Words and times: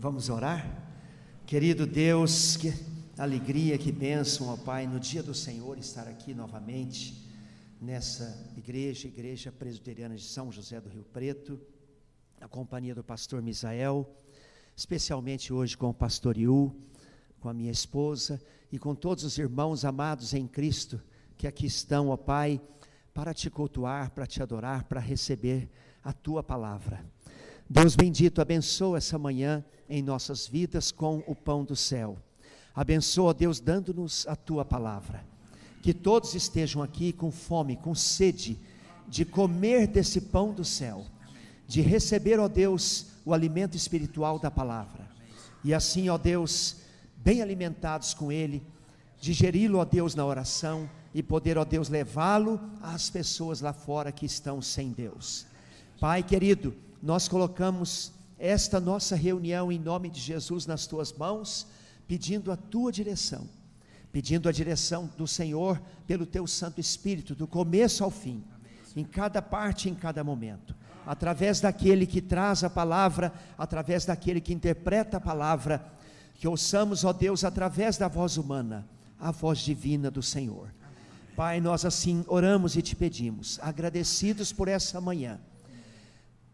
Vamos 0.00 0.28
orar? 0.28 0.64
Querido 1.44 1.84
Deus, 1.84 2.56
que 2.56 2.72
alegria, 3.18 3.76
que 3.76 3.90
bênção, 3.90 4.46
ó 4.46 4.56
Pai, 4.56 4.86
no 4.86 5.00
dia 5.00 5.24
do 5.24 5.34
Senhor 5.34 5.76
estar 5.76 6.06
aqui 6.06 6.32
novamente 6.32 7.28
nessa 7.80 8.48
igreja, 8.56 9.08
Igreja 9.08 9.50
Presbiteriana 9.50 10.14
de 10.14 10.22
São 10.22 10.52
José 10.52 10.80
do 10.80 10.88
Rio 10.88 11.02
Preto, 11.02 11.60
na 12.38 12.46
companhia 12.46 12.94
do 12.94 13.02
pastor 13.02 13.42
Misael, 13.42 14.08
especialmente 14.76 15.52
hoje 15.52 15.76
com 15.76 15.90
o 15.90 15.94
pastor 15.94 16.36
Iu, 16.36 16.72
com 17.40 17.48
a 17.48 17.52
minha 17.52 17.72
esposa 17.72 18.40
e 18.70 18.78
com 18.78 18.94
todos 18.94 19.24
os 19.24 19.36
irmãos 19.36 19.84
amados 19.84 20.32
em 20.32 20.46
Cristo 20.46 21.02
que 21.36 21.48
aqui 21.48 21.66
estão, 21.66 22.10
ó 22.10 22.16
Pai, 22.16 22.60
para 23.12 23.34
te 23.34 23.50
cultuar, 23.50 24.12
para 24.12 24.28
te 24.28 24.40
adorar, 24.40 24.84
para 24.84 25.00
receber 25.00 25.68
a 26.04 26.12
tua 26.12 26.40
palavra. 26.40 27.04
Deus 27.70 27.94
bendito, 27.94 28.40
abençoa 28.40 28.96
essa 28.96 29.18
manhã 29.18 29.62
em 29.90 30.02
nossas 30.02 30.46
vidas 30.46 30.90
com 30.90 31.22
o 31.26 31.34
pão 31.34 31.66
do 31.66 31.76
céu. 31.76 32.16
Abençoa, 32.74 33.34
Deus, 33.34 33.60
dando-nos 33.60 34.26
a 34.26 34.34
tua 34.34 34.64
palavra. 34.64 35.22
Que 35.82 35.92
todos 35.92 36.34
estejam 36.34 36.82
aqui 36.82 37.12
com 37.12 37.30
fome, 37.30 37.76
com 37.76 37.94
sede 37.94 38.58
de 39.06 39.22
comer 39.26 39.86
desse 39.86 40.18
pão 40.18 40.54
do 40.54 40.64
céu, 40.64 41.04
de 41.66 41.82
receber, 41.82 42.40
ó 42.40 42.48
Deus, 42.48 43.08
o 43.22 43.34
alimento 43.34 43.76
espiritual 43.76 44.38
da 44.38 44.50
palavra. 44.50 45.06
E 45.62 45.74
assim, 45.74 46.08
ó 46.08 46.16
Deus, 46.16 46.76
bem 47.18 47.42
alimentados 47.42 48.14
com 48.14 48.32
ele, 48.32 48.62
digeri-lo, 49.20 49.78
ó 49.78 49.84
Deus, 49.84 50.14
na 50.14 50.24
oração 50.24 50.88
e 51.12 51.22
poder, 51.22 51.58
ó 51.58 51.66
Deus, 51.66 51.90
levá-lo 51.90 52.58
às 52.80 53.10
pessoas 53.10 53.60
lá 53.60 53.74
fora 53.74 54.10
que 54.10 54.24
estão 54.24 54.62
sem 54.62 54.90
Deus. 54.90 55.46
Pai 56.00 56.22
querido, 56.22 56.74
nós 57.02 57.28
colocamos 57.28 58.12
esta 58.38 58.78
nossa 58.80 59.16
reunião 59.16 59.70
em 59.70 59.78
nome 59.78 60.08
de 60.08 60.20
Jesus 60.20 60.66
nas 60.66 60.86
tuas 60.86 61.12
mãos, 61.12 61.66
pedindo 62.06 62.50
a 62.52 62.56
tua 62.56 62.92
direção, 62.92 63.48
pedindo 64.12 64.48
a 64.48 64.52
direção 64.52 65.10
do 65.16 65.26
Senhor 65.26 65.80
pelo 66.06 66.24
teu 66.24 66.46
Santo 66.46 66.80
Espírito, 66.80 67.34
do 67.34 67.46
começo 67.46 68.02
ao 68.02 68.10
fim, 68.10 68.42
em 68.96 69.04
cada 69.04 69.42
parte, 69.42 69.88
em 69.88 69.94
cada 69.94 70.24
momento, 70.24 70.74
através 71.06 71.60
daquele 71.60 72.06
que 72.06 72.20
traz 72.20 72.64
a 72.64 72.70
palavra, 72.70 73.32
através 73.56 74.04
daquele 74.04 74.40
que 74.40 74.54
interpreta 74.54 75.18
a 75.18 75.20
palavra, 75.20 75.84
que 76.34 76.48
ouçamos, 76.48 77.04
ó 77.04 77.12
Deus, 77.12 77.44
através 77.44 77.96
da 77.96 78.08
voz 78.08 78.36
humana, 78.36 78.86
a 79.18 79.30
voz 79.30 79.58
divina 79.58 80.10
do 80.10 80.22
Senhor. 80.22 80.72
Pai, 81.36 81.60
nós 81.60 81.84
assim 81.84 82.24
oramos 82.26 82.76
e 82.76 82.82
te 82.82 82.96
pedimos, 82.96 83.58
agradecidos 83.62 84.52
por 84.52 84.66
essa 84.66 85.00
manhã 85.00 85.38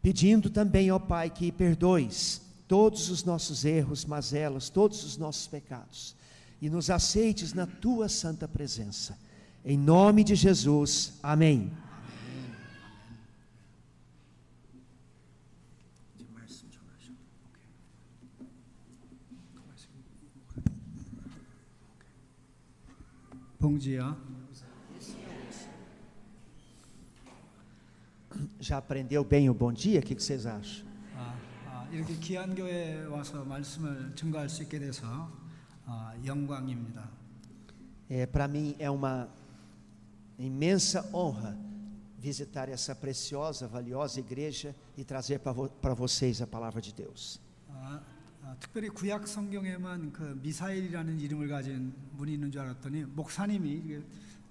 pedindo 0.05 0.51
também, 0.51 0.91
ó 0.91 0.99
Pai, 0.99 1.31
que 1.31 1.51
perdoes 1.51 2.43
todos 2.69 3.09
os 3.09 3.25
nossos 3.25 3.65
erros, 3.65 4.05
mazelas, 4.05 4.69
todos 4.69 5.03
os 5.03 5.17
nossos 5.17 5.47
pecados, 5.47 6.15
e 6.61 6.69
nos 6.69 6.91
aceites 6.91 7.55
na 7.55 7.67
tua 7.67 8.07
santa 8.07 8.47
presença. 8.47 9.19
Em 9.65 9.79
nome 9.79 10.23
de 10.23 10.35
Jesus, 10.35 11.15
amém. 11.23 11.73
Bom 23.59 23.79
dia. 23.79 24.15
Já 28.64 28.78
aprendeu 28.78 29.24
bem 29.24 29.50
o 29.50 29.54
bom 29.54 29.72
dia? 29.74 30.00
O 30.00 30.04
que 30.04 30.16
vocês 30.16 30.46
acham? 30.46 30.86
아, 31.16 31.36
아, 31.68 31.88
이렇게 31.92 32.16
귀한 32.16 32.56
교회에 32.56 33.06
와서 33.06 33.44
말씀을 33.44 34.14
증거할 34.16 34.50
수 34.50 34.64
있게 34.64 34.80
돼서 34.80 35.32
아, 35.86 36.14
영광입니다. 36.26 37.10
É, 38.10 38.26
Para 38.26 38.48
mim 38.48 38.76
é 38.80 38.90
uma 38.90 39.28
imensa 40.38 41.08
honra 41.14 41.56
visitar 42.18 42.68
essa 42.70 42.96
preciosa, 42.96 43.68
valiosa 43.68 44.20
igreja 44.20 44.76
e 44.98 45.04
trazer 45.04 45.40
para 45.40 45.54
vo 45.54 45.70
vocês 45.96 46.42
a 46.42 46.48
palavra 46.48 46.82
de 46.82 46.94
Deus. 46.94 47.40
아, 47.70 48.02
아, 48.44 48.56
특별히 48.60 48.90
구약 48.90 49.28
성경에만 49.28 50.12
그 50.12 50.40
미사일이라는 50.42 51.20
이름을 51.20 51.48
가진 51.48 51.94
분이 52.18 52.34
있는 52.34 52.52
줄 52.52 52.62
알았더니 52.62 53.04
목사님이 53.06 53.72
이게 53.72 54.02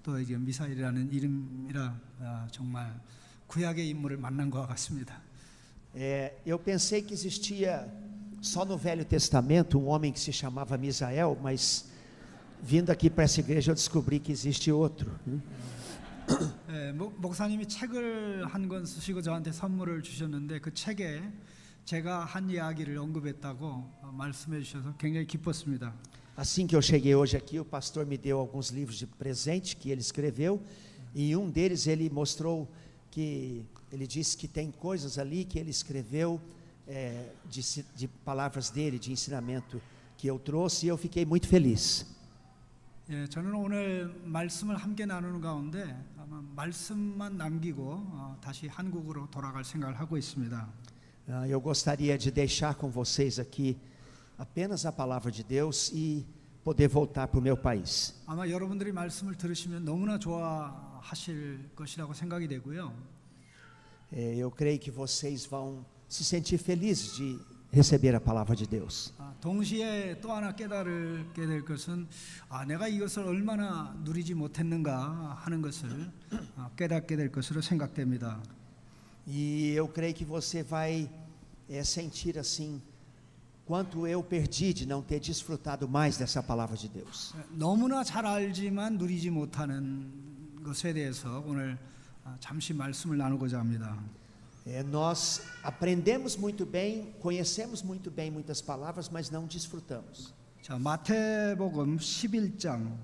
또 0.01 0.19
이제 0.19 0.37
미사일이라는 0.37 1.11
이름이라 1.11 1.99
아, 2.21 2.47
정말 2.51 2.99
구약의 3.47 3.89
인물을 3.89 4.17
만난 4.17 4.49
것 4.49 4.65
같습니다. 4.67 5.21
É, 5.95 6.33
eu 6.45 6.59
pensei 6.59 7.01
que 7.01 7.13
existia 7.13 7.87
só 8.41 8.63
no 8.63 8.77
Velho 8.77 9.03
Testamento 9.03 9.79
um 9.79 9.87
homem 9.87 10.11
que 10.13 10.19
se 10.19 10.31
chamava 10.31 10.77
Misael, 10.77 11.37
mas 11.41 11.89
vindo 12.61 12.91
aqui 12.91 13.09
para 13.09 13.23
essa 13.23 13.39
igreja 13.39 13.71
eu 13.71 13.75
descobri 13.75 14.19
que 14.19 14.31
existe 14.31 14.71
outro. 14.71 15.09
né? 15.25 15.39
예, 16.69 16.91
목- 16.91 17.15
목사님이 17.19 17.67
책을 17.67 18.45
한 18.45 18.69
권 18.69 18.85
쓰시고 18.85 19.21
저한테 19.23 19.51
선물을 19.51 20.03
주셨는데 20.03 20.59
그 20.59 20.71
책에 20.73 21.23
제가 21.85 22.23
한 22.23 22.47
이야기를 22.51 22.95
언급했다고 22.99 23.65
어, 23.65 24.11
말씀해 24.13 24.61
주셔서 24.61 24.93
굉장히 24.97 25.25
기뻤습니다. 25.25 25.91
Assim 26.37 26.67
que 26.67 26.75
eu 26.75 26.81
cheguei 26.81 27.15
hoje 27.15 27.35
aqui, 27.35 27.59
o 27.59 27.65
pastor 27.65 28.05
me 28.05 28.15
deu 28.15 28.37
alguns 28.39 28.69
livros 28.69 28.97
de 28.99 29.07
presente 29.07 29.75
que 29.75 29.89
ele 29.89 29.99
escreveu, 30.01 30.61
e 31.15 31.31
em 31.31 31.35
um 31.35 31.49
deles 31.49 31.87
ele 31.87 32.09
mostrou 32.09 32.69
que 33.13 33.65
ele 33.91 34.05
disse 34.07 34.37
que 34.37 34.47
tem 34.47 34.71
coisas 34.71 35.17
ali 35.17 35.43
que 35.45 35.57
ele 35.59 35.71
escreveu 35.71 36.39
é, 36.87 37.31
de, 37.49 37.61
si- 37.63 37.85
de 37.95 38.07
palavras 38.07 38.69
dele, 38.69 38.97
de 38.99 39.11
ensinamento 39.11 39.81
que 40.17 40.27
eu 40.27 40.37
trouxe, 40.39 40.85
e 40.85 40.89
eu 40.89 40.97
fiquei 40.97 41.25
muito 41.25 41.47
feliz. 41.47 42.05
예, 43.09 43.25
저는 43.27 43.55
오늘 43.55 44.13
말씀을 44.23 44.75
함께 44.77 45.03
나누는 45.05 45.41
가운데 45.41 45.95
아마 46.15 46.43
말씀만 46.55 47.37
남기고 47.37 47.81
어, 47.83 48.37
다시 48.39 48.67
한국으로 48.67 49.27
돌아갈 49.31 49.63
생각을 49.63 49.99
하고 49.99 50.15
있습니다. 50.17 50.67
Ah, 51.31 51.47
eu 51.47 51.59
gostaria 51.61 52.17
de 52.17 52.31
deixar 52.31 52.75
com 52.75 52.89
vocês 52.89 53.39
aqui 53.39 53.77
apenas 54.37 54.85
a 54.85 54.91
palavra 54.91 55.31
de 55.31 55.43
Deus 55.43 55.91
e 55.91 56.25
poder 56.63 56.87
voltar 56.87 57.27
para 57.27 57.39
o 57.39 57.41
meu 57.41 57.57
país. 57.57 58.13
아마 58.27 58.47
여러분들이 58.47 58.91
말씀을 58.91 59.35
들으시면 59.35 59.85
너무나 59.85 60.19
좋아하실 60.19 61.71
것이라고 61.75 62.13
생각이 62.13 62.47
되고요. 62.47 62.93
É, 64.11 64.35
eu 64.35 64.49
creio 64.51 64.79
que 64.79 64.91
vocês 64.91 65.45
vão 65.45 65.85
se 66.07 66.23
sentir 66.23 66.57
felizes 66.57 67.15
de 67.15 67.39
receber 67.71 68.15
a 68.15 68.19
palavra 68.19 68.55
de 68.55 68.67
Deus. 68.67 69.13
아, 69.19 69.33
동시에 69.39 70.19
또 70.19 70.33
하나 70.33 70.55
깨달게 70.55 71.45
될 71.45 71.63
것은 71.63 72.07
아, 72.49 72.65
내가 72.65 72.87
이것을 72.87 73.23
얼마나 73.23 73.95
누리지 74.03 74.33
못했는가 74.33 75.37
하는 75.39 75.61
것을 75.61 76.11
아, 76.55 76.69
깨닫게 76.75 77.15
될 77.15 77.31
것으로 77.31 77.61
생각됩니다. 77.61 78.41
E 79.27 79.75
eu 79.75 79.87
creio 79.87 80.15
que 80.15 80.25
você 80.25 80.63
vai 80.63 81.07
é, 81.69 81.83
sentir 81.83 82.39
assim 82.39 82.81
quanto 83.65 84.07
eu 84.07 84.23
perdi 84.23 84.73
de 84.73 84.87
não 84.87 85.01
ter 85.01 85.19
desfrutado 85.19 85.87
mais 85.87 86.17
dessa 86.17 86.41
palavra 86.41 86.75
de 86.75 86.89
Deus. 86.89 87.35
너무나 87.51 88.03
잘 88.03 88.25
알지만 88.25 88.97
누리지 88.97 89.29
못하는 89.29 90.11
것에 90.63 90.91
대해서 90.91 91.43
오늘 91.45 91.77
아, 92.25 92.35
잠시 92.39 92.73
말씀을 92.73 93.17
나누고자 93.17 93.59
합니다. 93.59 93.95
É, 94.65 94.83
nós 94.83 95.41
aprendemos 95.63 96.35
muito 96.35 96.65
bem, 96.65 97.13
conhecemos 97.21 97.81
muito 97.83 98.11
bem 98.11 98.29
muitas 98.31 98.61
palavras, 98.61 99.09
mas 99.09 99.29
não 99.29 99.45
desfrutamos. 99.45 100.33
자, 100.61 100.77
마태복음 100.77 101.97
11장 101.97 102.97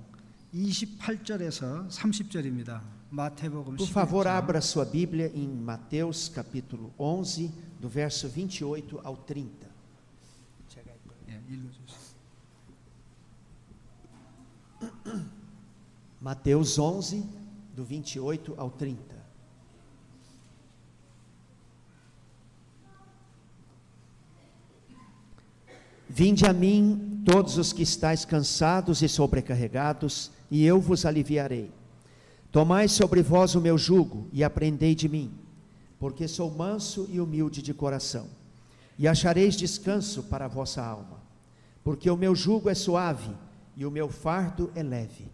28절에서 0.53 1.87
30절입니다. 1.89 2.81
마태복음 3.09 3.77
Por 3.77 3.87
favor, 3.87 4.25
11장 4.25 4.29
abra 4.29 4.61
sua 4.61 4.85
Bíblia 4.85 5.31
em 5.33 5.47
Mateus 5.47 6.27
capítulo 6.27 6.91
11, 6.99 7.51
do 7.79 7.87
verso 7.87 8.27
28 8.27 8.99
ao 9.03 9.15
30. 9.17 9.68
Mateus 16.20 16.78
11, 16.78 17.24
do 17.74 17.82
28 17.84 18.54
ao 18.56 18.70
30. 18.70 19.20
Vinde 26.08 26.46
a 26.46 26.52
mim, 26.52 27.20
todos 27.24 27.58
os 27.58 27.72
que 27.72 27.82
estáis 27.82 28.24
cansados 28.24 29.02
e 29.02 29.08
sobrecarregados, 29.08 30.30
e 30.50 30.64
eu 30.64 30.80
vos 30.80 31.04
aliviarei. 31.04 31.70
Tomai 32.52 32.86
sobre 32.88 33.22
vós 33.22 33.54
o 33.54 33.60
meu 33.60 33.78
jugo 33.78 34.26
e 34.32 34.42
aprendei 34.42 34.92
de 34.94 35.08
mim, 35.08 35.30
porque 35.98 36.26
sou 36.26 36.50
manso 36.50 37.06
e 37.10 37.20
humilde 37.20 37.62
de 37.62 37.72
coração, 37.72 38.26
e 38.98 39.06
achareis 39.06 39.54
descanso 39.56 40.24
para 40.24 40.46
a 40.46 40.48
vossa 40.48 40.84
alma 40.84 41.19
porque 41.83 42.09
o 42.09 42.17
meu 42.17 42.35
jugo 42.35 42.69
é 42.69 42.73
suave 42.73 43.35
e 43.75 43.85
o 43.85 43.91
meu 43.91 44.09
fardo 44.09 44.71
é 44.75 44.83
leve. 44.83 45.29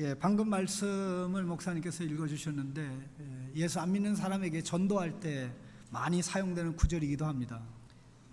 예, 0.00 0.14
방금 0.14 0.48
말씀을 0.48 1.42
목사님께서 1.42 2.04
읽어주셨는데 2.04 2.80
예, 3.20 3.52
예수 3.56 3.80
안 3.80 3.90
믿는 3.90 4.14
사람에게 4.14 4.62
전도할 4.62 5.18
때 5.18 5.50
많이 5.90 6.22
사용되는 6.22 6.76
구절이기도 6.76 7.26
합니다. 7.26 7.60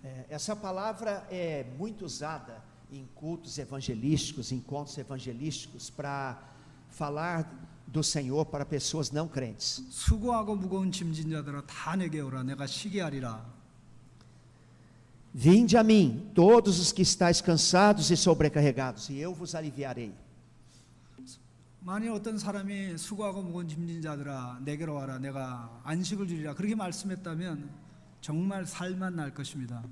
É, 0.04 0.26
essa 0.30 0.54
palavra 0.54 1.26
é 1.28 1.64
muito 1.76 2.04
usada 2.04 2.62
em 2.92 3.04
cultos 3.16 3.58
evangelísticos, 3.58 4.52
encontros 4.52 4.96
evangelísticos, 4.98 5.90
para 5.90 6.40
falar 6.88 7.50
do 7.86 8.02
Senhor 8.02 8.46
para 8.46 8.64
pessoas 8.64 9.10
não 9.10 9.26
crentes. 9.26 9.84
수고하고 9.90 10.54
무거운 10.54 10.92
짐진 10.92 11.30
자들아 11.30 11.62
다 11.66 11.96
내게 11.96 12.20
오라 12.20 12.44
내가 12.44 12.66
쉬게 12.66 13.00
하리라. 13.00 13.44
Vinde 15.32 15.76
a 15.76 15.82
mim, 15.82 16.30
todos 16.34 16.80
os 16.80 16.92
que 16.92 17.02
estáis 17.02 17.40
cansados 17.40 18.10
e 18.10 18.16
sobrecarregados, 18.16 19.10
e 19.10 19.18
eu 19.18 19.34
vos 19.34 19.54
aliviarei. 19.54 20.14
만일 21.86 22.10
어떤 22.10 22.36
사람이 22.36 22.98
수고하고 22.98 23.42
무거운 23.42 23.68
짐진 23.68 24.02
자들아 24.02 24.58
내게로 24.64 24.94
와라 24.94 25.18
내가 25.20 25.80
안식을 25.84 26.26
주리라 26.26 26.52
그렇게 26.52 26.74
말씀했다면 26.74 27.70
정말 28.20 28.66
살만 28.66 29.14
날 29.14 29.32
것입니다. 29.32 29.84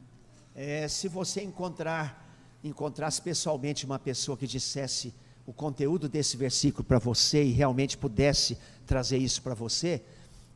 É, 0.57 0.89
se 0.89 1.09
você 1.09 1.43
encontrar, 1.43 2.21
encontrasse 2.65 3.23
pessoalmente 3.23 3.87
uma 3.87 4.01
pessoa 4.01 4.37
que 4.37 4.45
dissesse 4.45 5.15
o 5.47 5.53
conteúdo 5.53 6.09
desse 6.09 6.37
versículo 6.37 6.83
para 6.83 6.99
você 6.99 7.45
e 7.45 7.53
realmente 7.53 7.97
pudesse 7.97 8.59
trazer 8.85 9.19
isso 9.19 9.41
para 9.41 9.55
você, 9.55 10.03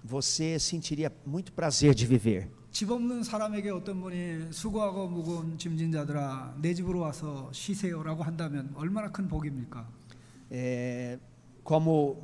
você 0.03 0.59
sentiria 0.59 1.13
muito 1.25 1.53
prazer 1.53 1.95
de 1.95 2.05
viver. 2.05 2.51
집 2.73 2.91
없는 2.91 3.23
사람에게 3.25 3.71
어떤 3.71 4.01
분이 4.01 4.53
수고하고 4.53 5.09
무거운 5.09 5.57
짐진 5.59 5.91
자들아 5.93 6.57
내 6.61 6.75
집으로 6.75 7.01
와서 7.01 7.51
쉬세요라고 7.53 8.23
한다면 8.23 8.71
얼마나 8.75 9.11
큰 9.11 9.27
복입니까? 9.29 9.87
É, 10.51 11.19
como 11.65 12.17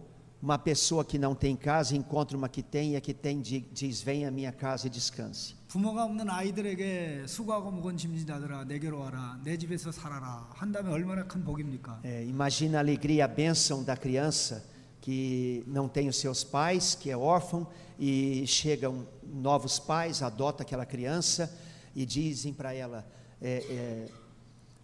uma 0.42 0.58
pessoa 0.58 1.04
que 1.04 1.18
não 1.18 1.34
tem 1.34 1.56
casa 1.56 1.96
encontra 1.96 2.36
uma 2.36 2.48
que 2.48 2.62
tem 2.62 2.92
e 2.92 2.96
a 2.96 3.00
que 3.00 3.14
tem 3.14 3.40
di- 3.40 3.64
diz: 3.72 4.02
Vem 4.02 4.24
à 4.26 4.30
minha 4.30 4.52
casa 4.52 4.86
e 4.86 4.90
descanse. 4.90 5.54
부모가 5.68 6.04
없는 6.04 6.30
아이들에게 6.30 7.24
수고하고 7.26 7.70
무거운 7.72 7.96
짐진 7.96 8.26
자들아 8.26 8.64
내게로 8.64 9.00
와라 9.00 9.40
내 9.42 9.58
집에서 9.58 9.90
살아라 9.90 10.48
한다면 10.54 10.92
얼마나 10.92 11.24
큰 11.26 11.42
복입니까? 11.44 12.00
É, 12.04 12.22
imagina 12.24 12.78
a 12.78 12.80
alegria 12.80 13.16
e 13.16 13.22
a 13.22 13.26
bênção 13.28 13.82
da 13.82 13.96
criança 13.96 14.62
que 15.00 15.62
não 15.66 15.88
tem 15.88 16.08
os 16.08 16.16
seus 16.16 16.44
pais, 16.44 16.94
que 16.94 17.10
é 17.10 17.16
órfão, 17.16 17.66
e 17.98 18.44
chegam 18.46 19.06
novos 19.28 19.78
pais, 19.78 20.22
adota 20.22 20.62
aquela 20.62 20.86
criança 20.86 21.50
e 21.94 22.04
dizem 22.04 22.52
para 22.52 22.72
ela: 22.74 23.06
é, 23.40 23.64
é, 23.68 24.08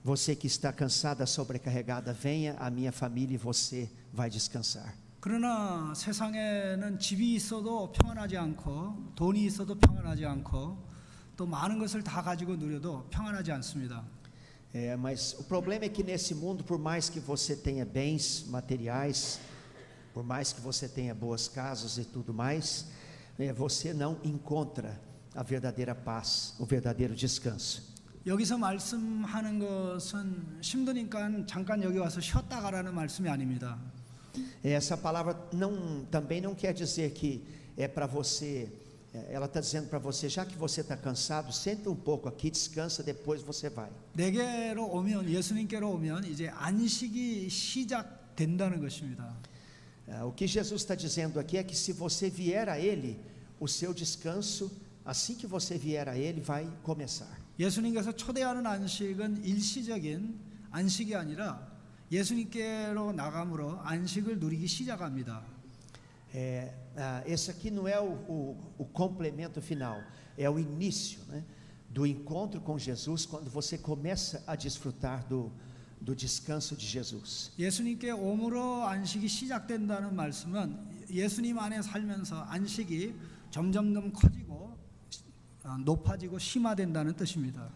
Você 0.02 0.34
que 0.34 0.46
está 0.46 0.72
cansada, 0.72 1.26
sobrecarregada, 1.26 2.14
venha 2.14 2.56
à 2.58 2.70
minha 2.70 2.90
família 2.90 3.34
e 3.34 3.38
você 3.38 3.90
vai 4.12 4.30
descansar. 4.30 4.94
그러나 5.20 5.92
세상에는 5.94 6.98
집이 6.98 7.34
있어도 7.34 7.92
평안하지 7.92 8.38
않고 8.38 9.12
돈이 9.14 9.44
있어도 9.44 9.74
평안하지 9.74 10.24
않고 10.24 10.78
또 11.36 11.46
많은 11.46 11.78
것을 11.78 12.02
다 12.02 12.22
가지고 12.22 12.56
누려도 12.56 13.06
평안하지 13.10 13.52
않습니다. 13.52 14.02
É, 14.72 14.96
mas 14.96 15.34
o 15.38 15.44
problema 15.44 15.84
é 15.84 15.88
que 15.88 16.02
nesse 16.02 16.34
mundo, 16.34 16.64
por 16.64 16.78
mais 16.78 17.10
que 17.10 17.20
você 17.20 17.54
tenha 17.54 17.84
bens 17.84 18.46
materiais, 18.48 19.38
por 20.14 20.24
mais 20.24 20.52
que 20.52 20.60
você 20.60 20.88
tenha 20.88 21.14
boas 21.14 21.48
casas 21.48 21.98
e 21.98 22.04
tudo 22.04 22.32
mais, 22.32 22.86
é, 23.38 23.52
você 23.52 23.92
não 23.92 24.18
encontra 24.24 25.00
a 25.34 25.42
verdadeira 25.42 25.94
paz, 25.94 26.54
o 26.58 26.64
verdadeiro 26.64 27.14
descanso. 27.14 27.90
여기서 28.26 28.58
말씀하는 28.58 29.58
것은 29.58 30.58
힘드니까 30.60 31.46
잠깐 31.46 31.82
여기 31.82 31.96
와서 31.96 32.20
쉬었다 32.20 32.60
가라는 32.60 32.94
말씀이 32.94 33.28
아닙니다. 33.30 33.78
É, 34.62 34.72
Essa 34.72 34.96
palavra 34.96 35.34
não, 35.52 36.04
também 36.10 36.40
não 36.40 36.54
quer 36.54 36.74
dizer 36.74 37.12
que 37.12 37.42
é 37.78 37.88
para 37.88 38.06
você, 38.06 38.70
é, 39.14 39.32
ela 39.32 39.46
está 39.46 39.60
dizendo 39.60 39.88
para 39.88 39.98
você, 39.98 40.28
já 40.28 40.44
que 40.44 40.54
você 40.56 40.82
está 40.82 40.96
cansado, 40.98 41.50
senta 41.50 41.88
um 41.88 41.96
pouco 41.96 42.28
aqui, 42.28 42.50
descansa, 42.50 43.02
depois 43.02 43.42
você 43.42 43.70
vai. 43.70 43.90
내게로 44.14 44.84
오면 44.84 45.30
예수님께로 45.30 45.90
오면 45.90 46.26
이제 46.26 46.48
안식이 46.48 47.48
시작된다는 47.48 48.80
것입니다. 48.80 49.34
Ah, 50.08 50.24
O 50.24 50.32
que 50.32 50.46
Jesus 50.46 50.82
está 50.82 50.94
dizendo 50.94 51.38
aqui 51.38 51.56
é 51.56 51.62
que 51.62 51.76
se 51.76 51.92
você 51.92 52.28
vier 52.28 52.68
a 52.68 52.78
Ele, 52.78 53.18
o 53.58 53.68
seu 53.68 53.92
descanso, 53.94 54.70
assim 55.04 55.34
que 55.34 55.46
você 55.46 55.78
vier 55.78 56.08
a 56.08 56.16
Ele, 56.16 56.40
vai 56.40 56.68
começar. 56.82 57.38
예수님께서 57.58 58.12
초대하는 58.12 58.66
안식은 58.66 59.44
일시적인 59.44 60.40
안식이 60.70 61.14
아니라 61.14 61.68
예수님께로 62.10 63.12
나감으로 63.12 63.80
안식을 63.80 64.38
누리기 64.38 64.66
시작합니다. 64.66 65.42
É, 66.32 66.72
ah, 66.96 67.22
esse 67.26 67.50
aqui 67.50 67.70
não 67.70 67.88
é 67.88 68.00
o, 68.00 68.12
o, 68.28 68.56
o 68.78 68.84
complemento 68.84 69.60
final, 69.60 70.00
é 70.38 70.48
o 70.48 70.58
início 70.58 71.20
né, 71.28 71.44
do 71.88 72.06
encontro 72.06 72.60
com 72.60 72.78
Jesus, 72.78 73.26
quando 73.26 73.50
você 73.50 73.76
começa 73.76 74.42
a 74.46 74.54
desfrutar 74.54 75.26
do, 75.26 75.52
do 76.04 76.14
descanso 76.14 76.76
de 76.76 76.86
Jesus. 76.86 77.52
예수님께 77.58 78.10
오므로 78.12 78.84
안식이 78.86 79.28
시작된다는 79.28 80.14
말씀은 80.14 80.78
예수님 81.10 81.58
안에 81.58 81.82
살면서 81.82 82.42
안식이 82.44 83.14
점점점 83.50 84.12
커지고 84.12 84.76
어, 85.64 85.76
높아지고 85.78 86.38
심화된다는 86.38 87.14
뜻입니다. 87.14 87.70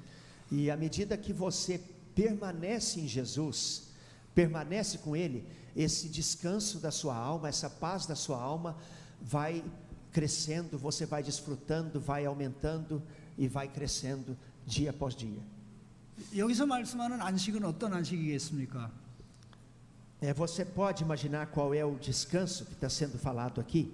E 0.50 0.71
à 0.71 0.76
medida 0.76 1.17
que 1.17 1.32
você 1.32 1.81
permanece 2.15 3.00
em 3.00 3.09
Jesus, 3.09 3.88
permanece 4.35 4.99
com 4.99 5.17
Ele, 5.17 5.44
esse 5.76 6.09
descanso 6.09 6.79
da 6.79 6.91
sua 6.91 7.17
alma, 7.17 7.49
essa 7.49 7.69
paz 7.69 8.06
da 8.06 8.15
sua 8.15 8.41
alma, 8.41 8.76
vai 9.21 9.65
crescendo, 10.12 10.79
você 10.79 11.05
vai 11.05 11.23
desfrutando, 11.23 12.00
vai 12.00 12.25
aumentando 12.25 13.03
e 13.37 13.49
vai 13.49 13.69
crescendo 13.69 14.37
dia 14.65 14.91
após 14.91 15.15
dia. 15.15 15.43
여기서 16.36 16.66
말씀하는 16.66 17.21
안식은 17.21 17.63
어떤 17.66 17.94
안식이겠습니까? 17.94 18.92
É, 20.21 20.33
você 20.33 20.66
pode 20.66 21.04
imaginar 21.04 21.48
qual 21.48 21.74
é 21.74 21.83
o 21.86 21.98
descanso 21.98 22.66
que 22.66 22.74
está 22.74 22.89
sendo 22.89 23.18
falado 23.18 23.62
aqui? 23.62 23.89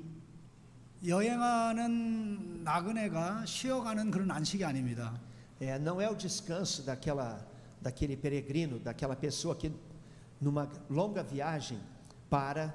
여행하는 1.06 2.63
나그네가 2.63 3.45
쉬어가는 3.45 4.10
그런 4.10 4.31
안식이 4.31 4.63
아닙니다. 4.63 5.13
É, 5.60 5.77
não 5.77 6.01
é 6.01 6.10
o 6.10 6.16
descanso 6.16 6.83
daquela, 6.83 7.45
daquele 7.80 8.18
peregrino, 8.18 8.80
daquela 8.80 9.16
pessoa 9.16 9.56
que 9.56 9.71
numa 10.42 10.68
longa 10.89 11.24
viagem 11.24 11.80
para 12.30 12.74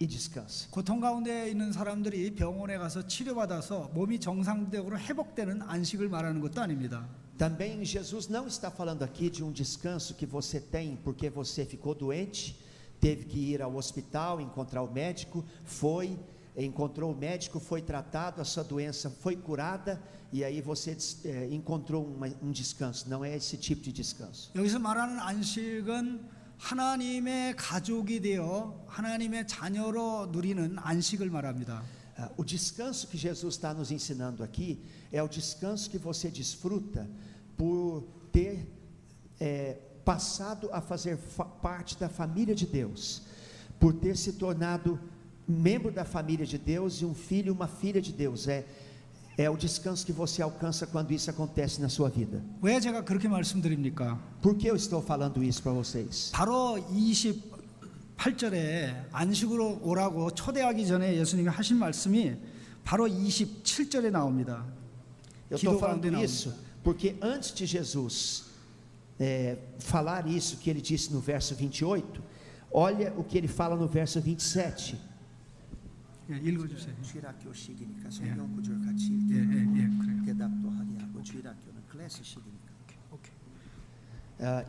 e 0.00 0.06
descansa. 0.06 0.68
고통 0.70 1.00
가운데 1.00 1.50
있는 1.50 1.72
사람들이 1.72 2.34
병원에 2.34 2.78
가서 2.78 3.06
치료받아서 3.06 3.90
몸이 3.94 4.20
정상적으로 4.20 4.98
회복되는 4.98 5.62
안식을 5.62 6.08
말하는 6.08 6.40
것도 6.40 6.62
아닙니다. 6.62 7.06
Também 7.37 7.83
Jesus 7.83 8.27
não 8.27 8.47
está 8.47 8.69
falando 8.69 9.03
aqui 9.03 9.29
de 9.29 9.43
um 9.43 9.51
descanso 9.51 10.13
que 10.13 10.25
você 10.25 10.59
tem 10.59 10.95
porque 11.03 11.29
você 11.29 11.65
ficou 11.65 11.95
doente, 11.95 12.55
teve 12.99 13.25
que 13.25 13.39
ir 13.39 13.61
ao 13.61 13.75
hospital, 13.75 14.39
encontrar 14.39 14.83
o 14.83 14.91
médico, 14.91 15.43
foi, 15.65 16.19
encontrou 16.55 17.11
o 17.11 17.15
médico, 17.15 17.59
foi 17.59 17.81
tratado, 17.81 18.41
a 18.41 18.45
sua 18.45 18.63
doença 18.63 19.09
foi 19.09 19.35
curada 19.35 19.99
e 20.31 20.43
aí 20.43 20.61
você 20.61 20.93
des- 20.93 21.25
eh, 21.25 21.47
encontrou 21.51 22.05
uma- 22.05 22.29
um 22.43 22.51
descanso. 22.51 23.09
Não 23.09 23.25
é 23.25 23.35
esse 23.35 23.57
tipo 23.57 23.81
de 23.81 23.91
descanso. 23.91 24.51
여기서 24.55 24.77
말하는 24.79 25.17
안식은 25.19 26.41
하나님의 26.57 27.55
가족이 27.55 28.21
되어 28.21 28.85
하나님의 28.87 29.47
자녀로 29.47 30.27
누리는 30.31 30.77
안식을 30.77 31.29
말합니다. 31.31 31.81
Ah, 32.17 32.29
o 32.37 32.43
descanso 32.45 33.07
que 33.07 33.17
Jesus 33.17 33.55
está 33.55 33.73
nos 33.73 33.89
ensinando 33.89 34.43
aqui 34.43 34.77
é 35.15 35.21
o 35.21 35.27
descanso 35.27 35.89
que 35.89 35.97
você 35.97 36.29
desfruta 36.29 37.07
por 37.57 38.03
ter 38.31 38.65
eh, 39.39 39.77
passado 40.05 40.69
a 40.71 40.81
fazer 40.81 41.17
fa- 41.17 41.45
parte 41.45 41.97
da 41.97 42.09
família 42.09 42.55
de 42.55 42.65
Deus, 42.65 43.21
por 43.79 43.93
ter 43.93 44.15
se 44.17 44.33
tornado 44.33 44.99
membro 45.47 45.91
da 45.91 46.05
família 46.05 46.45
de 46.45 46.57
Deus 46.57 47.01
e 47.01 47.05
um 47.05 47.13
filho 47.13 47.47
e 47.47 47.51
uma 47.51 47.67
filha 47.67 48.01
de 48.01 48.11
Deus. 48.13 48.47
É, 48.47 48.65
é 49.37 49.49
o 49.49 49.57
descanso 49.57 50.05
que 50.05 50.11
você 50.11 50.41
alcança 50.41 50.85
quando 50.85 51.11
isso 51.11 51.29
acontece 51.29 51.81
na 51.81 51.89
sua 51.89 52.09
vida. 52.09 52.41
왜 52.61 52.79
제가 52.79 53.03
그렇게 53.03 53.27
말씀드립니까? 53.27 54.17
Por 54.41 54.55
que 54.55 54.67
eu 54.69 54.75
estou 54.75 55.01
falando 55.01 55.43
isso 55.43 55.61
para 55.63 55.71
vocês? 55.73 56.31
바로 56.31 56.77
28절에 58.17 59.07
안식으로 59.11 59.79
오라고 59.83 60.31
초대하기 60.31 60.85
전에 60.87 61.15
예수님이 61.15 61.49
하신 61.49 61.77
말씀이 61.77 62.35
바로 62.83 63.07
27절에 63.07 64.11
나옵니다. 64.11 64.65
Eu 65.50 65.56
estou 65.56 65.78
falando 65.78 66.06
isso 66.22 66.54
porque 66.82 67.16
antes 67.20 67.52
de 67.52 67.66
Jesus 67.66 68.44
é, 69.18 69.58
falar 69.78 70.26
isso 70.28 70.58
que 70.58 70.70
ele 70.70 70.80
disse 70.80 71.12
no 71.12 71.20
verso 71.20 71.54
28, 71.54 72.22
olha 72.70 73.12
o 73.16 73.24
que 73.24 73.36
ele 73.36 73.48
fala 73.48 73.74
no 73.74 73.88
verso 73.88 74.20
27. 74.20 74.96
Ah, 84.38 84.64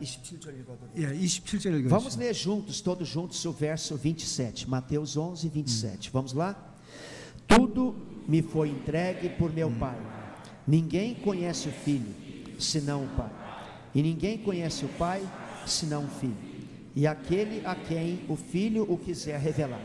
Vamos 1.88 2.16
ler 2.16 2.34
juntos, 2.34 2.80
todos 2.80 3.06
juntos, 3.06 3.44
o 3.44 3.52
verso 3.52 3.96
27, 3.96 4.68
Mateus 4.68 5.16
11, 5.16 5.48
27. 5.48 6.10
Vamos 6.10 6.32
lá? 6.32 6.56
Tudo 7.46 7.94
me 8.26 8.42
foi 8.42 8.70
entregue 8.70 9.28
por 9.28 9.52
meu 9.52 9.70
Pai. 9.70 10.17
Ninguém 10.67 11.13
conhece 11.15 11.67
o 11.67 11.71
Filho, 11.71 12.13
senão 12.59 13.03
o 13.03 13.07
Pai. 13.09 13.29
E 13.93 14.01
ninguém 14.01 14.37
conhece 14.37 14.85
o 14.85 14.89
Pai, 14.89 15.21
senão 15.65 16.05
o 16.05 16.07
Filho. 16.07 16.37
E 16.95 17.05
aquele 17.07 17.65
a 17.65 17.75
quem 17.75 18.21
o 18.29 18.35
Filho 18.35 18.83
o 18.89 18.97
quiser 18.97 19.39
revelar. 19.39 19.81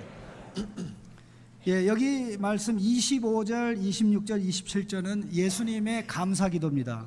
예, 1.66 1.86
여기 1.86 2.36
말씀 2.38 2.78
25절, 2.78 3.76
26절, 3.76 4.42
27절은 4.42 5.32
예수님의 5.32 6.06
감사 6.06 6.48
기도입니다. 6.48 7.04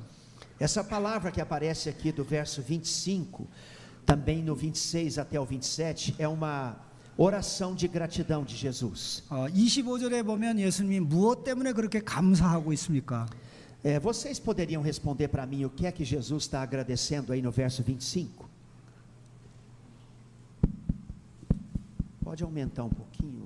Essa 0.60 0.84
palavra 0.84 1.32
que 1.32 1.40
aparece 1.40 1.88
aqui 1.88 2.12
do 2.12 2.22
verso 2.22 2.62
25, 2.62 3.48
também 4.06 4.42
no 4.42 4.54
26 4.54 5.18
até 5.18 5.40
o 5.40 5.44
27, 5.44 6.14
é 6.18 6.28
uma 6.28 6.76
oração 7.16 7.74
de 7.74 7.88
gratidão 7.88 8.44
de 8.44 8.54
Jesus. 8.54 9.24
어, 9.28 9.46
25절에 9.48 10.24
보면 10.24 10.60
예수님이 10.60 11.00
무엇 11.00 11.42
때문에 11.42 11.72
그렇게 11.72 12.00
감사하고 12.00 12.72
있습니까? 12.74 13.26
É, 13.86 13.98
vocês 13.98 14.38
poderiam 14.38 14.80
responder 14.82 15.28
para 15.28 15.44
mim 15.46 15.64
o 15.64 15.70
que 15.70 15.86
é 15.86 15.92
que 15.92 16.04
Jesus 16.04 16.44
está 16.44 16.62
agradecendo 16.62 17.32
aí 17.32 17.42
no 17.42 17.50
verso 17.50 17.82
25? 17.82 18.48
Pode 22.22 22.42
aumentar 22.44 22.84
um 22.84 22.90
pouquinho. 22.90 23.44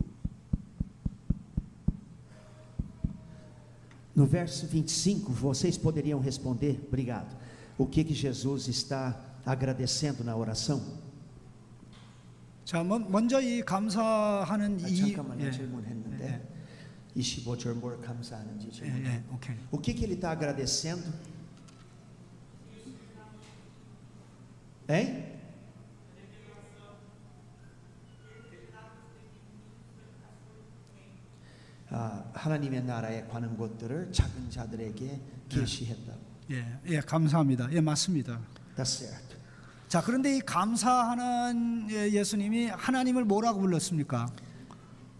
No 4.15 4.25
verso 4.26 4.67
25, 4.67 5.31
vocês 5.33 5.76
poderiam 5.76 6.19
responder, 6.21 6.83
obrigado, 6.88 7.37
o 7.76 7.87
que 7.87 8.03
que 8.05 8.15
Jesus 8.15 8.67
está 8.69 9.19
agradecendo 9.45 10.25
na 10.25 10.35
oração? 10.37 10.81
자, 12.65 12.83
먼- 12.83 13.09
먼저 13.11 13.41
이 13.41 13.62
감사하는 13.62 14.79
아, 14.83 14.88
이 14.88 14.97
잠깐만요, 14.97 15.47
예, 15.47 15.50
질문했는데 15.53 16.50
25절 17.15 17.74
뭘 17.75 18.00
감사하는지 18.01 18.68
예, 18.68 18.72
질문. 18.72 19.06
예, 19.06 19.24
오케이. 19.34 19.56
O 19.72 19.82
que 19.82 19.94
que 19.94 20.06
ele 20.06 20.15
está 20.15 20.32
agradecendo? 20.32 21.12
Hein? 24.89 25.32
아, 31.94 32.24
하나님의 32.34 32.84
나라에 32.86 33.27
관한 33.27 33.58
것들을 33.58 34.13
작은 34.13 34.50
자들에게 34.50 35.20
계시했다. 35.50 36.13
예, 36.51 36.80
예, 36.88 37.00
감사합니다. 37.01 37.68
예, 37.74 37.82
맞습니다. 37.82 38.39
Tá 38.75 38.84
certo. 38.86 39.36
자, 39.89 40.01
그런데 40.01 40.38
이 40.38 40.39
감사하는 40.39 41.88
예, 41.91 42.10
예수님이 42.10 42.68
하나님을 42.68 43.25
뭐라고 43.25 43.60
불렀습니까? 43.60 44.27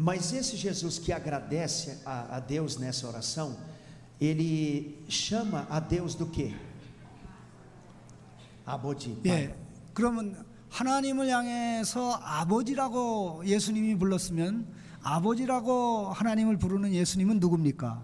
Mas 0.01 0.33
esse 0.33 0.57
Jesus 0.57 0.99
que 0.99 1.13
agradece 1.13 1.99
a, 2.05 2.37
a 2.37 2.41
Deus 2.41 2.77
nessa 2.77 3.07
oração, 3.09 3.57
ele 4.21 5.03
chama 5.09 5.67
a 5.71 5.81
Deus 5.81 6.15
do 6.15 6.27
quê? 6.27 6.55
Abodi. 8.67 9.17
pai. 9.23 9.31
예. 9.31 9.55
그러면 9.95 10.45
하나님을 10.69 11.29
향해서 11.29 12.21
아버지라고 12.23 13.43
예수님이 13.47 13.97
불렀으면 13.97 14.67
아버지라고 15.03 16.11
하나님을 16.11 16.59
부르는 16.59 16.93
예수님은 16.93 17.39
누굽니까? 17.39 18.03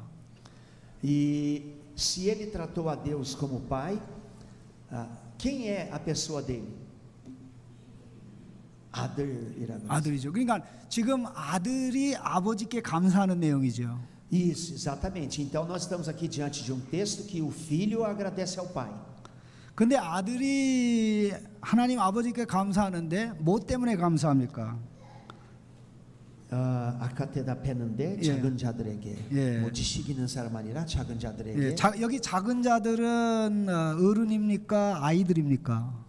E 1.04 1.74
se 1.96 2.28
ele 2.28 2.46
tratou 2.46 2.88
a 2.88 2.94
Deus 2.94 3.34
como 3.34 3.60
pai, 3.60 4.00
ah, 4.90 5.08
quem 5.36 5.68
é 5.68 5.90
a 5.90 5.98
pessoa 5.98 6.40
dele? 6.40 6.72
아들이라고. 8.91 9.85
아들이죠. 9.87 10.31
그러니까 10.31 10.61
지금 10.89 11.25
아들이 11.27 12.15
아버지께 12.15 12.81
감사하는 12.81 13.39
내용이죠. 13.39 13.99
Isso, 14.31 14.73
exatamente. 14.73 15.41
Então 15.41 15.65
nós 15.65 15.83
estamos 15.83 16.09
aqui 16.09 16.27
diante 16.27 16.63
de 16.63 16.73
um 16.73 16.79
texto 16.91 17.23
que 17.23 17.41
o 17.41 17.49
filho 17.49 18.03
agradece 18.03 18.59
ao 18.59 18.67
pai. 18.67 18.91
근데 19.73 19.95
아들이 19.95 21.31
하나님 21.61 21.99
아버지께 21.99 22.45
감사하는데 22.45 23.33
뭐 23.39 23.59
때문에 23.59 23.95
감사합니까? 23.95 24.77
아, 26.49 26.97
아까 26.99 27.29
대답했는데 27.29 28.17
예. 28.19 28.23
작은 28.23 28.57
자들에게 28.57 29.17
예. 29.31 29.59
뭐 29.59 29.71
지식 29.71 30.09
있는 30.09 30.27
사람 30.27 30.55
아니라 30.55 30.85
작은 30.85 31.19
자들에게 31.19 31.61
예, 31.61 31.75
자, 31.75 31.93
여기 31.99 32.19
작은 32.21 32.63
자들은 32.63 33.67
어, 33.69 33.97
어른입니까? 34.01 35.05
아이들입니까? 35.05 36.06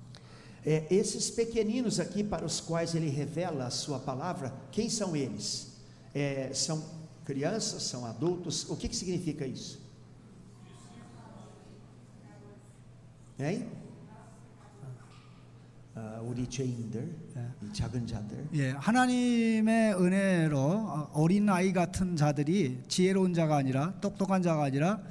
É, 0.67 0.88
esses 0.89 1.29
pequeninos 1.29 2.00
aqui 2.00 2.24
para 2.24 2.46
os 2.46 2.62
quais 2.62 2.96
ele 2.96 3.10
revela 3.10 3.65
a 3.65 3.70
sua 3.70 4.00
palavra, 4.00 4.53
quem 4.72 4.89
são 4.89 5.15
eles? 5.15 5.74
É, 6.13 6.51
são 6.53 6.84
crianças, 7.25 7.84
são 7.84 8.05
adultos? 8.05 8.70
O 8.70 8.77
que, 8.77 8.88
que 8.88 8.96
significa 8.96 9.46
isso? 9.46 9.82
Hein? 13.39 13.67
아, 15.96 16.20
우리 16.24 16.48
죄인들, 16.50 17.15
이 17.62 17.74
작은 17.74 18.08
자들. 18.08 18.48
예, 18.55 18.72
하나님의 18.72 19.93
은혜로 19.93 20.58
어, 20.58 21.10
어린 21.13 21.48
아이 21.50 21.72
같은 21.72 22.15
자들이 22.15 22.79
지혜로운 22.88 23.36
자가 23.36 23.58
a니라 23.58 23.93
똑똑한 24.01 24.41
자가 24.41 24.63
아니라 24.63 25.03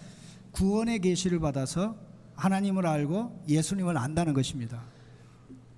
구원의 0.50 0.98
계시를 1.00 1.38
받아서 1.38 1.96
하나님을 2.34 2.84
알고 2.84 3.44
예수님을 3.48 3.96
안다는 3.96 4.34
것입니다. 4.34 4.82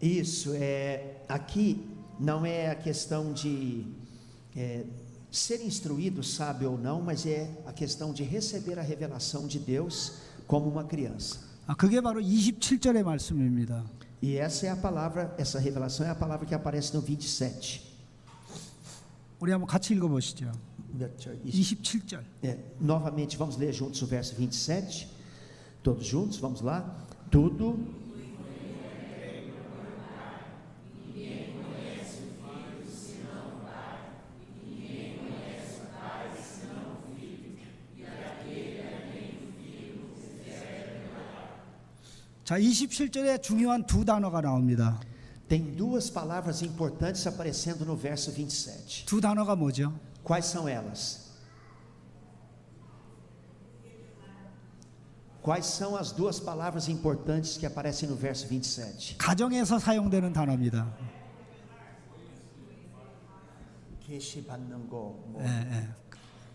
Isso 0.00 0.52
é 0.54 1.22
aqui 1.28 1.94
não 2.18 2.46
é 2.46 2.70
a 2.70 2.74
questão 2.74 3.32
de 3.32 3.84
é, 4.56 4.84
ser 5.30 5.64
instruído, 5.64 6.22
sabe 6.22 6.64
ou 6.64 6.78
não, 6.78 7.02
mas 7.02 7.26
é 7.26 7.50
a 7.66 7.72
questão 7.72 8.12
de 8.12 8.22
receber 8.22 8.78
a 8.78 8.82
revelação 8.82 9.46
de 9.46 9.58
Deus 9.58 10.18
como 10.46 10.68
uma 10.68 10.84
criança. 10.84 11.38
아, 11.66 11.74
그게 11.74 12.00
바로 12.00 12.20
27절의 12.20 13.02
말씀입니다. 13.02 13.84
E 14.22 14.36
essa 14.36 14.66
é 14.66 14.70
a 14.70 14.76
palavra, 14.76 15.34
essa 15.38 15.58
revelação 15.58 16.06
é 16.06 16.10
a 16.10 16.14
palavra 16.14 16.46
que 16.46 16.54
aparece 16.54 16.94
no 16.94 17.02
27. 17.02 17.82
우리 19.40 19.52
한번 19.52 19.66
같이 19.66 19.92
읽어 19.94 20.08
보시죠. 20.08 20.52
몇 20.92 21.18
절? 21.18 21.36
20. 21.42 21.82
27절. 21.82 22.24
É, 22.42 22.56
novamente, 22.80 23.36
vamos 23.36 23.56
ler 23.56 23.72
juntos 23.72 24.00
o 24.02 24.06
verso 24.06 24.34
27. 24.36 25.08
Todos 25.82 26.06
juntos, 26.06 26.38
vamos 26.38 26.60
lá. 26.60 26.84
Tudo. 27.30 27.76
자, 42.49 42.57
27절에 42.57 43.43
중요한 43.43 43.85
두 43.85 44.03
단어가 44.03 44.41
나옵니다. 44.41 44.99
Tem 45.47 45.77
duas 45.77 46.11
palavras 46.11 46.63
importantes 46.63 47.27
aparecendo 47.27 47.85
no 47.85 47.95
verso 47.95 48.31
27. 48.31 49.05
두 49.05 49.21
단어가 49.21 49.55
뭐죠? 49.55 49.93
Quais 50.23 50.47
são 50.51 50.67
elas? 50.67 51.29
Quais 55.43 55.63
são 55.67 55.95
as 55.95 56.11
duas 56.11 56.39
palavras 56.39 56.89
importantes 56.89 57.55
que 57.55 57.67
aparecem 57.67 58.09
no 58.09 58.15
verso 58.17 58.47
27? 58.47 59.19
가정에서 59.19 59.77
사용되는 59.77 60.33
단어입니다. 60.33 60.91
계시 64.07 64.43
받는 64.43 64.89
거, 64.89 65.23
뭐, 65.27 65.43
예, 65.43 65.45
예. 65.45 65.87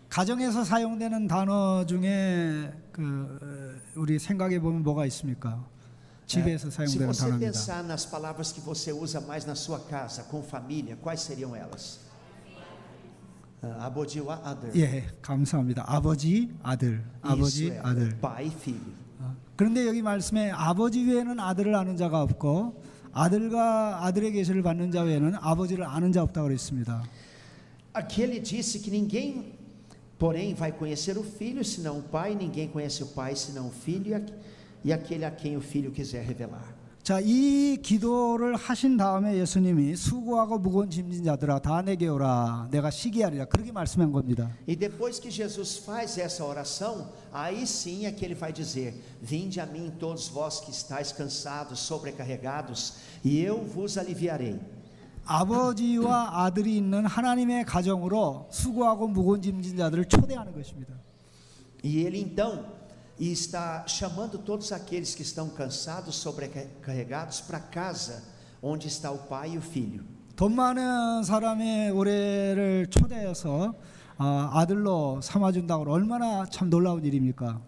가정에서 0.09 0.65
사용되는 0.65 1.29
단어 1.29 1.85
중에 1.85 2.69
그 2.91 3.39
어, 3.41 4.01
우리 4.01 4.19
생각해 4.19 4.59
보면 4.59 4.83
뭐가 4.83 5.05
있습니까? 5.05 5.73
집에서 6.26 6.68
É, 6.68 6.70
se 6.70 6.76
사용되는 6.76 7.06
você 7.12 7.20
단어입니다. 7.26 7.40
pensar 7.50 7.82
nas 7.84 8.06
palavras 8.06 8.52
que 8.52 8.60
você 8.60 8.92
usa 8.92 9.20
mais 9.20 9.44
na 9.44 9.54
sua 9.56 9.80
casa, 9.80 10.22
com 10.30 10.42
família, 10.42 10.96
quais 11.02 11.20
seriam 11.22 11.54
elas? 11.56 11.98
Ah, 13.62 13.86
Abodiwa 13.86 14.40
ader. 14.44 14.70
예, 14.76 15.04
감사합니다. 15.20 15.84
아버지, 15.86 16.48
아들, 16.62 17.04
아버지, 17.20 17.66
Isso 17.66 17.74
é, 17.74 17.80
아들. 17.82 18.18
pai 18.20 18.46
e 18.46 18.50
filho. 18.50 18.94
어, 19.20 19.34
그런데 19.56 19.86
여기 19.86 20.00
말씀에 20.00 20.50
아버지 20.50 21.02
외에는 21.04 21.38
아들을 21.38 21.74
아는 21.74 21.96
자가 21.96 22.22
없고 22.22 22.80
아들과 23.12 24.06
아들의 24.06 24.32
계시를 24.32 24.62
받는 24.62 24.90
자 24.92 25.02
외에는 25.02 25.34
아버지를 25.40 25.84
아는 25.84 26.10
자 26.12 26.22
없다고 26.22 26.48
그랬습니다. 26.48 27.02
Aqui 27.92 28.22
ele 28.22 28.40
disse 28.40 28.78
que 28.80 28.88
ninguém, 28.90 29.52
porém, 30.18 30.54
vai 30.54 30.72
conhecer 30.72 31.18
o 31.18 31.22
filho 31.24 31.62
senão 31.62 31.98
o 31.98 32.02
pai, 32.02 32.34
ninguém 32.34 32.68
conhece 32.68 33.02
o 33.02 33.08
pai 33.08 33.34
senão 33.36 33.66
o 33.66 33.70
filho 33.70 34.12
e 34.12 34.14
aqu- 34.14 34.32
e 34.84 34.92
aquele 34.92 35.24
a 35.24 35.30
quem 35.30 35.56
o 35.56 35.60
filho 35.60 35.90
quiser 35.90 36.22
revelar. 36.24 36.80
자, 37.02 37.18
이 37.18 37.78
기도를 37.82 38.56
하신 38.56 38.98
다음에 38.98 39.36
예수님이 39.38 39.96
수고하고 39.96 40.58
무거운 40.58 40.90
짐진 40.90 41.24
자들아 41.24 41.58
다 41.60 41.80
내게 41.80 42.06
오라 42.08 42.68
내가 42.70 42.90
시기하리라 42.90 43.46
그렇게 43.46 43.72
말씀한 43.72 44.12
겁니다. 44.12 44.50
E 44.68 44.76
depois 44.76 45.18
que 45.18 45.30
Jesus 45.30 45.78
faz 45.78 46.18
essa 46.18 46.44
oração, 46.44 47.08
aí 47.32 47.66
sim 47.66 48.04
é 48.04 48.12
que 48.12 48.24
ele 48.24 48.34
vai 48.34 48.52
dizer: 48.52 48.94
Vinde 49.22 49.60
a 49.60 49.66
mim 49.66 49.90
todos 49.98 50.28
vós 50.28 50.60
que 50.60 50.70
estáis 50.70 51.10
cansados, 51.10 51.80
sobrecarregados, 51.80 52.94
e 53.24 53.40
eu 53.40 53.64
vos 53.64 53.96
aliviarei. 53.96 54.60
아버지와 55.24 56.44
아들이 56.44 56.76
있는 56.76 57.06
하나님의 57.06 57.64
가정으로 57.64 58.48
수고하고 58.50 59.08
무거운 59.08 59.40
짐진 59.40 59.76
자들을 59.76 60.04
초대하는 60.04 60.52
것입니다. 60.52 60.94
E 61.82 62.04
ele 62.04 62.20
então 62.20 62.66
e 63.18 63.30
está 63.30 63.86
chamando 63.86 64.38
todos 64.38 64.72
aqueles 64.72 65.14
que 65.14 65.22
estão 65.22 65.48
cansados, 65.50 66.16
sobrecarregados, 66.16 67.40
para 67.40 67.60
casa, 67.60 68.22
onde 68.62 68.88
está 68.88 69.10
o 69.10 69.18
pai 69.18 69.52
e 69.52 69.58
o 69.58 69.62
filho. 69.62 70.04
돈 70.36 70.54
많은 70.54 71.22
사람의 71.22 71.90
올해를 71.90 72.86
초대해서 72.88 73.74
아, 74.16 74.50
아들로 74.54 75.20
삼아준다고 75.20 75.90
얼마나 75.90 76.46
참 76.46 76.70
놀라운 76.70 77.04
일입니까? 77.04 77.60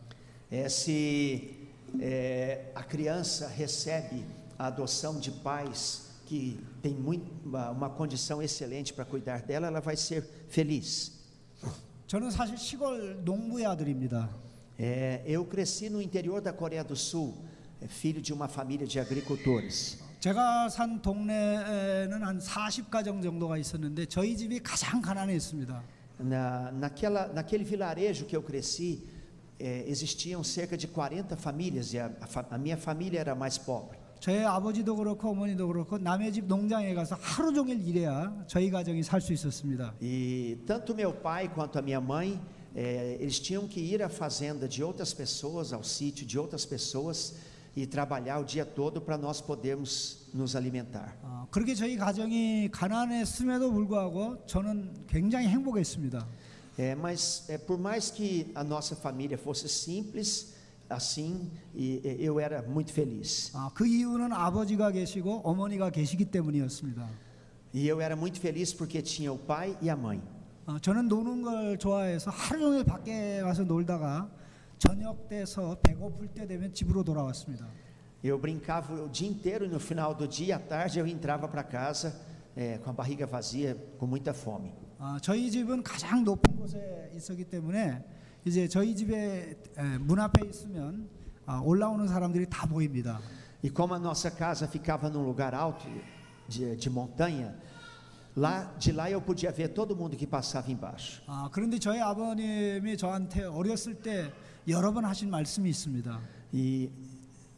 É, 0.51 0.69
se 0.69 1.69
é, 2.01 2.73
a 2.75 2.83
criança 2.83 3.49
recebe 3.49 4.25
a 4.59 4.69
adoção 4.69 5.19
de 5.19 5.31
pais 5.31 6.13
que 6.27 6.59
têm 6.81 6.95
muito, 6.95 7.31
uma, 7.45 7.71
uma 7.71 7.91
condição 7.91 8.43
excelente 8.43 8.95
para 8.95 9.05
cuidar 9.05 9.43
dela, 9.43 9.67
ela 9.67 9.81
vai 9.81 9.97
ser 9.97 10.23
feliz. 10.49 11.13
저는 12.07 12.31
사실 12.31 12.57
시골 12.57 13.23
농부의 13.25 13.67
아들입니다. 13.67 14.29
É, 14.79 15.23
eu 15.27 15.45
cresci 15.45 15.89
no 15.91 16.01
interior 16.03 16.41
da 16.41 16.53
Coreia 16.53 16.83
do 16.83 16.97
Sul, 16.97 17.35
é, 17.81 17.87
filho 17.87 18.21
de 18.21 18.33
uma 18.33 18.49
família 18.49 18.87
de 18.87 18.99
agricultores. 18.99 19.99
제가 20.21 20.69
산 20.69 21.03
동네에는 21.03 22.23
한 22.23 22.39
40가정 22.39 23.23
정도가 23.23 23.59
있었는데 23.59 24.07
저희 24.07 24.37
집이 24.37 24.61
가장 24.63 25.01
가난했습니다. 25.03 25.83
Na, 26.21 26.71
naquela, 26.71 27.27
naquele 27.33 27.65
vilarejo 27.65 28.27
que 28.27 28.37
eu 28.37 28.43
cresci, 28.43 29.03
é, 29.59 29.85
existiam 29.89 30.43
cerca 30.45 30.77
de 30.77 30.87
40 30.87 31.37
famílias 31.37 31.93
e 31.93 31.99
a, 31.99 32.07
a 32.21 32.27
fa- 32.27 32.47
a 32.51 32.57
minha 32.59 32.77
família 32.77 33.19
era 33.21 33.35
mais 33.35 33.59
pobre. 33.59 33.99
저희 34.21 34.39
아버지도 34.45 34.95
그렇고 34.95 35.31
어머니도 35.31 35.67
그렇고 35.67 35.99
남의 35.99 36.33
집 36.33 36.45
농장에 36.47 36.95
가서 36.95 37.17
하루 37.21 37.53
종일 37.53 37.85
일해야 37.85 38.45
저희 38.47 38.71
가정이 38.71 39.03
살 39.03 39.21
수 39.21 39.33
있었습니다. 39.33 39.95
E 40.01 40.59
tanto 40.65 40.95
meu 40.95 41.13
pai 41.21 41.49
quanto 41.53 41.77
a 41.79 41.83
minha 41.83 42.01
mãe, 42.01 42.39
eh, 42.77 43.19
eles 43.21 43.39
tinham 43.39 43.69
que 43.69 43.81
ir 43.81 44.03
à 44.03 44.09
fazenda 44.09 44.67
de 44.67 44.83
outras 44.83 45.13
pessoas, 45.13 45.73
ao 45.73 45.83
sítio 45.83 46.27
de 46.27 46.39
outras 46.39 46.65
pessoas 46.65 47.35
e 47.75 47.87
trabalhar 47.87 48.39
o 48.39 48.45
dia 48.45 48.65
todo 48.65 49.01
para 49.01 49.17
nós 49.17 49.41
podermos 49.41 50.27
nos 50.35 50.55
alimentar. 50.55 51.17
아, 51.23 51.47
그렇게 51.51 51.75
저희 51.75 51.97
가정이 51.97 52.71
가난했음에도 52.71 53.73
불구하고 53.73 54.45
저는 54.47 55.07
굉장히 55.07 55.49
행복했습니다. 55.49 56.27
É, 56.79 56.95
mas 56.95 57.45
é, 57.49 57.59
por 57.59 57.79
mais 57.79 58.11
que 58.11 58.51
a 58.55 58.65
nossa 58.65 58.97
família 58.97 59.37
fosse 59.37 59.69
simples, 59.69 60.55
assim, 60.89 61.51
e, 61.75 62.01
e 62.03 62.25
eu 62.25 62.41
era 62.41 62.63
muito 62.63 62.93
feliz. 62.93 63.51
아, 63.55 63.71
그 63.75 63.87
이유는 63.87 64.33
아버지가 64.33 64.91
계시고 64.91 65.43
어머니가 65.45 65.91
계시기 65.91 66.25
때문이었습니다. 66.27 67.09
E 67.75 67.89
eu 67.89 68.01
era 68.01 68.15
muito 68.15 68.39
feliz 68.39 68.75
porque 68.75 69.01
tinha 69.01 69.33
o 69.33 69.39
pai 69.39 69.77
e 69.81 69.89
a 69.89 69.97
mãe. 69.97 70.21
아, 70.67 70.79
저는 70.81 71.09
노는 71.09 71.43
걸 71.43 71.79
좋아해서 71.79 72.31
하루 72.31 72.61
종일 72.61 72.85
밖에 72.85 73.41
가서 73.41 73.65
놀다가 73.65 74.31
저녁 74.79 75.29
돼서 75.29 75.77
배고플 75.83 76.29
때 76.29 76.47
되면 76.47 76.73
집으로 76.73 77.03
돌아왔습니다. 77.05 77.67
Eu 78.25 78.39
brincava 78.39 78.95
o 78.95 79.09
dia 79.09 79.29
inteiro 79.29 79.65
e 79.65 79.69
no 79.69 79.81
final 79.81 80.15
do 80.15 80.29
dia, 80.29 80.55
à 80.55 80.59
tarde, 80.61 81.01
eu 81.01 81.07
entrava 81.09 81.49
para 81.49 81.65
casa 81.65 82.15
eh, 82.57 82.79
com 82.79 82.91
a 82.91 82.93
barriga 82.93 83.27
vazia, 83.27 83.77
com 83.99 84.07
muita 84.07 84.33
fome. 84.33 84.73
아, 85.01 85.19
저희 85.21 85.51
집은 85.51 85.83
가장 85.83 86.23
높은 86.23 86.55
곳에 86.55 87.11
있었기 87.17 87.45
때문에 87.45 88.05
이제 88.45 88.69
저희 88.69 88.95
집에 88.95 89.57
에, 89.77 89.99
문 89.99 90.21
앞에 90.21 90.47
있으면 90.47 91.09
아, 91.47 91.61
올라오는 91.65 92.07
사람들이 92.07 92.47
다 92.49 92.67
보입니다. 92.69 93.19
E 93.65 93.71
como 93.71 93.95
a 93.95 93.99
nossa 93.99 94.31
casa 94.31 94.69
ficava 94.69 95.09
num 95.09 95.25
lugar 95.25 95.53
alto, 95.55 95.89
de, 96.49 96.77
de 96.77 96.91
montanha, 96.91 97.55
lá 98.37 98.73
de 98.79 98.93
lá 98.93 99.11
eu 99.11 99.21
podia 99.21 99.51
ver 99.53 99.69
todo 99.69 99.95
mundo 99.95 100.17
que 100.17 100.27
passava 100.27 100.71
embaixo. 100.71 101.23
아, 101.27 101.49
그런데 101.53 101.79
저희 101.79 102.01
아버님이 102.01 102.97
저한테 102.97 103.45
어렸을 103.45 103.95
때 103.95 104.33
여러 104.69 104.93
번 104.93 105.05
하신 105.05 105.31
말씀이 105.31 105.69
있습니다. 105.71 106.19
E 106.55 106.91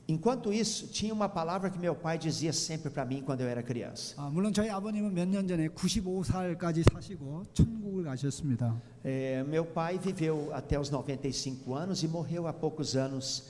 enquanto 0.08 0.52
isso, 0.52 0.86
tinha 0.88 1.12
uma 1.14 1.28
palavra 1.28 1.70
que 1.70 1.78
meu 1.78 1.94
pai 1.94 2.18
dizia 2.18 2.52
sempre 2.52 2.90
para 2.90 3.04
mim 3.04 3.22
quando 3.22 3.40
eu 3.42 3.48
era 3.48 3.62
criança. 3.62 4.14
아, 4.18 4.28
물론 4.30 4.52
저희 4.52 4.68
아버님은 4.70 5.14
몇 5.14 5.28
년 5.28 5.46
전에 5.46 5.68
95살까지 5.68 6.84
사시고 6.92 7.44
천국을 7.54 8.04
가셨습니다. 8.04 8.74
Eh, 9.04 9.44
meu 9.46 9.64
pai 9.66 9.98
viveu 9.98 10.50
até 10.52 10.78
os 10.78 10.90
95 10.90 11.74
anos 11.74 12.02
e 12.02 12.08
morreu 12.08 12.46
há 12.46 12.52
poucos 12.52 12.96
anos 12.96 13.44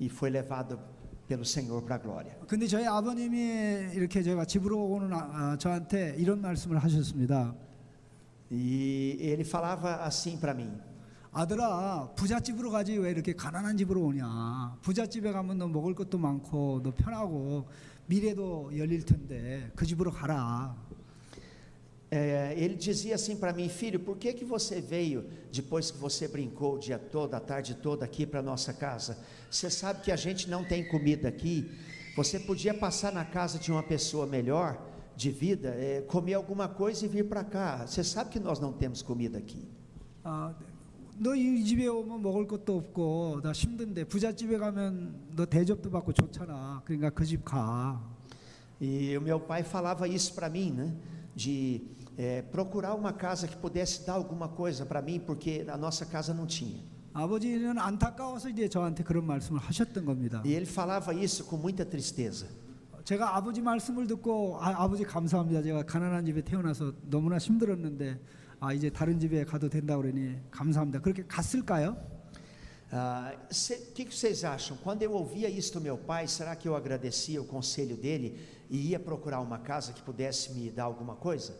e 0.00 0.08
foi 0.08 0.30
levado 0.30 0.78
pelo 1.27 1.43
Senhor 1.43 1.83
para 1.83 1.95
a 1.95 2.01
glória. 2.01 2.35
근데 2.47 2.67
저희 2.67 2.85
아버님이 2.85 3.93
이렇게 3.93 4.21
제가 4.21 4.45
집으로 4.45 4.83
오는 4.85 5.11
아, 5.13 5.53
아, 5.53 5.57
저한테 5.57 6.15
이런 6.17 6.41
말씀을 6.41 6.77
하셨습니다. 6.77 7.55
E 8.51 9.17
ele 9.19 9.43
falava 9.43 10.03
assim 10.05 10.39
para 10.39 10.53
mim: 10.53 10.79
아들아 11.31 12.13
부잣집으로 12.15 12.69
가지 12.69 12.97
왜 12.97 13.11
이렇게 13.11 13.33
가난한 13.33 13.75
집으로 13.77 14.03
오냐 14.05 14.77
부잣집에 14.81 15.31
가면 15.31 15.57
너 15.57 15.67
먹을 15.67 15.95
것도 15.95 16.19
많고 16.19 16.81
너 16.83 16.93
편하고 16.93 17.67
미래도 18.05 18.69
열릴 18.77 19.03
텐데 19.03 19.71
그 19.75 19.85
집으로 19.85 20.11
가라 20.11 20.75
É, 22.12 22.54
ele 22.56 22.74
dizia 22.74 23.14
assim 23.16 23.36
para 23.36 23.52
mim, 23.52 23.68
filho, 23.68 24.00
por 24.00 24.16
que 24.16 24.32
que 24.32 24.44
você 24.44 24.80
veio 24.80 25.26
depois 25.52 25.90
que 25.90 25.98
você 25.98 26.26
brincou 26.26 26.76
o 26.76 26.78
dia 26.78 26.98
todo, 26.98 27.34
a 27.34 27.40
tarde 27.40 27.74
toda 27.74 28.04
aqui 28.04 28.24
para 28.24 28.40
nossa 28.40 28.72
casa? 28.72 29.18
Você 29.50 29.68
sabe 29.68 30.00
que 30.00 30.10
a 30.10 30.16
gente 30.16 30.48
não 30.48 30.64
tem 30.64 30.88
comida 30.88 31.28
aqui. 31.28 31.70
Você 32.16 32.40
podia 32.40 32.72
passar 32.72 33.12
na 33.12 33.24
casa 33.24 33.58
de 33.58 33.70
uma 33.70 33.82
pessoa 33.82 34.26
melhor 34.26 34.82
de 35.14 35.30
vida, 35.30 35.68
é, 35.76 36.00
comer 36.06 36.34
alguma 36.34 36.66
coisa 36.68 37.04
e 37.04 37.08
vir 37.08 37.24
para 37.28 37.44
cá. 37.44 37.86
Você 37.86 38.02
sabe 38.02 38.30
que 38.30 38.40
nós 38.40 38.58
não 38.58 38.72
temos 38.72 39.02
comida 39.02 39.36
aqui. 39.38 39.68
아, 40.24 40.54
너 41.18 41.34
이 41.34 41.64
집에 41.64 41.86
오면 41.88 42.22
먹을 42.22 42.46
것도 42.46 42.76
없고 42.76 43.40
나 43.42 43.50
힘든데 43.50 44.04
부잣집에 44.04 44.56
가면 44.56 45.34
너 45.34 45.44
대접도 45.44 45.90
받고 45.90 46.12
좋잖아 46.12 46.82
그러니까 46.84 47.10
그 47.10 47.24
집 47.24 47.44
가. 47.44 48.00
E 48.80 49.16
o 49.16 49.20
meu 49.20 49.40
pai 49.40 49.64
falava 49.64 50.06
isso 50.06 50.32
para 50.32 50.48
mim, 50.48 50.70
né? 50.70 50.94
De 51.34 51.82
é, 52.16 52.42
procurar 52.42 52.94
uma 52.94 53.12
casa 53.12 53.46
que 53.46 53.56
pudesse 53.56 54.04
dar 54.06 54.14
alguma 54.14 54.48
coisa 54.48 54.84
para 54.84 55.00
mim, 55.00 55.20
porque 55.20 55.64
a 55.68 55.76
nossa 55.76 56.04
casa 56.06 56.34
não 56.34 56.46
tinha. 56.46 56.82
아버지는 57.14 57.78
안타까워서 57.78 58.48
이제 58.50 58.68
저한테 58.68 59.02
그런 59.02 59.24
말씀을 59.26 59.60
하셨던 59.60 60.04
겁니다. 60.04 60.42
E 60.44 60.52
ele 60.52 60.66
falava 60.66 61.12
isso 61.12 61.44
com 61.44 61.56
muita 61.60 61.84
tristeza. 61.84 62.46
제가 63.04 63.36
아버지 63.36 63.60
말씀을 63.62 64.06
듣고 64.06 64.58
아, 64.60 64.84
아버지 64.84 65.02
감사합니다. 65.02 65.62
제가 65.62 65.82
가난한 65.84 66.26
집에 66.26 66.42
태어나서 66.42 66.92
너무나 67.08 67.38
힘들었는데 67.38 68.20
아 68.60 68.72
이제 68.72 68.90
다른 68.90 69.18
집에 69.18 69.44
가도 69.44 69.68
된다 69.68 69.96
그러니 69.96 70.36
감사합니다. 70.50 71.00
그렇게 71.00 71.24
갔을까요? 71.26 71.96
Ah, 72.90 73.32
O 73.34 73.94
que, 73.94 74.04
que 74.04 74.14
vocês 74.14 74.44
acham? 74.44 74.76
Quando 74.82 75.02
eu 75.02 75.12
ouvia 75.12 75.48
isso 75.48 75.72
do 75.74 75.80
meu 75.80 75.98
pai, 75.98 76.26
será 76.26 76.54
que 76.56 76.66
eu 76.68 76.74
agradecia 76.74 77.40
o 77.40 77.44
conselho 77.44 77.96
dele 77.96 78.38
e 78.70 78.90
ia 78.90 78.98
procurar 78.98 79.40
uma 79.40 79.58
casa 79.58 79.92
que 79.92 80.02
pudesse 80.02 80.52
me 80.52 80.70
dar 80.70 80.84
alguma 80.84 81.14
coisa? 81.14 81.54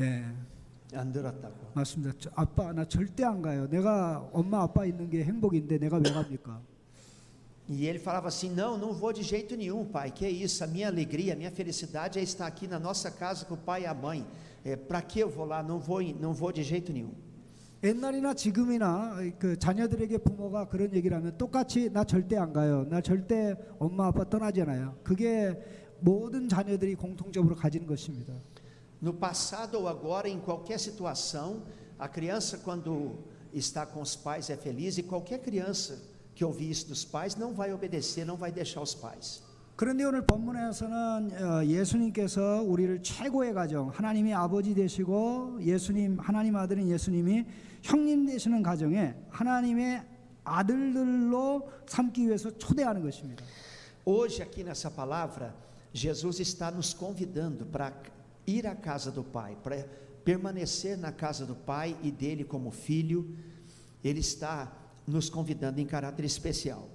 예, 0.00 0.24
Andoratago. 0.92 1.72
맞습니다. 1.74 2.14
저, 2.18 2.30
아빠 2.34 2.72
나 2.72 2.84
절대 2.84 3.24
안 3.24 3.42
가요. 3.42 3.68
내가 3.68 4.28
엄마 4.32 4.62
아빠 4.62 4.84
있는 4.84 5.08
게 5.10 5.24
행복인데 5.24 5.78
내가 5.78 5.98
왜 5.98 6.10
갑니까? 6.10 6.60
E 7.66 7.86
ele 7.86 7.98
falava 7.98 8.28
assim: 8.28 8.50
Não, 8.50 8.76
não 8.76 8.92
vou 8.92 9.12
de 9.12 9.22
jeito 9.22 9.56
nenhum, 9.56 9.84
pai. 9.86 10.10
Que 10.10 10.26
é 10.26 10.30
isso? 10.30 10.62
A 10.62 10.66
minha 10.66 10.88
alegria, 10.88 11.32
a 11.32 11.36
minha 11.36 11.50
felicidade 11.50 12.18
é 12.18 12.22
estar 12.22 12.46
aqui 12.46 12.66
na 12.68 12.78
nossa 12.78 13.10
casa 13.10 13.46
com 13.46 13.54
o 13.54 13.56
pai 13.56 13.82
e 13.82 13.86
a 13.86 13.94
mãe. 13.94 14.26
É, 14.64 14.76
Para 14.76 15.00
que 15.00 15.20
eu 15.20 15.30
vou 15.30 15.46
lá? 15.46 15.62
Não 15.62 15.78
vou, 15.78 16.02
não 16.02 16.34
vou 16.34 16.52
de 16.52 16.62
jeito 16.62 16.92
nenhum. 16.92 17.12
옛날이나 17.82 18.32
지금이나 18.32 19.16
그 19.38 19.58
자녀들에게 19.58 20.16
부모가 20.18 20.68
그런 20.68 20.94
얘기를 20.94 21.14
하면 21.18 21.36
똑같이 21.36 21.90
나 21.90 22.02
절대 22.02 22.36
안 22.36 22.52
가요. 22.52 22.86
나 22.88 23.00
절대 23.02 23.54
엄마 23.78 24.06
아빠 24.06 24.24
떠나잖아요. 24.24 25.00
그게 25.04 25.54
모든 26.00 26.48
자녀들이 26.48 26.94
공통적으로 26.94 27.54
가지는 27.54 27.86
것입니다. 27.86 28.32
No 29.03 29.13
passado 29.13 29.75
ou 29.75 29.87
agora, 29.87 30.27
em 30.27 30.39
qualquer 30.39 30.79
situação, 30.79 31.63
a 31.97 32.07
criança, 32.07 32.57
quando 32.57 33.19
está 33.53 33.85
com 33.85 34.01
os 34.01 34.15
pais, 34.15 34.49
é 34.49 34.57
feliz, 34.57 34.97
e 34.97 35.03
qualquer 35.03 35.39
criança 35.39 36.01
que 36.35 36.43
ouvir 36.43 36.69
isso 36.69 36.87
dos 36.87 37.05
pais 37.05 37.35
não 37.35 37.53
vai 37.53 37.73
obedecer, 37.73 38.25
não 38.25 38.37
vai 38.37 38.51
deixar 38.51 38.81
os 38.81 38.93
pais. 38.95 39.43
그런데 39.75 40.03
오늘 40.03 40.25
본문에서는 40.25 41.31
어, 41.41 41.65
예수님께서 41.65 42.61
우리를 42.63 43.01
최고의 43.01 43.53
가정, 43.53 43.87
하나님이 43.87 44.33
아버지 44.33 44.75
되시고 44.75 45.59
예수님, 45.61 46.19
하나님 46.19 46.57
아들인 46.57 46.89
예수님이 46.89 47.45
형님 47.81 48.25
되시는 48.25 48.61
가정에 48.61 49.15
하나님의 49.29 50.03
아들들로 50.43 51.69
삼기 51.87 52.27
위해서 52.27 52.57
초대하는 52.57 53.01
것입니다. 53.01 53.45
Hoje, 54.05 54.41
aqui 54.41 54.63
nessa 54.63 54.89
palavra, 54.89 55.53
Jesus 55.93 56.39
está 56.41 56.71
nos 56.71 56.93
convidando 56.93 57.65
para 57.65 57.93
ir 58.47 58.65
à 58.67 58.75
casa 58.75 59.11
do 59.11 59.23
Pai, 59.23 59.57
para 59.63 59.85
permanecer 60.23 60.97
na 60.97 61.11
casa 61.11 61.45
do 61.45 61.55
Pai 61.55 61.95
e 62.03 62.11
dele 62.11 62.43
como 62.43 62.71
filho. 62.71 63.35
Ele 64.03 64.19
está 64.19 64.71
nos 65.07 65.29
convidando 65.29 65.79
em 65.79 65.85
caráter 65.85 66.25
especial. 66.25 66.87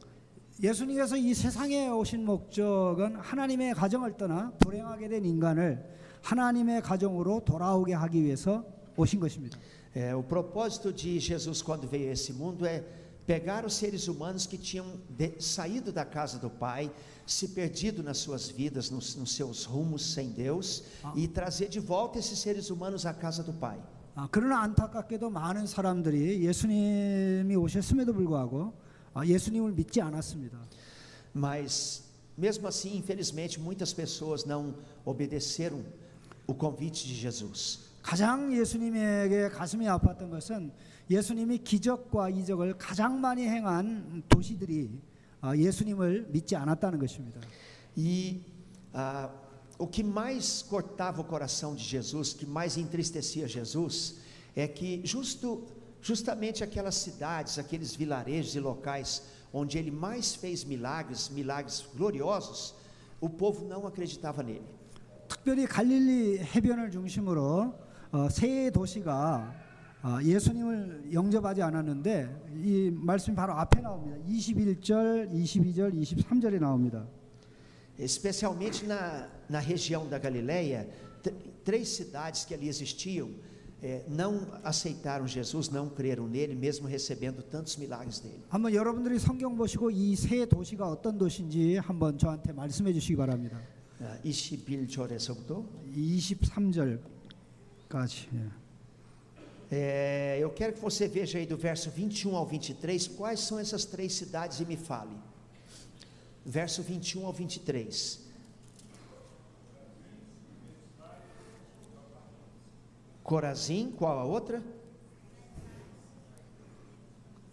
예수님께서 0.63 1.17
이 1.17 1.35
세상에 1.35 1.89
오신 1.89 2.25
목적은 2.25 3.17
하나님의 3.17 3.75
가정을 3.75 4.17
떠나 4.17 4.53
불행하게 4.61 5.09
된 5.09 5.25
인간을 5.25 5.85
하나님의 6.23 6.81
가정으로 6.81 7.43
돌아오게 7.45 7.93
하기 7.93 8.23
위해서 8.23 8.65
오신 8.97 9.19
것입니다. 9.19 9.59
É, 9.97 10.15
o 10.15 10.23
propósito 10.23 10.93
de 10.93 11.19
Jesus 11.21 11.61
quando 11.63 11.89
veio 11.89 12.09
a 12.09 12.13
esse 12.13 12.33
mundo 12.33 12.65
é 12.67 12.85
pegar 13.27 13.65
os 13.65 13.75
seres 13.75 14.07
humanos 14.09 14.47
que 14.47 14.57
tinham 14.59 14.87
de- 15.09 15.41
saído 15.41 15.93
da 15.93 16.05
casa 16.05 16.39
do 16.39 16.51
Pai, 16.51 16.91
se 17.29 17.49
perdido 17.49 18.03
nas 18.03 18.19
suas 18.19 18.49
vidas, 18.49 18.91
nos, 18.91 19.17
nos 19.17 19.35
seus 19.35 19.65
rumos 19.65 20.13
sem 20.13 20.31
Deus, 20.31 20.85
e 21.15 21.27
trazer 21.27 21.69
de 21.69 21.81
volta 21.81 22.19
esses 22.19 22.39
seres 22.39 22.71
humanos 22.71 23.07
à 23.07 23.15
casa 23.15 23.43
do 23.43 23.53
Pai. 23.53 23.81
아, 24.17 24.29
그러나 24.31 24.63
안타깝게도 24.63 25.29
많은 25.29 25.67
사람들이 25.67 26.45
예수님이 26.45 27.57
오셨음에도 27.57 28.13
불구하고 28.13 28.73
아, 29.13 29.27
예수님을 29.27 29.73
믿지 29.73 30.01
않았습니다. 30.01 30.59
Mas, 31.35 32.05
mesmo 32.39 32.69
assim, 32.69 32.97
infelizmente, 32.97 33.59
muitas 33.59 33.93
pessoas 33.93 34.45
não 34.45 34.77
obedeceram 35.05 35.85
o 36.47 36.55
convite 36.55 37.09
de 37.09 37.15
Jesus. 37.15 37.81
가장 38.03 38.53
예수님에게 38.53 39.49
가슴이 39.49 39.87
아팠던 39.87 40.31
것은 40.31 40.71
예수님이 41.11 41.59
기적과 41.59 42.29
이적을 42.29 42.79
가장 42.79 43.21
많이 43.21 43.49
행한 43.49 44.23
도시들이 44.29 44.91
아, 44.93 45.08
예수님을 45.57 46.27
믿지 46.31 46.57
않았다는 46.57 46.99
것입니다. 46.99 47.41
E 47.97 48.43
ah, 48.93 49.31
o 49.79 49.87
que 49.87 50.03
mais 50.03 50.63
cortava 50.63 51.21
o 51.21 51.25
coração 51.25 51.75
de 51.75 51.85
Jesus, 51.85 52.33
que 52.33 52.47
mais 52.47 52.77
entristecia 52.77 53.47
Jesus, 53.47 54.17
é 54.55 54.67
que 54.67 55.01
justo, 55.05 55.67
justamente 56.01 56.63
aquelas 56.63 56.95
cidades, 56.95 57.59
aqueles 57.59 57.95
vilarejos 57.95 58.55
e 58.55 58.61
locais 58.61 59.23
onde 59.53 59.79
ele 59.79 59.91
mais 59.91 60.35
fez 60.35 60.65
milagres, 60.65 61.29
milagres 61.29 61.85
gloriosos, 61.95 62.75
o 63.21 63.29
povo 63.29 63.65
não 63.65 63.87
acreditava 63.87 64.43
nele. 64.43 64.67
특별히 65.29 65.67
갈릴리 65.67 66.39
해변을 66.55 66.91
중심으로 66.91 67.75
어, 68.13 68.29
세 68.29 68.71
도시가 68.71 69.13
어, 69.13 69.65
예수님을 70.24 71.10
영접하지 71.14 71.62
않았는데 71.62 72.54
이 72.64 72.90
말씀이 72.94 73.36
바로 73.36 73.54
앞에 73.54 73.82
나옵니다. 73.82 74.18
21절, 74.28 75.32
22절, 75.32 75.94
23절에 75.94 76.60
나옵니다. 76.60 77.06
Especialmente 77.98 78.86
na, 78.88 79.28
na 79.50 79.60
região 79.60 80.08
da 80.08 80.18
Galileia, 80.18 80.88
tr- 81.22 81.34
três 81.66 81.90
cidades 81.90 82.46
que 82.46 82.54
ali 82.54 82.70
existiam 82.70 83.30
eh, 83.84 84.06
não 84.08 84.48
aceitaram 84.64 85.28
Jesus, 85.28 85.70
não 85.70 85.90
creram 85.90 86.26
nele, 86.28 86.56
mesmo 86.56 86.88
recebendo 86.88 87.44
tantos 87.44 87.76
milagres 87.76 88.20
dele. 88.22 88.40
한번 88.50 88.74
여러분들이 88.74 89.20
성경 89.20 89.58
보시고 89.58 89.92
이 89.92 90.16
세 90.16 90.46
도시가 90.46 90.88
어떤 90.88 91.18
도시인지 91.18 91.76
한번 91.76 92.18
저한테 92.18 92.54
말씀해 92.54 92.94
주시기 92.94 93.18
바랍니다. 93.18 93.60
Ah, 94.02 94.18
21절에서부터 94.24 95.66
23절까지. 95.94 98.59
É, 99.71 100.37
eu 100.41 100.51
quero 100.51 100.73
que 100.75 100.81
você 100.81 101.09
veja 101.09 101.39
aí 101.39 101.47
do 101.47 101.57
verso 101.57 101.91
21 101.91 102.37
ao 102.37 102.47
23 102.47 103.09
quais 103.09 103.41
são 103.41 103.59
essas 103.59 103.85
três 103.85 104.13
cidades 104.15 104.61
e 104.61 104.65
me 104.67 104.77
fale. 104.77 105.17
Verso 106.45 106.83
21 106.83 107.27
ao 107.27 107.33
23. 107.33 108.21
Corazim, 113.23 113.91
qual 113.91 114.19
a 114.19 114.25
outra? 114.25 114.63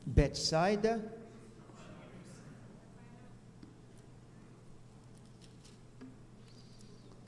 Betsaida. 0.06 1.00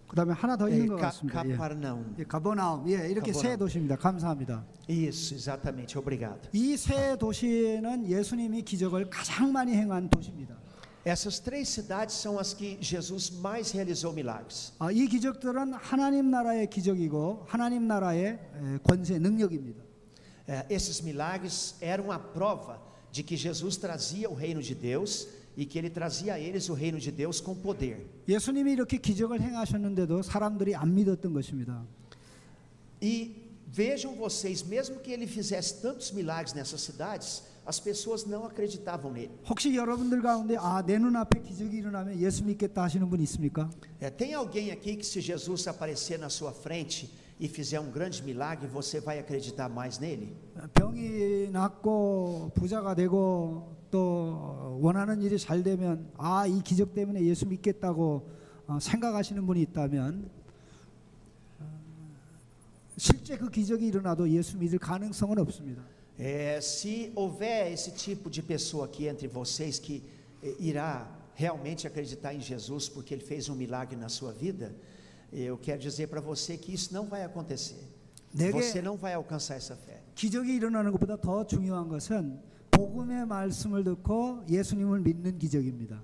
그다음에 0.08 0.34
하나 0.34 0.56
더 0.56 0.70
있는 0.70 0.86
e 0.86 0.90
것 0.90 0.98
Ca- 0.98 1.08
같습니다. 1.10 1.42
예. 1.46 1.50
Cafarnaum. 1.56 2.16
예, 2.20 2.24
가버나움. 2.24 2.88
예, 2.88 3.10
이렇게 3.10 3.34
세 3.34 3.58
가버나움. 3.58 3.58
도시입니다. 3.60 3.96
감사합니다. 3.98 4.64
Isso, 4.88 5.34
exatamente, 5.34 5.98
obrigado. 5.98 6.50
이 6.54 6.76
세 6.76 7.18
도시는 7.18 8.08
예수님이 8.10 8.64
기적을 8.64 9.10
가장 9.10 9.52
많이 9.52 9.74
행한 9.74 10.10
도시입니다. 10.10 10.54
Essas 11.06 11.40
três 11.42 11.68
cidades 11.68 12.16
são 12.16 12.40
as 12.40 12.54
que 12.54 12.78
Jesus 12.82 13.30
mais 13.42 13.74
realizou 13.74 14.14
milagres. 14.14 14.72
아, 14.80 14.90
이 14.92 15.06
기적들은 15.08 15.74
하나님 15.74 16.32
나라의 16.32 16.70
기적이고 16.70 17.46
하나님 17.48 17.88
나라의 17.88 18.40
에, 18.40 18.78
권세 18.84 19.20
능력입니다. 19.20 19.84
É, 20.48 20.66
esses 20.70 21.02
milagres 21.02 21.76
eram 21.82 22.12
a 22.12 22.20
prova 22.20 22.80
de 23.12 23.22
que 23.24 23.36
Jesus 23.38 23.78
trazia 23.78 24.30
o 24.30 24.34
reino 24.34 24.62
de 24.62 24.76
Deus 24.76 25.28
e 25.56 25.66
que 25.66 25.78
ele 25.78 25.90
trazia 25.90 26.34
a 26.36 26.40
eles 26.40 26.68
o 26.70 26.74
reino 26.74 26.98
de 27.00 27.12
Deus 27.12 27.40
com 27.42 27.56
poder. 27.56 28.06
예수님이 28.28 28.72
이렇게 28.72 28.98
기적을 28.98 29.42
행하셨는데도 29.42 30.22
사람들이 30.24 30.74
안 30.76 30.94
믿었던 30.96 31.34
것입니다. 31.34 31.84
E 33.02 33.44
vejam 33.68 34.16
vocês, 34.16 34.64
mesmo 34.64 35.00
que 35.00 35.12
ele 35.12 35.26
fizesse 35.28 35.82
tantos 35.82 36.12
milagres 36.12 36.54
nessas 36.54 36.82
cidades, 36.82 37.44
as 37.66 37.80
pessoas 37.80 38.26
não 38.26 38.46
acreditavam 38.46 39.12
nele. 39.12 39.32
혹시 39.50 39.76
여러분들 39.76 40.22
가운데 40.22 40.56
아, 40.58 40.84
내 40.86 40.98
눈앞에 40.98 41.40
기적이 41.42 41.78
일어나면 41.78 42.20
예수 42.20 42.44
믿겠다 42.44 42.84
하시는 42.84 43.10
분 43.10 43.22
있습니까? 43.22 43.70
É, 44.00 44.10
tem 44.10 44.34
alguém 44.34 44.72
aqui 44.72 44.96
que 44.96 45.06
se 45.06 45.22
Jesus 45.22 45.68
aparecer 45.68 46.20
na 46.20 46.30
sua 46.30 46.52
frente 46.52 47.10
e 47.40 47.48
fizer 47.48 47.80
um 47.80 47.90
grande 47.90 48.22
milagre, 48.22 48.68
você 48.68 49.00
vai 49.00 49.18
acreditar 49.20 49.70
mais 49.70 49.98
nele? 49.98 50.36
병이 50.74 51.50
낫고 51.52 52.52
부자가 52.54 52.94
되고 52.96 53.76
또 53.90 54.78
원하는 54.82 55.22
일이 55.22 55.40
잘 55.40 55.64
되면 55.64 56.12
아, 56.18 56.46
이 56.46 56.62
기적 56.62 56.94
때문에 56.94 57.22
예수 57.24 57.48
믿겠다고 57.48 58.30
어, 58.68 58.80
생각하시는 58.80 59.46
분이 59.46 59.62
있다면 59.62 60.30
어, 60.36 60.37
실제 62.98 63.38
그 63.38 63.50
기적이 63.50 63.88
일어나도 63.88 64.30
예수 64.30 64.58
믿을 64.58 64.80
가능성은 64.80 65.40
없습니다. 65.40 65.84
É, 66.20 66.60
se 66.62 67.12
houver 67.16 67.72
esse 67.72 67.92
tipo 67.92 68.30
de 68.30 68.42
pessoa 68.44 68.86
aqui 68.86 69.08
entre 69.08 69.28
vocês 69.28 69.80
que 69.80 70.04
eh, 70.44 70.56
irá 70.60 71.08
realmente 71.34 71.88
acreditar 71.88 72.34
em 72.36 72.40
Jesus 72.40 72.88
porque 72.88 73.16
ele 73.16 73.24
fez 73.24 73.50
um 73.50 73.56
milagre 73.56 73.96
na 73.96 74.10
sua 74.10 74.32
vida, 74.32 74.76
eu 75.32 75.58
quero 75.58 75.80
dizer 75.82 76.08
para 76.08 76.22
você 76.22 76.56
que 76.56 76.72
isso 76.72 76.94
não 76.94 77.06
vai 77.08 77.24
acontecer. 77.24 77.82
내게 78.34 78.52
Você 78.52 78.82
não 78.82 78.96
vai 78.98 79.14
alcançar 79.14 79.56
essa 79.56 79.76
fé. 79.76 80.02
기적이 80.16 80.56
일어나는 80.56 80.92
것보다 80.92 81.18
더 81.18 81.46
중요한 81.46 81.88
것은 81.88 82.40
복음의 82.72 83.26
말씀을 83.28 83.84
듣고 83.84 84.44
예수님을 84.50 85.00
믿는 85.02 85.38
기적입니다. 85.40 86.02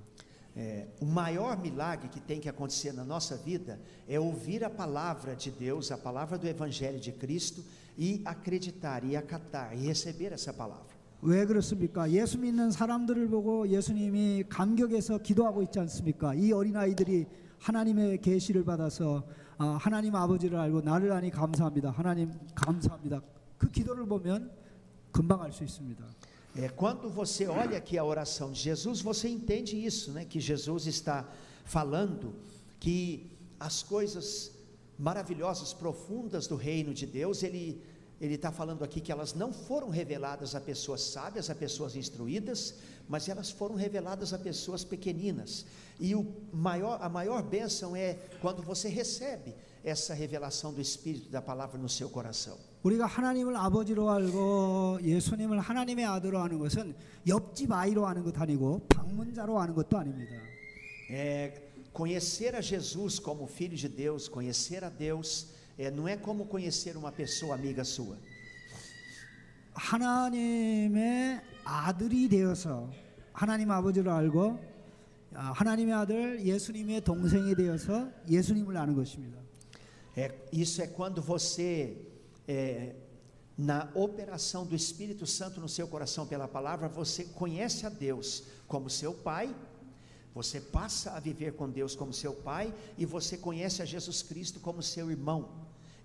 É, 0.57 0.87
o 1.01 1.05
maior 1.05 1.59
milagre 1.59 2.09
que 2.09 2.21
tem 2.21 2.39
que 2.39 2.49
acontecer 2.49 2.93
na 2.93 3.05
nossa 3.05 3.37
vida 3.37 3.81
é 4.09 4.21
ouvir 4.21 4.63
a 4.63 4.71
palavra 4.71 5.35
de 5.35 5.51
Deus, 5.51 5.91
a 5.91 5.99
palavra 5.99 6.39
do 6.39 6.47
Evangelho 6.47 7.01
de 7.01 7.11
Cristo 7.11 7.65
e 7.99 8.23
acreditar 8.25 9.03
e 9.05 9.17
acatar 9.17 9.77
e 9.77 9.87
receber 9.87 10.33
essa 10.33 10.53
palavra. 10.53 10.95
왜 11.23 11.45
그렇습니까? 11.47 12.09
예수 12.11 12.39
믿는 12.39 12.71
사람들을 12.71 13.29
보고 13.29 13.67
예수님이 13.67 14.45
감격해서 14.49 15.19
기도하고 15.19 15.63
있지 15.63 15.81
않습니까? 15.81 16.35
이 16.35 16.53
어린 16.53 16.77
아이들이 16.77 17.27
하나님의 17.59 18.21
계시를 18.21 18.65
받아서 18.65 19.25
아, 19.57 19.79
하나님 19.81 20.15
아버지를 20.15 20.59
알고 20.59 20.83
나를 20.83 21.11
아니 21.13 21.31
감사합니다. 21.31 21.91
하나님 21.91 22.31
감사합니다. 22.55 23.23
그 23.57 23.71
기도를 23.71 24.07
보면 24.07 24.53
금방 25.11 25.41
알 25.43 25.51
수 25.51 25.65
있습니다. 25.65 26.05
É, 26.57 26.69
quando 26.69 27.11
você 27.11 27.47
olha 27.47 27.79
aqui 27.79 27.99
a 27.99 28.05
oração 28.05 28.53
de 28.53 28.61
Jesus, 28.61 29.01
você 29.01 29.29
entende 29.29 29.77
isso, 29.77 30.13
né? 30.13 30.25
Que 30.25 30.39
Jesus 30.39 30.87
está 30.87 31.29
falando 31.65 32.35
que 32.79 33.31
as 33.59 33.83
coisas 33.83 34.53
maravilhosas, 34.99 35.73
profundas 35.73 36.47
do 36.47 36.55
reino 36.55 36.95
de 36.95 37.07
Deus, 37.07 37.43
ele 37.43 37.83
ele 38.21 38.37
está 38.37 38.53
falando 38.53 38.85
aqui 38.85 39.01
que 39.01 39.11
elas 39.11 39.35
não 39.35 39.53
foram 39.53 39.91
reveladas 39.91 40.55
a 40.55 40.61
pessoas 40.61 41.03
sábias, 41.03 41.51
a 41.51 41.55
pessoas 41.55 41.97
instruídas, 41.97 42.75
mas 43.09 43.29
elas 43.29 43.51
foram 43.51 43.75
reveladas 43.75 44.33
a 44.33 44.39
pessoas 44.39 44.85
pequeninas. 44.85 45.67
E 45.99 46.15
o 46.15 46.25
maior, 46.53 47.03
a 47.03 47.09
maior 47.09 47.43
bênção 47.43 47.95
é 47.95 48.15
quando 48.41 48.63
você 48.63 48.89
recebe 48.89 49.55
essa 49.83 50.15
revelação 50.15 50.73
do 50.73 50.81
Espírito 50.81 51.29
da 51.29 51.43
palavra 51.43 51.79
no 51.79 51.89
seu 51.89 52.09
coração. 52.09 52.57
우리가 52.85 53.07
하나님을 53.07 53.57
아버지로 53.57 54.11
알고 54.11 54.99
예수님을 55.03 55.59
하나님의 55.59 56.05
아들로 56.05 56.39
아는 56.39 56.59
것은 56.59 56.95
옆집 57.27 57.73
아이로 57.73 58.07
아는 58.07 58.23
것 58.23 58.39
아니고 58.39 58.87
방문자로 58.89 59.59
아는 59.59 59.75
것도 59.75 59.99
아닙니다. 59.99 60.33
É, 61.11 61.53
conhecer 61.95 62.55
a 62.57 62.63
Jesus 62.63 63.19
como 63.19 63.47
Filho 63.47 63.77
de 63.77 63.89
Deus, 63.89 64.29
conhecer 64.31 64.85
a 64.85 64.91
Deus, 64.91 65.55
é, 65.79 65.91
não 65.91 66.07
é 66.07 66.17
como 66.17 66.47
conhecer 66.47 66.95
uma 66.97 67.11
pessoa 67.11 67.55
amiga 67.55 67.83
sua. 67.85 68.19
하나님의 69.73 71.41
아들이 71.65 72.29
되어서 72.29 72.91
하나님 73.33 73.71
아버지를 73.71 74.11
알고 74.11 74.61
아, 75.33 75.53
하나님의 75.53 75.95
아들 75.95 76.47
예수님의 76.47 77.01
동생이 77.01 77.55
되어서 77.55 78.11
예수님을 78.29 78.77
아는 78.77 78.95
것입니다. 78.95 79.39
É, 80.17 80.31
isso 80.53 80.81
é 80.83 80.87
quando 80.87 81.21
você, 81.21 81.97
é, 82.48 82.96
na 83.58 83.90
operação 83.94 84.66
do 84.66 84.76
Espírito 84.76 85.26
Santo 85.26 85.60
no 85.60 85.68
seu 85.68 85.88
coração 85.88 86.26
pela 86.26 86.48
palavra, 86.48 86.88
você 86.88 87.26
conhece 87.26 87.86
a 87.86 87.90
Deus 87.90 88.44
como 88.68 88.90
seu 88.90 89.14
Pai, 89.14 89.54
você 90.34 90.62
passa 90.62 91.12
a 91.12 91.20
viver 91.20 91.54
com 91.54 91.70
Deus 91.70 91.96
como 91.96 92.14
seu 92.14 92.34
Pai, 92.34 92.74
e 92.98 93.06
você 93.06 93.38
conhece 93.38 93.82
a 93.82 93.86
Jesus 93.86 94.22
Cristo 94.22 94.60
como 94.60 94.82
seu 94.82 95.12
irmão, 95.12 95.50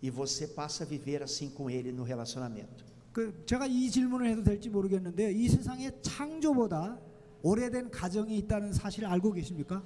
e 0.03 0.11
você 0.11 0.49
passa 0.49 0.83
a 0.85 0.87
viver 0.87 1.23
assim 1.23 1.49
com 1.49 1.71
Ele 1.71 1.93
no 1.93 2.03
relacionamento. 2.03 2.85
그 3.15 3.45
제가 3.47 3.67
이 3.67 3.89
질문을 3.89 4.27
해도 4.27 4.43
될지 4.43 4.69
모르겠는데 4.69 5.31
이 5.31 5.49
세상에 5.49 5.93
창조보다 6.03 6.99
오래된 7.43 7.93
가정이 7.93 8.37
있다는 8.39 8.73
사실 8.73 9.07
알고 9.07 9.33
계십니까? 9.33 9.81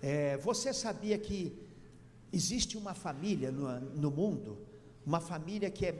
É, 0.00 0.36
você 0.38 0.72
sabia 0.72 1.18
que 1.18 1.52
existe 2.32 2.76
uma 2.76 2.94
família 2.94 3.50
no, 3.50 3.80
no 3.80 4.10
mundo, 4.12 4.58
uma 5.06 5.20
família 5.20 5.70
que 5.70 5.86
é 5.86 5.94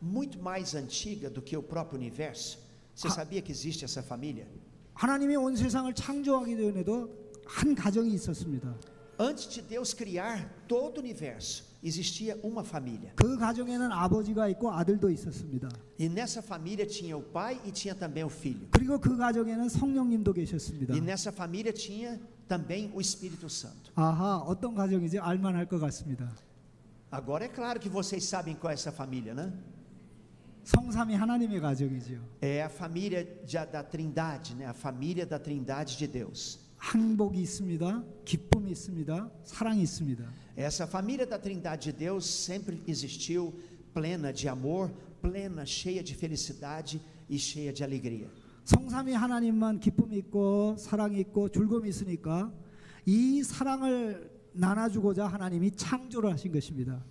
muito 0.00 0.38
mais 0.40 0.74
antiga 0.74 1.30
do 1.30 1.40
que 1.42 1.56
o 1.56 1.62
próprio 1.62 1.98
universo? 1.98 2.58
Você 2.94 3.08
Ah. 3.08 3.10
sabia 3.10 3.40
que 3.42 3.50
existe 3.52 3.84
essa 3.84 4.02
família? 4.02 4.46
하나님이 4.94 5.36
온 5.36 5.56
세상을 5.56 5.92
창조하기 5.94 6.56
전에도 6.56 7.08
한 7.46 7.74
가정이 7.74 8.12
있었습니다. 8.14 8.74
Antes 9.18 9.48
de 9.48 9.62
Deus 9.62 9.94
criar 9.94 10.48
todo 10.66 10.98
o 10.98 11.00
universo, 11.00 11.64
existia 11.82 12.36
uma 12.42 12.62
família. 12.64 13.12
그 13.16 13.36
가정에는 13.38 13.90
아버지가 13.92 14.48
있고 14.48 14.72
아들도 14.72 15.08
있었습니다. 15.10 15.68
E 15.98 16.08
nessa 16.08 16.42
família 16.42 16.84
tinha 16.86 17.16
o 17.16 17.22
pai 17.22 17.60
e 17.64 17.70
tinha 17.70 17.94
também 17.94 18.24
o 18.24 18.28
filho. 18.28 18.66
그리고 18.70 18.98
그 19.00 19.16
가정에는 19.16 19.68
성령님도 19.68 20.32
계셨습니다. 20.32 20.94
E 20.94 21.00
nessa 21.00 21.30
família 21.32 21.72
tinha 21.72 22.18
também 22.48 22.90
o 22.94 23.00
Espírito 23.00 23.46
Santo. 23.48 23.92
아하, 23.94 24.38
어떤 24.38 24.74
가정이지 24.74 25.18
알만할 25.18 25.66
것 25.66 25.78
같습니다. 25.80 26.28
Agora 27.10 27.44
é 27.44 27.48
claro 27.48 27.78
que 27.78 27.88
vocês 27.88 28.24
sabem 28.24 28.54
qual 28.54 28.70
é 28.70 28.74
essa 28.74 28.90
família, 28.92 29.34
né? 29.34 29.52
성삼이 30.64 31.14
하나님의 31.14 31.60
가정이지요. 31.60 32.20
É 32.40 32.62
a 32.62 32.68
família 32.70 33.24
de- 33.44 33.66
da 33.66 33.82
Trindade, 33.82 34.54
né? 34.54 34.66
A 34.66 34.72
família 34.72 35.26
da 35.26 35.38
Trindade 35.38 35.96
de 35.98 36.06
Deus. 36.06 36.60
행복이 36.94 37.40
있습니다. 37.42 38.02
기쁨이 38.24 38.70
있습니다. 38.72 39.30
사랑이 39.44 39.82
있습니다. 39.82 40.24
Essa 40.56 40.86
família 40.86 41.26
da 41.26 41.38
Trindade 41.38 41.92
de 41.92 41.98
Deus 41.98 42.24
sempre 42.26 42.82
existiu, 42.86 43.52
plena 43.92 44.32
de 44.32 44.48
amor, 44.48 44.90
plena, 45.20 45.64
cheia 45.66 46.02
de 46.02 46.14
felicidade 46.14 47.00
e 47.28 47.38
cheia 47.38 47.72
de 47.72 47.82
alegria. 47.84 48.28
성삼이 48.64 49.12
하나님만 49.12 49.80
기쁨이 49.80 50.16
있고 50.18 50.76
사랑이 50.78 51.18
있고 51.20 51.48
즐거움이 51.48 51.88
있으니까 51.88 52.52
이 53.04 53.42
사랑을 53.42 54.30
나눠주고자 54.56 55.26
하나님이 55.26 55.70
창조를 55.72 56.30
하신 56.32 56.52
것입니다. 56.52 57.02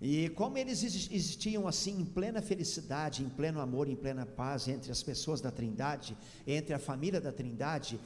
E 0.00 0.28
como 0.34 0.58
eles 0.58 0.82
exis- 0.82 1.08
existiam 1.12 1.68
assim 1.68 2.00
em 2.00 2.04
plena 2.04 2.42
felicidade, 2.42 3.22
em 3.22 3.28
pleno 3.28 3.60
amor, 3.60 3.88
em 3.88 3.94
plena 3.94 4.26
paz 4.26 4.66
entre 4.66 4.90
as 4.90 5.00
pessoas 5.00 5.40
da 5.40 5.50
Trindade, 5.52 6.16
entre 6.44 6.74
a 6.74 6.78
família 6.80 7.20
da 7.20 7.30
Trindade, 7.30 8.00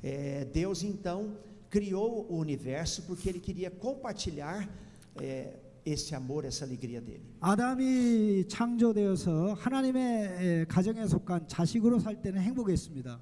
eh, 0.00 0.44
Deus 0.52 0.84
então 0.84 1.36
criou 1.68 2.24
o 2.30 2.36
universo 2.38 3.02
porque 3.02 3.28
Ele 3.28 3.40
queria 3.40 3.68
compartilhar 3.68 4.68
eh, 5.20 5.56
esse 5.84 6.14
amor, 6.14 6.44
essa 6.44 6.64
alegria 6.64 7.00
dele. 7.00 7.24
아담이 7.40 8.46
창조되어서 8.46 9.54
하나님의 9.54 10.02
에, 10.60 10.64
가정에 10.66 11.04
속한 11.04 11.48
자식으로 11.48 11.98
살 11.98 12.22
때는 12.22 12.40
행복했습니다. 12.42 13.18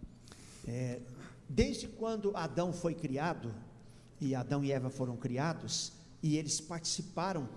É, 0.66 1.01
desde 1.48 1.88
quando 1.88 2.37
Adão 2.37 2.74
foi 2.74 2.92
criado, 2.94 3.55
e 4.20 4.35
Adão 4.35 4.64
e 4.64 4.72
Eva 4.72 4.90
foram 4.90 5.16
criados, 5.16 5.92
e 6.22 6.37
eles 6.37 6.61
participaram 6.61 7.48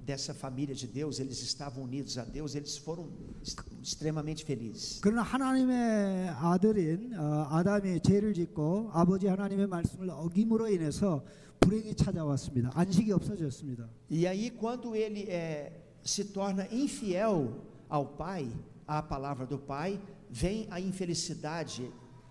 dessa 0.00 0.32
família 0.32 0.74
de 0.74 0.86
Deus, 0.86 1.20
eles 1.20 1.42
estavam 1.42 1.84
unidos 1.84 2.16
a 2.16 2.24
Deus, 2.24 2.54
eles 2.54 2.78
foram 2.78 3.08
est- 3.42 3.60
extremamente 3.82 4.42
felizes. 4.44 5.00
그러나 5.02 5.22
하나님의 5.22 6.28
아들인 6.30 7.14
어, 7.14 7.46
아담이 7.50 8.00
죄를 8.00 8.32
짓고 8.34 8.90
아버지 8.92 9.26
하나님의 9.26 9.66
말씀을 9.66 10.08
어김으로 10.10 10.68
인해서 10.70 11.22
불행이 11.60 11.94
찾아왔습니다. 11.94 12.70
안식이 12.74 13.12
없어졌습니다. 13.12 13.86
E 14.10 14.26
aí, 14.26 14.50
quando 14.50 14.94
ele 14.96 15.24
é, 15.28 15.72
se 16.02 16.24
torna 16.32 16.66
infiel 16.72 17.52
ao 17.90 18.06
Pai, 18.16 18.48
à 18.86 19.02
palavra 19.02 19.44
do 19.46 19.58
Pai, 19.58 20.00
vem 20.30 20.66
a 20.70 20.80
infelicidade 20.80 21.90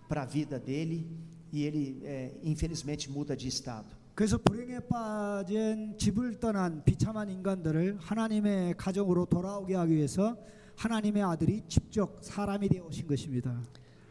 para 0.10 0.24
a 0.24 0.26
vida 0.26 0.58
dele, 0.60 1.06
e 1.52 1.64
ele, 1.64 2.02
é, 2.04 2.34
infelizmente, 2.44 3.10
muda 3.10 3.36
de 3.36 3.48
estado. 3.48 3.96
그래서 4.14 4.38
불행에 4.38 4.80
빠진 4.80 5.96
집을 5.98 6.40
떠난 6.40 6.84
비참한 6.84 7.30
인간들을 7.30 8.00
하나님의 8.00 8.76
가정으로 8.76 9.26
돌아오게 9.26 9.76
하기 9.76 9.94
위해서 9.94 10.36
하나님의 10.76 11.22
아들이 11.24 11.62
직접 11.68 12.18
사람이 12.22 12.68
되어 12.68 12.86
오신 12.86 13.08
것입니다. 13.08 13.62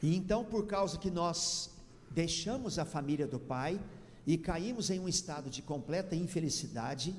E 0.02 0.14
então, 0.14 0.44
por 0.44 0.66
causa 0.66 0.98
que 0.98 1.10
nós 1.10 1.70
deixamos 2.14 2.78
a 2.78 2.84
família 2.84 3.26
do 3.26 3.40
pai 3.40 3.80
e 4.26 4.38
caímos 4.38 4.90
em 4.90 5.00
um 5.00 5.08
estado 5.08 5.50
de 5.50 5.62
completa 5.62 6.14
infelicidade 6.14 7.14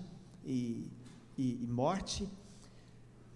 e, 0.45 0.87
e- 1.37 1.59
e 1.63 1.67
morte, 1.67 2.27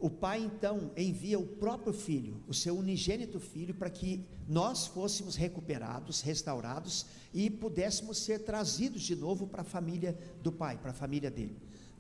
o 0.02 0.10
pai 0.10 0.42
então 0.44 0.92
envia 0.98 1.38
o 1.38 1.46
próprio 1.46 1.94
filho, 1.94 2.42
o 2.48 2.54
seu 2.54 2.76
unigênito 2.76 3.40
filho, 3.40 3.74
para 3.76 3.90
que 3.90 4.26
nós 4.48 4.88
fôssemos 4.88 5.36
recuperados, 5.36 6.22
restaurados 6.22 7.06
e 7.32 7.50
pudéssemos 7.52 8.18
ser 8.18 8.40
trazidos 8.40 9.04
de 9.04 9.16
novo 9.16 9.46
para 9.46 9.62
a 9.62 9.64
família 9.64 10.18
do 10.42 10.52
pai, 10.52 10.78
para 10.78 10.90
a 10.90 10.94
família 10.94 11.30
dele. 11.30 11.56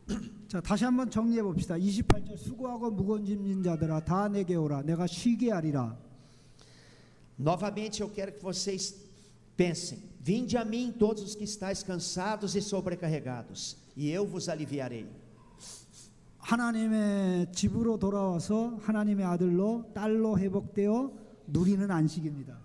자, 0.47 0.59
다시 0.59 0.83
한번 0.83 1.09
정리해 1.09 1.43
봅시다. 1.43 1.75
28절 1.75 2.35
수고하고 2.37 2.89
무거운 2.89 3.23
짐진 3.23 3.63
자들아 3.63 4.03
다 4.03 4.27
내게 4.27 4.55
오라 4.55 4.81
내가 4.81 5.05
쉬게 5.05 5.51
하리라. 5.51 5.95
Novamente 7.37 8.01
eu 8.01 8.09
quero 8.09 8.31
que 8.33 8.41
vocês 8.41 8.95
pensem: 9.55 9.99
vinde 10.19 10.57
a 10.57 10.65
mim 10.65 10.91
todos 10.91 11.23
os 11.23 11.35
que 11.35 11.43
estáis 11.43 11.83
cansados 11.83 12.55
e 12.55 12.61
sobrecarregados, 12.61 13.77
e 13.95 14.09
eu 14.09 14.25
vos 14.25 14.49
aliviarei. 14.49 15.07
하나님의 16.45 17.51
집으로 17.51 17.97
돌아와서 17.99 18.77
하나님의 18.81 19.25
아들로 19.25 19.91
딸로 19.93 20.37
회복되어 20.37 21.11
누리는 21.47 21.89
안식입니다. 21.89 22.59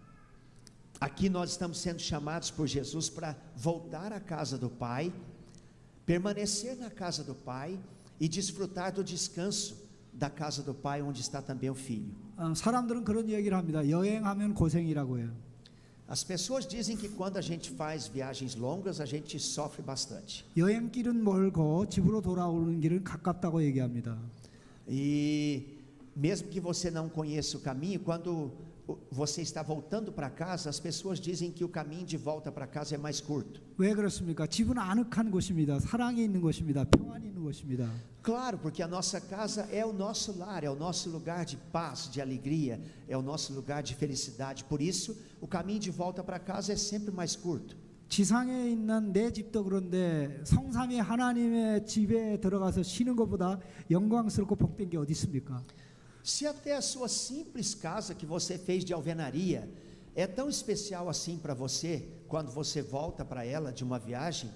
Aqui 1.00 1.28
nós 1.28 1.50
estamos 1.50 1.78
sendo 1.78 2.00
chamados 2.00 2.50
por 2.50 2.66
Jesus 2.66 3.10
para 3.10 3.36
voltar 3.54 4.14
à 4.14 4.20
casa 4.20 4.56
do 4.56 4.70
Pai, 4.70 5.12
permanecer 6.06 6.74
na 6.78 6.88
casa 6.88 7.22
do 7.22 7.34
Pai 7.34 7.78
e 8.18 8.26
desfrutar 8.28 8.92
do 8.92 9.04
descanso 9.04 9.76
da 10.10 10.30
casa 10.30 10.62
do 10.62 10.72
Pai, 10.72 11.02
onde 11.02 11.20
está 11.20 11.42
também 11.42 11.68
o 11.68 11.74
Filho. 11.74 12.14
어, 12.38 12.54
사람들은 12.54 13.04
그런 13.04 13.28
얘기를 13.28 13.56
합니다. 13.56 13.86
여행하면 13.86 14.54
고생이라고 14.54 15.18
해요. 15.18 15.30
As 16.08 16.22
pessoas 16.22 16.64
dizem 16.66 16.96
que 16.96 17.08
quando 17.08 17.36
a 17.36 17.40
gente 17.40 17.70
faz 17.70 18.06
viagens 18.06 18.54
longas, 18.54 19.00
a 19.00 19.04
gente 19.06 19.38
sofre 19.40 19.82
bastante. 19.82 20.44
여행길은 20.56 21.22
멀고 21.24 21.88
집으로 21.88 22.20
돌아오는 22.22 22.80
길은 22.80 23.02
가깝다고 23.02 23.60
얘기합니다. 23.64 24.16
E 24.88 25.64
mesmo 26.14 26.48
que 26.48 26.60
você 26.60 26.90
não 26.90 27.08
conheça 27.08 27.56
o 27.58 27.60
caminho, 27.60 27.98
quando 28.00 28.30
o- 28.30 28.50
você 29.10 29.42
está 29.42 29.62
voltando 29.62 30.12
para 30.12 30.30
casa, 30.30 30.70
as 30.70 30.78
pessoas 30.78 31.18
dizem 31.18 31.50
que 31.50 31.64
o 31.64 31.68
caminho 31.68 32.06
de 32.06 32.16
volta 32.16 32.52
para 32.52 32.66
casa 32.66 32.94
é 32.94 32.98
mais 32.98 33.20
curto. 33.20 33.60
왜 33.78 33.92
그렇습니까? 33.94 34.46
집은 34.46 34.78
아늑한 34.78 35.30
곳입니다. 35.30 35.80
사랑이 35.80 36.22
있는 36.24 36.40
곳입니다. 36.40 36.84
평안이 36.84 37.26
있는 37.26 37.42
곳입니다. 37.42 37.90
Claro, 38.22 38.58
porque 38.58 38.82
a 38.82 38.88
nossa 38.88 39.20
casa 39.20 39.68
é 39.70 39.84
o 39.84 39.92
nosso 39.92 40.36
lar, 40.36 40.64
é 40.64 40.70
o 40.70 40.74
nosso 40.74 41.08
lugar 41.10 41.44
de 41.44 41.56
paz, 41.72 42.10
de 42.10 42.20
alegria, 42.20 42.80
é 43.08 43.16
o 43.16 43.22
nosso 43.22 43.52
lugar 43.52 43.82
de 43.82 43.94
felicidade. 43.94 44.64
Por 44.64 44.80
isso, 44.80 45.16
o 45.40 45.46
caminho 45.46 45.80
de 45.80 45.90
volta 45.90 46.22
para 46.24 46.38
casa 46.38 46.72
é 46.72 46.76
sempre 46.76 47.12
mais 47.12 47.36
curto. 47.36 47.76
지상에 48.08 48.70
있는 48.70 49.12
내 49.12 49.32
집도 49.32 49.64
그런데 49.64 50.40
성삼위 50.44 50.98
하나님의 50.98 51.86
집에 51.86 52.40
들어가서 52.40 52.84
쉬는 52.84 53.16
것보다 53.16 53.58
영광스럽고 53.90 54.54
복된 54.54 54.90
게 54.90 54.96
어디 54.96 55.10
있습니까? 55.12 55.64
Se 56.22 56.46
até 56.46 56.74
a 56.74 56.82
sua 56.82 57.08
simples 57.08 57.74
casa 57.74 58.14
que 58.14 58.26
você 58.26 58.58
fez 58.58 58.84
de 58.84 58.92
alvenaria 58.92 59.70
é 60.14 60.26
tão 60.26 60.48
especial 60.48 61.08
assim 61.08 61.38
para 61.38 61.54
você, 61.54 62.08
quando 62.26 62.50
você 62.50 62.82
volta 62.82 63.24
para 63.24 63.44
ela 63.44 63.72
de 63.72 63.84
uma 63.84 63.98
viagem, 63.98 64.50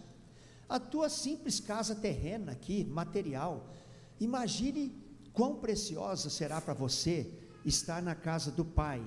a 0.69 0.79
tua 0.79 1.09
simples 1.09 1.61
casa 1.61 1.95
terrena 1.95 2.53
aqui, 2.53 2.85
material, 2.85 3.75
imagine 4.19 4.93
quão 5.33 5.57
preciosa 5.57 6.31
será 6.31 6.61
para 6.61 6.75
você 6.75 7.27
estar 7.65 8.03
na 8.03 8.15
casa 8.15 8.51
do 8.51 8.65
Pai, 8.65 9.03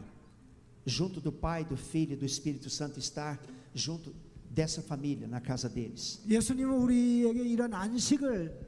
junto 0.85 1.19
do 1.19 1.31
Pai, 1.31 1.65
do 1.65 1.77
Filho 1.77 2.13
e 2.13 2.15
do 2.17 2.25
Espírito 2.25 2.69
Santo, 2.69 2.99
estar 2.99 3.41
junto 3.73 4.13
dessa 4.49 4.81
família, 4.81 5.27
na 5.27 5.41
casa 5.41 5.67
deles. 5.67 6.21
예수님은 6.27 6.77
우리에게 6.77 7.43
이런 7.43 7.73
안식을 7.73 8.27
어, 8.59 8.66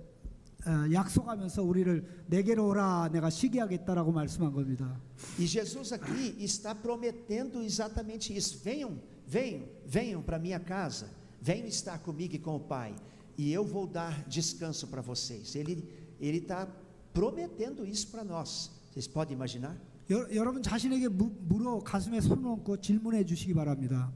약속하면서 0.92 1.62
우리를 1.64 2.26
내게로 2.28 2.68
오라 2.70 3.10
내가 3.12 3.30
쉬게 3.30 3.60
하겠다라고 3.60 4.12
말씀한 4.12 4.52
겁니다. 4.52 5.00
E 5.38 5.46
Jesus 5.46 5.94
aqui 5.94 6.36
está 6.40 6.74
prometendo 6.74 7.62
exatamente 7.62 8.36
isso. 8.36 8.58
Venham, 8.64 9.00
venham, 9.28 9.68
venham 9.86 10.22
para 10.24 10.40
minha 10.40 10.60
casa. 10.60 11.08
Venham 11.40 11.68
estar 11.68 12.00
comigo 12.00 12.34
e 12.36 12.40
com 12.40 12.56
o 12.56 12.60
Pai. 12.60 12.96
E 13.38 13.52
eu 13.54 13.64
vou 13.64 13.86
dar 13.86 14.24
descanso 14.28 14.88
para 14.88 15.02
vocês. 15.02 15.56
Ele 15.56 15.88
ele 16.20 16.38
está 16.40 16.68
prometendo 17.14 17.86
isso 17.86 18.08
para 18.08 18.24
nós. 18.24 18.72
Vocês 18.92 19.08
podem 19.08 19.36
imaginar? 19.36 19.78
여, 20.10 20.28
여러분 20.34 20.64
자신에게 20.64 21.10
무, 21.10 21.30
물어 21.42 21.80
가슴에 21.84 22.22
손을 22.22 22.48
얹고 22.48 22.82
질문해 22.82 23.24
주시기 23.26 23.54
바랍니다. 23.54 24.12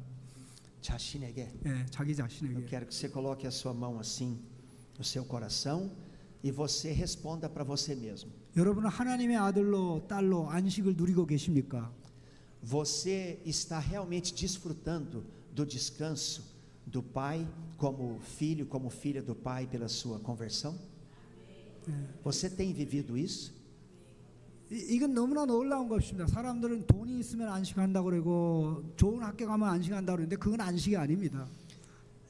자신에게. 0.82 1.52
예, 1.66 1.86
자기 1.92 2.12
Eu 2.12 2.18
자신에게. 2.18 2.66
quero 2.66 2.88
que 2.88 2.96
você 2.96 3.08
coloque 3.10 3.46
a 3.46 3.52
sua 3.52 3.74
mão 3.74 4.00
assim 4.00 4.40
no 4.98 5.04
seu 5.04 5.24
coração 5.26 5.92
e 6.44 6.52
você 6.52 6.92
responda 6.92 7.50
para 7.50 7.64
você 7.64 7.96
mesmo. 7.96 8.32
여러분은 8.56 8.90
하나님의 8.90 9.36
아들로 9.38 10.06
딸로 10.08 10.50
안식을 10.50 10.96
누리고 10.96 11.26
계십니까? 11.26 11.92
Você 12.64 13.40
está 13.46 13.80
realmente 13.80 14.34
desfrutando 14.34 15.24
do 15.56 15.66
descanso 15.66 16.44
do 16.86 17.02
Pai 17.04 17.48
como 17.78 18.20
filho, 18.22 18.66
como 18.66 18.90
filha 18.90 19.22
do 19.22 19.34
Pai 19.36 19.68
pela 19.68 19.88
sua 19.88 20.20
conversão? 20.20 20.76
Você 22.24 22.50
tem 22.50 22.74
vivido 22.74 23.18
isso? 23.18 23.54
이- 24.72 24.96
이건 24.96 25.14
너무나 25.16 25.46
놀라운 25.46 25.88
것입니다. 25.90 26.28
사람들은 26.28 26.86
돈이 26.86 27.20
있으면 27.20 27.48
안식한다고 27.50 28.06
그러고 28.10 28.84
좋은 28.96 29.24
학교 29.24 29.48
가면 29.48 29.68
안식한다고 29.68 30.18
그러는데 30.18 30.36
그건 30.36 30.62
안식이 30.62 30.96
아닙니다. 30.96 31.48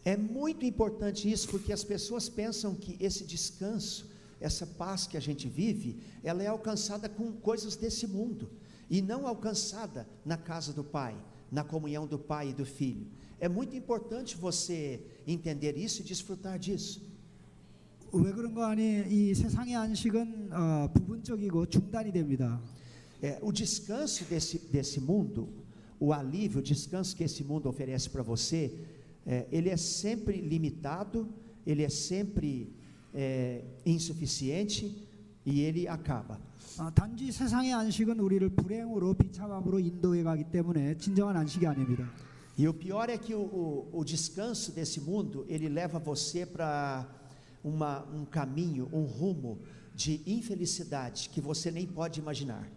É 0.03 0.15
muito 0.15 0.65
importante 0.65 1.29
isso 1.29 1.49
porque 1.49 1.73
as 1.73 1.83
pessoas 1.83 2.29
pensam 2.29 2.73
que 2.73 2.95
esse 2.99 3.23
descanso, 3.23 4.09
essa 4.39 4.65
paz 4.65 5.05
que 5.05 5.17
a 5.17 5.19
gente 5.19 5.47
vive, 5.47 5.99
ela 6.23 6.41
é 6.41 6.47
alcançada 6.47 7.09
com 7.09 7.31
coisas 7.33 7.75
desse 7.75 8.07
mundo 8.07 8.49
e 8.89 9.01
não 9.01 9.27
alcançada 9.27 10.07
na 10.25 10.37
casa 10.37 10.73
do 10.73 10.83
Pai, 10.83 11.15
na 11.51 11.63
comunhão 11.63 12.07
do 12.07 12.17
Pai 12.17 12.49
e 12.49 12.53
do 12.53 12.65
Filho. 12.65 13.07
É 13.39 13.47
muito 13.47 13.75
importante 13.75 14.35
você 14.35 15.01
entender 15.27 15.77
isso 15.77 16.01
e 16.01 16.03
desfrutar 16.03 16.57
disso. 16.57 17.09
왜 18.11 18.31
그런가 18.31 18.71
하니 18.71 19.05
이 19.07 19.35
세상의 19.35 19.75
안식은 19.75 20.49
어, 20.51 20.91
부분적이고 20.93 21.67
중단이 21.67 22.11
됩니다. 22.11 22.59
É, 23.21 23.37
o 23.41 23.51
descanso 23.51 24.23
desse, 24.25 24.57
desse 24.71 24.99
mundo, 24.99 25.47
o 25.99 26.11
alívio, 26.11 26.59
o 26.59 26.63
descanso 26.63 27.15
que 27.15 27.23
esse 27.23 27.43
mundo 27.43 27.69
oferece 27.69 28.09
para 28.09 28.23
você, 28.23 28.73
é, 29.25 29.47
ele 29.51 29.69
é 29.69 29.77
sempre 29.77 30.41
limitado, 30.41 31.27
ele 31.65 31.83
é 31.83 31.89
sempre 31.89 32.73
é, 33.13 33.63
insuficiente 33.85 35.07
e 35.45 35.61
ele 35.61 35.87
acaba. 35.87 36.39
아, 36.77 36.91
단지 36.91 37.31
세상의 37.31 37.73
안식은 37.73 38.19
우리를 38.19 38.49
불행으로 38.49 39.13
비참함으로 39.15 39.79
인도해 39.79 40.23
가기 40.23 40.45
때문에 40.51 40.97
진정한 40.97 41.35
안식이 41.37 41.65
아닙니다. 41.65 42.09
E 42.57 42.67
o 42.67 42.73
pior 42.73 43.09
é 43.09 43.17
que 43.17 43.33
o, 43.33 43.39
o, 43.39 43.89
o 43.93 44.03
descanso 44.03 44.73
desse 44.73 44.99
mundo, 44.99 45.45
ele 45.47 45.69
leva 45.69 45.97
você 45.97 46.45
para 46.45 47.07
uma, 47.63 48.05
um 48.13 48.25
caminho, 48.25 48.89
um 48.91 49.03
rumo 49.03 49.59
de 49.95 50.21
infelicidade 50.25 51.29
que 51.29 51.39
você 51.39 51.71
nem 51.71 51.87
pode 51.87 52.19
imaginar. 52.19 52.67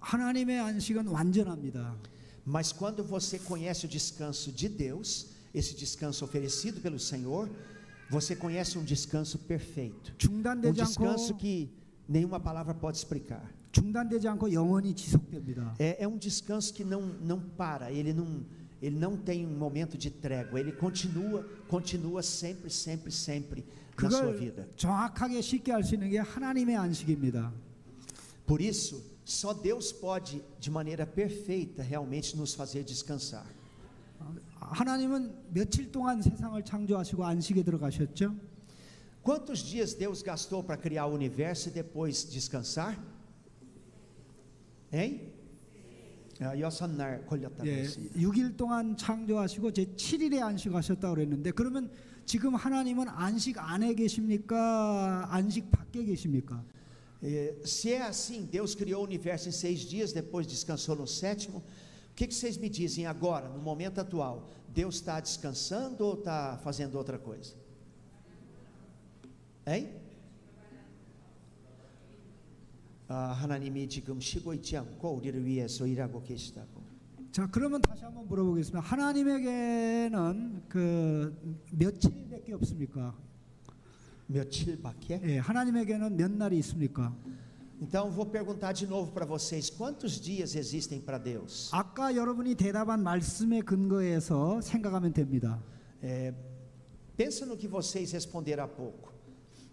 하나님의 0.00 0.60
안식은 0.60 1.08
완전합니다. 1.08 1.96
Mas 2.45 2.71
quando 2.71 3.03
você 3.03 3.37
conhece 3.37 3.85
o 3.85 3.89
descanso 3.89 4.51
de 4.51 4.67
Deus, 4.67 5.27
esse 5.53 5.75
descanso 5.75 6.25
oferecido 6.25 6.81
pelo 6.81 6.99
Senhor, 6.99 7.49
você 8.09 8.35
conhece 8.35 8.77
um 8.77 8.83
descanso 8.83 9.37
perfeito. 9.39 10.13
Um 10.69 10.73
descanso 10.85 11.33
que 11.35 11.69
nenhuma 12.07 12.39
palavra 12.39 12.73
pode 12.73 12.97
explicar. 12.97 13.49
É, 15.79 16.03
é 16.03 16.07
um 16.07 16.17
descanso 16.17 16.73
que 16.73 16.83
não, 16.83 17.01
não 17.01 17.39
para, 17.39 17.91
ele 17.91 18.11
não, 18.11 18.45
ele 18.81 18.97
não 18.99 19.15
tem 19.15 19.45
um 19.45 19.57
momento 19.57 19.97
de 19.97 20.09
trégua, 20.09 20.59
ele 20.59 20.73
continua, 20.73 21.43
continua 21.69 22.21
sempre, 22.21 22.69
sempre, 22.69 23.11
sempre 23.11 23.63
na 24.09 24.09
sua 24.09 24.33
vida. 24.33 24.67
Por 28.45 28.59
isso, 28.59 29.01
só 29.24 29.52
Deus 29.52 29.92
pode, 29.92 30.42
de 30.58 30.70
maneira 30.70 31.06
perfeita, 31.06 31.82
realmente 31.82 32.36
nos 32.36 32.54
fazer 32.54 32.84
descansar. 32.84 33.46
하나님은 34.60 35.52
며칠 35.52 35.92
동안 35.92 36.22
세상을 36.22 36.64
창조하시고 36.64 37.24
안식에 37.24 37.62
들어가셨죠? 37.62 38.34
Quantos 39.22 39.64
dias 39.64 39.94
Deus 39.94 40.22
gastou 40.22 40.62
para 40.62 40.80
criar 40.80 41.06
o 41.06 41.14
universo 41.14 41.68
e 41.68 41.72
depois 41.72 42.24
descansar? 42.24 42.96
Hein? 44.92 45.32
아, 46.40 46.58
여섯 46.58 46.86
날 46.88 47.24
걸렸다고 47.26 47.66
예, 47.66 47.78
했습니다. 47.78 48.18
6일 48.20 48.56
동안 48.56 48.96
창조하시고 48.96 49.72
제 49.72 49.84
7일에 49.86 50.42
안식하셨다고 50.42 51.14
그랬는데 51.14 51.50
그러면 51.52 51.90
지금 52.24 52.54
하나님은 52.54 53.08
안식 53.08 53.56
안에 53.58 53.94
계십니까? 53.94 55.26
안식 55.30 55.70
밖에 55.70 56.04
계십니까? 56.04 56.62
Eh, 57.22 57.56
se 57.64 57.92
é 57.92 58.02
assim, 58.02 58.44
Deus 58.44 58.74
criou 58.74 59.02
o 59.02 59.04
universo 59.04 59.48
em 59.48 59.52
seis 59.52 59.80
dias, 59.80 60.12
depois 60.12 60.46
descansou 60.46 60.96
no 60.96 61.06
sétimo. 61.06 61.58
O 61.58 62.14
que, 62.14 62.26
que 62.26 62.34
vocês 62.34 62.56
me 62.56 62.68
dizem 62.68 63.06
agora, 63.06 63.48
no 63.48 63.58
momento 63.60 64.00
atual? 64.00 64.48
Deus 64.68 64.96
está 64.96 65.20
descansando 65.20 66.04
ou 66.04 66.14
está 66.14 66.58
fazendo 66.62 66.96
outra 66.96 67.18
coisa? 67.18 67.54
Hein? 69.66 69.88
아, 73.08 73.32
하나님이 73.32 73.88
지금 73.88 74.20
쉬고 74.20 74.54
있지 74.54 74.76
않고 74.76 75.10
우리를 75.10 75.44
위해서 75.44 75.86
일하고 75.86 76.22
계시다고. 76.22 76.82
자, 77.30 77.48
그러면 77.50 77.80
다시 77.82 78.02
한번 78.04 78.26
물어보겠습니다. 78.26 78.80
하나님에게는 78.80 80.62
그 80.68 81.62
며칠밖에 81.72 82.52
없습니까? 82.54 83.14
며칠밖에? 84.30 85.20
예, 85.24 85.38
하나님에게는 85.38 86.16
몇 86.16 86.30
날이 86.30 86.58
있습니까? 86.58 87.14
Então 87.80 88.10
vou 88.10 88.24
perguntar 88.26 88.72
de 88.72 88.86
novo 88.86 89.12
para 89.12 89.26
vocês: 89.26 89.68
quantos 89.70 90.18
dias 90.20 90.54
existem 90.56 91.00
para 91.00 91.18
Deus? 91.18 91.70
아까 91.72 92.14
여러분이 92.14 92.54
대답한 92.54 93.02
말씀에 93.02 93.60
근거해서 93.62 94.60
생각하면 94.62 95.12
됩니다. 95.12 95.62
É, 96.02 96.32
pensa 97.16 97.44
no 97.46 97.56
que 97.56 97.68
vocês 97.68 98.12
responderam 98.12 98.64
há 98.64 98.68
pouco. 98.68 99.12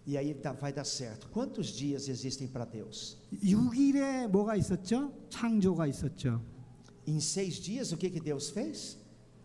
E 0.06 0.18
aí 0.18 0.34
dá- 0.34 0.52
vai 0.52 0.70
dar 0.70 0.84
certo. 0.84 1.28
Quantos 1.30 1.68
dias 1.68 2.08
existem 2.08 2.46
para 2.46 2.66
Deus? 2.66 3.16
6일에 3.42 4.28
뭐가 4.28 4.54
있었죠? 4.56 5.10
창조가 5.30 5.86
있었죠. 5.86 6.42
Em 7.06 7.18
seis 7.20 7.54
dias, 7.58 7.90
o 7.92 7.96
que, 7.96 8.10
que 8.10 8.20
Deus 8.20 8.50
fez? 8.50 8.98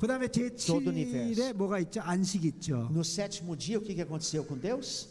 그 0.05 0.07
다음에 0.07 0.29
제 0.29 0.51
todo 0.55 0.91
o 0.91 0.93
universo. 0.93 1.33
7일에 1.33 1.55
뭐가 1.57 1.79
있죠? 1.79 2.03
안식 2.03 2.45
있죠. 2.45 2.91
No 2.93 3.01
sétimo 3.01 3.57
dia, 3.57 3.79
o 3.79 3.81
que, 3.81 3.95
que 3.95 4.03
aconteceu 4.03 4.45
com 4.47 4.61
Deus? 4.61 5.09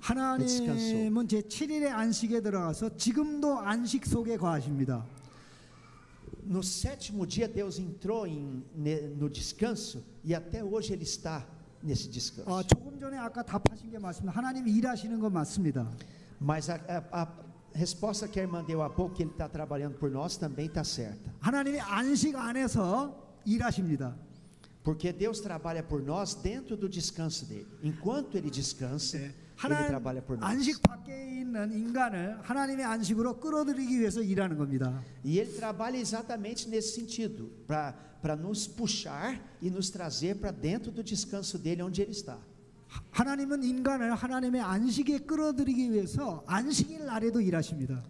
하나님은 0.00 1.28
제 1.28 1.42
7일의 1.42 1.88
안식에 1.92 2.40
들어가서 2.40 2.96
지금도 2.96 3.58
안식 3.58 4.06
속에 4.06 4.38
거하십니다. 4.38 5.04
No 6.46 6.60
sétimo 6.62 7.26
dia, 7.26 7.46
Deus 7.46 7.78
entrou 7.78 8.26
em, 8.26 8.64
no 9.18 9.28
descanso 9.28 10.02
e 10.24 10.34
até 10.34 10.64
hoje 10.64 10.94
Ele 10.94 11.02
está 11.04 11.44
nesse 11.82 12.08
descanso. 12.08 12.48
어, 12.50 12.62
조금 12.62 12.98
전에 12.98 13.18
아까 13.18 13.42
답하신 13.42 13.90
게 13.90 13.98
맞습니다. 13.98 14.32
하나님이 14.32 14.70
일하시는 14.72 15.20
건 15.20 15.34
맞습니다. 15.34 15.86
Mas 16.40 16.70
a, 16.70 16.76
a- 16.88 17.04
a 17.12 17.28
resposta 17.74 18.26
que 18.26 18.40
a 18.40 18.42
irmã 18.44 18.64
deu 18.64 18.80
há 18.82 18.88
pouco, 18.88 19.14
que 19.14 19.22
Ele 19.22 19.32
está 19.32 19.50
trabalhando 19.50 19.98
por 19.98 20.10
nós, 20.10 20.38
também 20.38 20.64
está 20.64 20.82
certa. 20.82 21.30
하나님이 21.40 21.78
안식 21.80 22.34
안에서 22.36 23.23
일하십니다. 23.45 24.15
Porque 24.83 25.11
Deus 25.11 25.41
trabalha 25.41 25.83
por 25.83 26.01
nós 26.01 26.33
dentro 26.35 26.75
do 26.77 26.87
descanso 26.89 27.45
dele. 27.45 27.67
Enquanto 27.83 28.37
Ele 28.37 28.49
descansa, 28.49 29.17
네. 29.17 29.33
Ele 29.61 29.87
trabalha 29.87 30.21
por 30.21 30.37
nós. 30.37 30.43
안식 30.43 30.81
밖에 30.81 31.41
있는 31.41 31.71
인간을 31.73 32.39
하나님의 32.41 32.85
안식으로 32.85 33.39
끌어들이기 33.39 33.99
위해서 33.99 34.21
일하는 34.21 34.57
겁니다. 34.57 35.03
E 35.23 35.37
Ele 35.39 35.51
trabalha 35.59 35.97
exatamente 35.97 36.67
nesse 36.69 36.95
sentido, 36.95 37.49
para 37.67 38.35
nos 38.37 38.67
puxar 38.67 39.39
e 39.61 39.69
nos 39.69 39.89
trazer 39.89 40.35
para 40.39 40.51
dentro 40.51 40.91
do 40.91 41.03
descanso 41.03 41.57
dele, 41.59 41.81
onde 41.83 42.01
Ele 42.01 42.11
está. 42.11 42.37
하- 42.87 43.03
하나님은 43.11 43.61
인간을 43.63 44.15
하나님의 44.15 44.61
안식에 44.61 45.19
끌어들이기 45.19 45.91
위해서 45.91 46.43
안식일 46.47 47.05
날에도 47.05 47.39
일하십니다. 47.41 48.01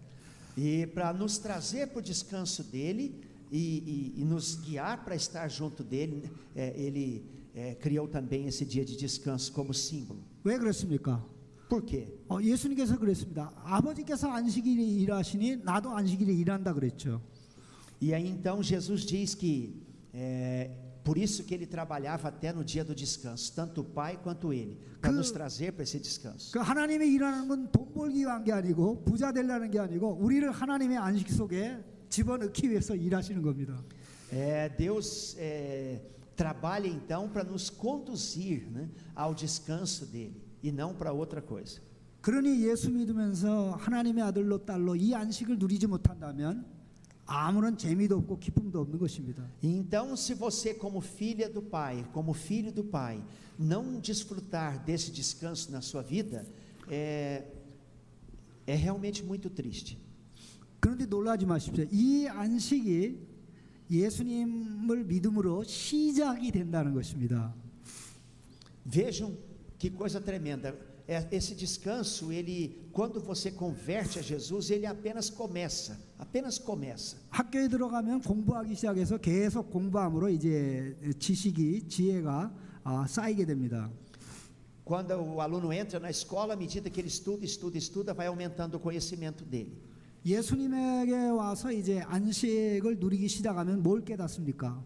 E 0.56 0.86
para 0.86 1.12
nos 1.12 1.38
trazer 1.38 1.88
para 1.88 1.98
o 1.98 2.02
descanso 2.02 2.62
dele 2.70 3.12
e, 3.54 4.12
e- 4.16 4.20
e 4.20 4.24
nos 4.24 4.56
guiar 4.56 5.04
para 5.04 5.14
estar 5.14 5.48
junto 5.48 5.82
dele, 5.82 6.30
é, 6.54 6.72
Ele 6.80 7.24
é, 7.54 7.74
criou 7.74 8.06
também 8.08 8.46
esse 8.46 8.64
dia 8.64 8.84
de 8.84 8.96
descanso 8.96 9.52
como 9.52 9.72
símbolo. 9.74 10.20
왜 10.44 10.56
그렇습니까? 10.58 11.24
Por 11.68 11.82
quê? 11.84 12.08
어, 12.28 12.40
예수님께서 12.42 12.98
그랬습니다. 12.98 13.52
아버지께서 13.64 14.28
안식일에 14.30 14.82
일하시니 14.82 15.58
나도 15.64 15.90
안식일에 15.90 16.32
일한다 16.32 16.72
그랬죠. 16.74 17.20
E 18.02 18.14
aí 18.14 18.26
então 18.28 18.62
Jesus 18.62 19.04
diz 19.06 19.34
que 19.36 19.82
é, 20.14 20.70
por 21.04 21.16
isso 21.18 21.44
que 21.44 21.54
ele 21.54 21.66
trabalhava 21.66 22.28
até 22.28 22.52
no 22.52 22.64
dia 22.64 22.82
do 22.84 22.94
descanso, 22.94 23.52
tanto 23.54 23.82
o 23.82 23.84
Pai 23.84 24.16
quanto 24.22 24.52
ele, 24.52 24.78
para 25.00 25.10
그- 25.12 25.16
nos 25.16 25.30
trazer 25.30 25.72
para 25.72 25.82
esse 25.84 25.98
descanso. 26.00 26.50
그 26.52 26.58
하나님의 26.60 27.12
일하는 27.12 27.46
건 27.48 27.70
돈 27.70 27.92
벌기 27.92 28.18
위한 28.20 28.42
게 28.42 28.52
아니고 28.52 29.02
부자 29.04 29.32
되려는 29.32 29.70
게 29.70 29.78
아니고 29.78 30.18
우리를 30.20 30.50
하나님의 30.50 30.96
안식 30.98 31.30
속에 31.30 31.78
집어넣기 32.08 32.68
위해서 32.68 32.94
일하시는 32.94 33.40
겁니다. 33.42 33.82
É, 34.32 34.68
Deus 34.68 35.36
é, 35.38 36.00
trabalha 36.36 36.86
então 36.86 37.28
para 37.28 37.44
nos 37.44 37.68
conduzir 37.68 38.68
né, 38.70 38.88
ao 39.14 39.34
descanso 39.34 40.06
dele 40.06 40.40
e 40.62 40.70
não 40.70 40.94
para 40.94 41.12
outra 41.12 41.40
coisa. 41.40 41.80
그러니 42.20 42.62
예수 42.68 42.90
믿으면서 42.90 43.72
하나님의 43.72 44.22
아들로 44.24 44.64
딸로 44.64 44.94
이 44.94 45.14
안식을 45.14 45.58
누리지 45.58 45.86
못한다면 45.86 46.66
아무런 47.24 47.78
재미도 47.78 48.18
없고 48.18 48.38
기쁨도 48.38 48.80
없는 48.80 48.98
것입니다. 48.98 49.48
Então, 49.62 50.16
se 50.16 50.34
você, 50.34 50.74
como 50.74 51.00
filha 51.00 51.48
do 51.48 51.62
Pai, 51.62 52.04
como 52.12 52.34
filho 52.34 52.72
do 52.72 52.84
Pai, 52.84 53.22
não 53.58 54.00
desfrutar 54.00 54.84
desse 54.84 55.12
descanso 55.12 55.70
na 55.70 55.80
sua 55.80 56.02
vida, 56.02 56.44
é, 56.88 57.44
é 58.66 58.74
realmente 58.74 59.22
muito 59.22 59.48
triste. 59.48 59.96
그런데 60.84 61.06
놀라지 61.06 61.46
마십시오. 61.46 61.84
이 61.90 62.26
안식이 62.26 63.18
예수님을 63.90 65.04
믿음으로 65.04 65.64
시작이 65.64 66.50
된다는 66.52 66.94
것입니다. 66.94 67.54
Vejam 68.86 69.36
que 69.78 69.90
coisa 69.90 70.20
tremenda. 70.20 70.74
É, 71.08 71.26
Esse 71.32 71.56
descanso, 71.56 72.30
ele, 72.32 72.88
quando 72.92 73.20
você 73.20 73.50
converte 73.50 74.20
a 74.20 74.22
Jesus, 74.22 74.70
ele 74.70 74.86
apenas 74.86 75.28
começa, 75.28 75.98
apenas 76.18 76.56
começa. 76.58 77.16
학교에 77.30 77.66
들어가면 77.68 78.20
공부하기 78.22 78.74
시작해서 78.76 79.18
계속 79.18 79.70
공부함으로 79.70 80.28
이제 80.28 80.96
지식이 81.18 81.88
지혜가 81.88 82.54
아, 82.84 83.06
쌓이게 83.08 83.44
됩니다. 83.44 83.90
Quando 84.84 85.14
o 85.14 85.40
aluno 85.40 85.72
entra 85.72 86.00
na 86.00 86.10
escola, 86.10 86.54
à 86.54 86.56
medida 86.56 86.90
que 86.90 87.00
ele 87.00 87.08
estuda, 87.08 87.44
estuda, 87.44 87.78
estuda, 87.78 88.14
vai 88.14 88.26
aumentando 88.26 88.76
o 88.76 88.80
conhecimento 88.80 89.44
dele. 89.44 89.76
예수님에게 90.24 91.28
와서 91.30 91.72
이제 91.72 92.00
안식을 92.00 92.98
누리기 92.98 93.28
시작하면 93.28 93.82
뭘 93.82 94.04
깨닫습니까? 94.04 94.82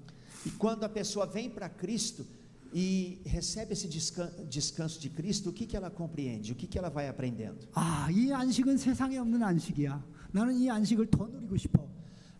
E 0.46 0.50
quando 0.58 0.84
a 0.84 0.88
pessoa 0.88 1.26
vem 1.26 1.50
para 1.50 1.68
Cristo 1.68 2.24
e 2.72 3.18
recebe 3.24 3.72
esse 3.72 3.88
descan- 3.88 4.30
descanso 4.48 5.00
de 5.00 5.08
Cristo, 5.08 5.50
o 5.50 5.52
que, 5.52 5.64
que 5.66 5.76
ela 5.76 5.90
compreende? 5.90 6.52
O 6.52 6.54
que, 6.54 6.66
que 6.66 6.78
ela 6.78 6.88
vai 6.90 7.08
aprendendo? 7.08 7.66
아, 7.74 8.08
이 8.12 8.30
안식은 8.32 8.76
세상에 8.76 9.16
없는 9.18 9.42
안식이야. 9.42 10.04
나는 10.32 10.54
이 10.56 10.68
안식을 10.70 11.06
더 11.10 11.26
누리고 11.26 11.56
싶어. 11.56 11.86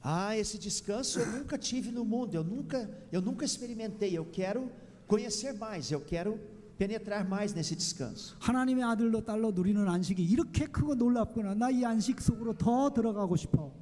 Ah, 0.06 0.36
esse 0.36 0.58
descanso 0.58 1.18
eu 1.18 1.26
nunca 1.32 1.56
tive 1.56 1.90
no 1.90 2.04
mundo, 2.04 2.34
eu 2.36 2.44
nunca, 2.44 2.90
eu 3.10 3.22
nunca 3.22 3.44
experimentei. 3.46 4.14
Eu 4.18 4.26
quero 4.30 4.70
conhecer 5.08 5.54
mais, 5.54 5.90
eu 5.90 6.00
quero 6.04 6.38
penetrar 6.78 7.26
mais 7.28 7.54
nesse 7.54 7.74
descanso. 7.76 8.36
하나님의 8.40 8.84
아들로 8.84 9.24
딸로 9.24 9.52
누리는 9.52 9.88
안식이 9.88 10.22
이렇게 10.22 10.66
크고 10.66 10.94
놀랍구나. 10.94 11.54
나 11.54 11.70
이 11.70 11.84
안식 11.84 12.20
속으로 12.20 12.54
더 12.56 12.90
들어가고 12.92 13.36
싶어. 13.36 13.72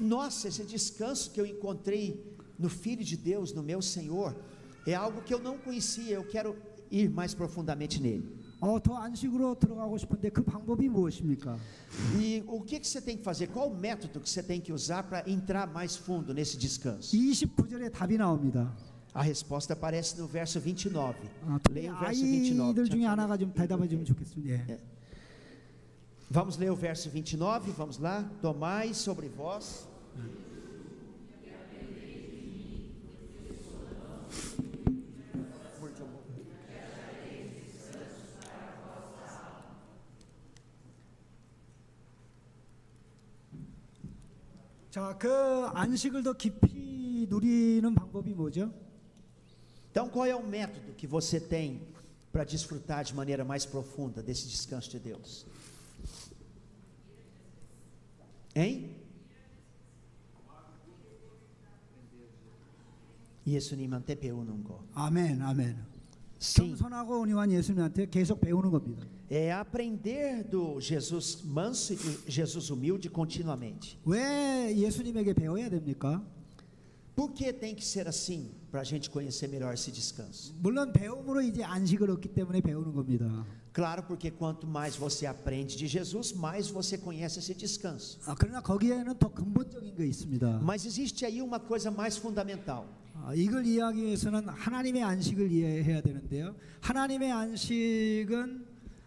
Nossa, 0.00 0.48
esse 0.48 0.64
descanso 0.64 1.30
que 1.30 1.40
eu 1.40 1.46
encontrei 1.46 2.20
no 2.58 2.68
Filho 2.68 3.04
de 3.04 3.16
Deus, 3.16 3.52
no 3.52 3.62
meu 3.62 3.80
Senhor, 3.82 4.34
é 4.86 4.94
algo 4.94 5.22
que 5.22 5.32
eu 5.32 5.38
não 5.40 5.58
conhecia. 5.58 6.14
Eu 6.16 6.24
quero 6.24 6.56
ir 6.90 7.08
mais 7.10 7.34
profundamente 7.34 8.00
nele. 8.00 8.42
어, 8.60 8.78
더 8.80 8.96
안식으로 8.96 9.58
들어가고 9.58 9.98
싶은데 9.98 10.30
그 10.30 10.40
방법이 10.44 10.88
무엇입니까? 10.88 11.58
E 12.16 12.44
o 12.46 12.62
que, 12.62 12.78
que 12.78 12.86
você 12.86 13.00
tem 13.00 13.16
que 13.16 13.24
fazer? 13.24 13.48
Qual 13.48 13.68
o 13.68 13.74
método 13.76 14.20
que 14.20 14.30
você 14.30 14.40
tem 14.40 14.60
que 14.60 14.72
usar 14.72 15.02
para 15.02 15.28
entrar 15.28 15.66
mais 15.66 15.96
fundo 15.96 16.32
nesse 16.32 16.56
descanso? 16.56 17.10
29절에 17.16 17.90
답이 17.90 18.16
나옵니다. 18.16 18.72
A 19.16 19.22
resposta 19.22 19.74
aparece 19.74 20.18
no 20.18 20.26
verso 20.26 20.58
29. 20.58 21.18
아, 21.46 21.60
Leia 21.70 21.92
o 21.92 21.98
verso 21.98 22.24
29. 22.24 22.62
아이들 22.68 22.88
중에 22.88 23.04
하나가 23.04 23.36
좀 23.36 23.52
대답해 23.52 23.86
주면 23.86 24.04
좋겠습니다. 24.06 24.54
예. 24.70 24.80
Vamos 26.30 26.56
ler 26.56 26.70
o 26.70 26.76
verso 26.76 27.10
29, 27.10 27.72
vamos 27.72 27.98
lá. 27.98 28.24
Tomai 28.40 28.94
sobre 28.94 29.28
vós. 29.28 29.86
자, 44.92 45.16
그 45.18 45.30
안식을 45.72 46.22
더 46.22 46.34
깊이 46.34 47.26
누리는 47.28 47.94
방법이 47.94 48.34
뭐죠? 48.34 48.70
Então, 49.96 50.08
qual 50.08 50.24
é 50.26 50.34
o 50.34 50.42
método 50.46 50.92
que 50.94 51.06
você 51.06 51.38
tem 51.38 51.82
para 52.32 52.44
desfrutar 52.44 53.04
de 53.04 53.14
maneira 53.14 53.44
mais 53.44 53.66
profunda 53.66 54.22
desse 54.22 54.48
descanso 54.48 54.90
de 54.90 54.98
Deus? 54.98 55.46
Hein? 58.54 58.96
예수님한테 63.46 64.14
배우는 64.18 64.62
거. 64.64 64.84
아멘, 64.94 65.42
아멘. 65.42 65.76
Sim, 66.38 66.74
겸손하고 66.74 67.20
온유한 67.20 67.50
예수님한테 67.52 68.08
계속 68.08 68.40
배우는 68.40 68.70
겁니다. 68.70 69.04
é 69.30 69.50
aprender 69.50 70.44
do 70.44 70.78
Jesus 70.80 71.42
manso 71.44 71.94
e 71.94 71.96
do 71.96 72.30
Jesus 72.30 72.70
humilde 72.70 73.08
continuamente. 73.08 73.96
왜 74.04 74.74
예수님에게 74.76 75.34
배워야 75.34 75.68
됩니까? 75.68 76.22
Por 77.17 77.31
que 77.33 77.51
tem 77.51 77.73
que 77.73 77.83
ser 77.83 78.07
assim 78.07 78.51
para 78.69 78.81
a 78.81 78.83
gente 78.83 79.09
conhecer 79.09 79.49
melhor 79.49 79.73
esse 79.73 79.91
descanso? 79.91 80.53
물론 80.61 80.93
배움으로 80.93 81.41
이제 81.41 81.63
안식을 81.63 82.11
얻기 82.11 82.29
때문에 82.35 82.61
배우는 82.61 82.93
겁니다. 82.93 83.43
Claro, 83.73 84.03
porque 84.03 84.29
quanto 84.29 84.67
mais 84.67 84.95
você 84.95 85.25
aprende 85.25 85.75
de 85.75 85.87
Jesus, 85.87 86.31
mais 86.33 86.69
você 86.69 86.95
conhece 86.95 87.39
esse 87.39 87.55
descanso. 87.55 88.19
아, 88.27 88.35
그러나 88.37 88.61
거기에는 88.61 89.17
더 89.17 89.33
근본적인 89.33 89.95
게 89.95 90.05
있습니다. 90.05 90.61
Mas 90.61 90.85
existe 90.85 91.25
aí 91.25 91.41
uma 91.41 91.59
coisa 91.59 91.89
mais 91.89 92.19
fundamental. 92.19 92.85
아, 93.15 93.33
이걸 93.33 93.65
이해하기 93.65 93.99
위해서는 93.99 94.47
하나님의 94.49 95.01
안식을 95.01 95.51
이해해야 95.51 96.01
되는데요. 96.01 96.55
하나님의 96.81 97.31
안식은 97.31 98.63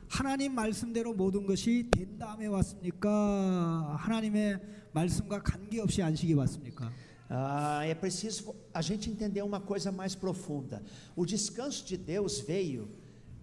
하나님 0.08 0.52
말씀대로 0.56 1.14
모든 1.14 1.46
것이 1.46 1.86
된 1.92 2.18
다음에 2.18 2.46
왔습니까? 2.46 3.94
하나님의 4.00 4.58
말씀과 4.92 5.40
관계없이 5.44 6.02
안식이 6.02 6.34
왔습니까? 6.34 6.90
Ah, 7.29 7.83
é 7.85 7.95
preciso 7.95 8.55
a 8.73 8.81
gente 8.81 9.09
entender 9.09 9.41
uma 9.41 9.59
coisa 9.59 9.91
mais 9.91 10.13
profunda. 10.13 10.83
O 11.15 11.25
descanso 11.25 11.85
de 11.85 11.97
Deus 11.97 12.39
veio 12.39 12.87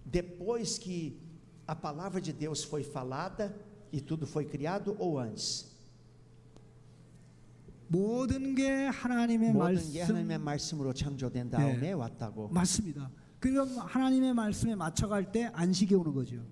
depois 0.05 0.77
que 0.77 1.19
a 1.67 1.75
palavra 1.75 2.21
de 2.21 2.31
Deus 2.31 2.63
foi 2.63 2.83
falada 2.83 3.55
e 3.91 3.99
tudo 3.99 4.25
foi 4.25 4.45
criado 4.45 4.95
ou 4.99 5.19
antes? 5.19 5.73
모든 7.87 8.55
게 8.55 8.87
하나님의 8.87 9.53
모든 9.53 9.91
게 9.91 10.01
하나님의 10.01 10.39
말씀 10.39 10.77
말씀으로 10.77 10.93
창조된 10.93 11.51
다음에 11.51 11.91
왔다고. 11.91 12.47
맞습니다. 12.49 13.11
그럼 13.39 13.77
하나님의 13.77 14.33
말씀에 14.33 14.73
맞춰갈 14.73 15.31
때 15.31 15.51
안식이 15.53 15.93
오는 15.93 16.11
거죠. 16.13 16.43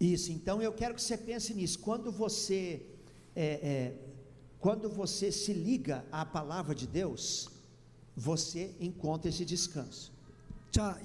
Isso. 0.00 0.30
Então 0.30 0.62
eu 0.62 0.72
quero 0.72 0.94
que 0.94 1.02
você 1.02 1.16
pense 1.16 1.52
nisso. 1.54 1.80
Quando 1.80 2.12
você 2.12 2.86
é, 3.34 3.44
é, 3.44 4.01
quando 4.62 4.88
você 4.88 5.30
se 5.30 5.52
liga 5.52 6.04
à 6.10 6.24
palavra 6.24 6.74
de 6.74 6.86
Deus, 6.86 7.48
você 8.16 8.74
encontra 8.80 9.28
esse 9.28 9.44
descanso. 9.44 10.12
자, 10.70 10.98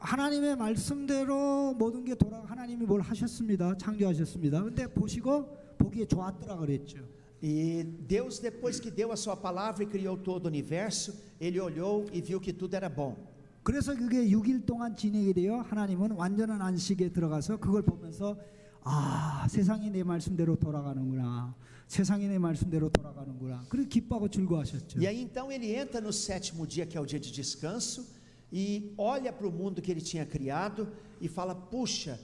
하나님의 0.00 0.56
말씀대로 0.56 1.74
모든 1.74 2.04
게 2.04 2.14
돌아 2.14 2.42
하나님이 2.44 2.84
뭘 2.84 3.00
하셨습니다. 3.00 3.76
창조하셨습니다. 3.78 4.62
근데 4.62 4.86
보시고 4.86 5.46
보기에 5.78 6.06
좋았더라 6.06 6.56
그랬죠. 6.56 6.98
E 7.42 7.84
Deus, 8.08 8.40
depois 8.40 8.80
que 8.80 8.90
deu 8.90 9.12
a 9.12 9.16
sua 9.16 9.36
palavra 9.36 9.84
e 9.84 9.86
criou 9.86 10.16
todo 10.16 10.46
o 10.46 10.48
universo, 10.48 11.14
ele 11.38 11.60
olhou 11.60 12.06
e 12.12 12.20
viu 12.20 12.40
que 12.40 12.52
tudo 12.52 12.74
era 12.74 12.88
bom. 12.88 13.14
그래서 13.62 13.94
그게 13.94 14.24
6일 14.24 14.64
동안 14.64 14.94
진행이 14.94 15.34
되어 15.34 15.60
하나님은 15.60 16.12
완전한 16.12 16.62
안식에 16.62 17.12
들어가서 17.12 17.58
그걸 17.58 17.82
보면서 17.82 18.36
아, 18.82 19.46
세상이 19.50 19.90
내 19.90 20.04
말씀대로 20.04 20.56
돌아가는구나. 20.56 21.54
세상이 21.90 22.26
내 22.26 22.38
말씀대로 22.38 22.88
돌아가는구나. 22.90 23.64
그리고 23.68 23.88
기뻐하고 23.88 24.28
즐거워하셨죠. 24.28 25.00
E 25.00 25.06
aí 25.06 25.22
então 25.22 25.50
ele 25.52 25.72
entra 25.74 26.00
no 26.00 26.12
sétimo 26.12 26.66
dia, 26.66 26.84
que 26.84 26.96
é 26.96 27.00
o 27.00 27.06
dia 27.06 27.20
de 27.20 27.30
descanso, 27.30 28.06
e 28.52 28.92
olha 28.98 29.32
para 29.32 29.46
o 29.46 29.52
mundo 29.52 29.80
que 29.80 29.90
ele 29.90 30.00
tinha 30.00 30.26
criado 30.26 30.88
e 31.20 31.28
fala: 31.28 31.54
Puxa, 31.54 32.18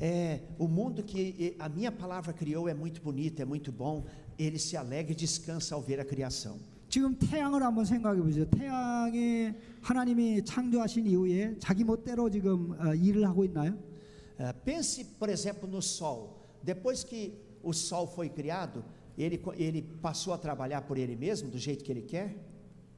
é, 0.00 0.40
o 0.58 0.68
mundo 0.68 1.02
que 1.02 1.56
eh, 1.58 1.62
a 1.62 1.68
minha 1.68 1.90
palavra 1.90 2.32
criou 2.32 2.68
é 2.68 2.74
muito 2.74 3.00
bonito, 3.02 3.40
é 3.40 3.44
muito 3.44 3.72
bom. 3.72 4.06
Ele 4.38 4.58
se 4.58 4.76
alegra 4.76 5.12
e 5.12 5.16
descansa 5.16 5.74
ao 5.74 5.82
ver 5.82 6.00
a 6.00 6.04
criação. 6.04 6.58
지금 6.88 7.18
태양을 7.18 7.62
한번 7.62 7.84
생각해 7.84 8.20
보세요. 8.22 8.48
태양이 8.48 9.52
하나님이 9.82 10.42
창조하신 10.42 11.06
이후에 11.06 11.56
자기 11.58 11.84
멋대로 11.84 12.30
지금 12.30 12.74
어, 12.80 12.94
일을 12.94 13.26
하고 13.26 13.44
있나요? 13.44 13.76
Ah, 14.38 14.54
pense, 14.54 15.04
por 15.18 15.28
exemplo, 15.28 15.68
no 15.68 15.82
sol. 15.82 16.46
Depois 16.62 17.02
que 17.04 17.34
o 17.62 17.72
sol 17.74 18.06
foi 18.06 18.28
criado, 18.28 18.84
ele, 19.16 19.38
co- 19.38 19.54
ele 19.54 19.82
passou 20.02 20.32
a 20.32 20.38
trabalhar 20.38 20.82
por 20.82 20.96
ele 20.98 21.16
mesmo, 21.16 21.50
do 21.50 21.58
jeito 21.58 21.84
que 21.84 21.92
ele 21.92 22.02
quer? 22.02 22.34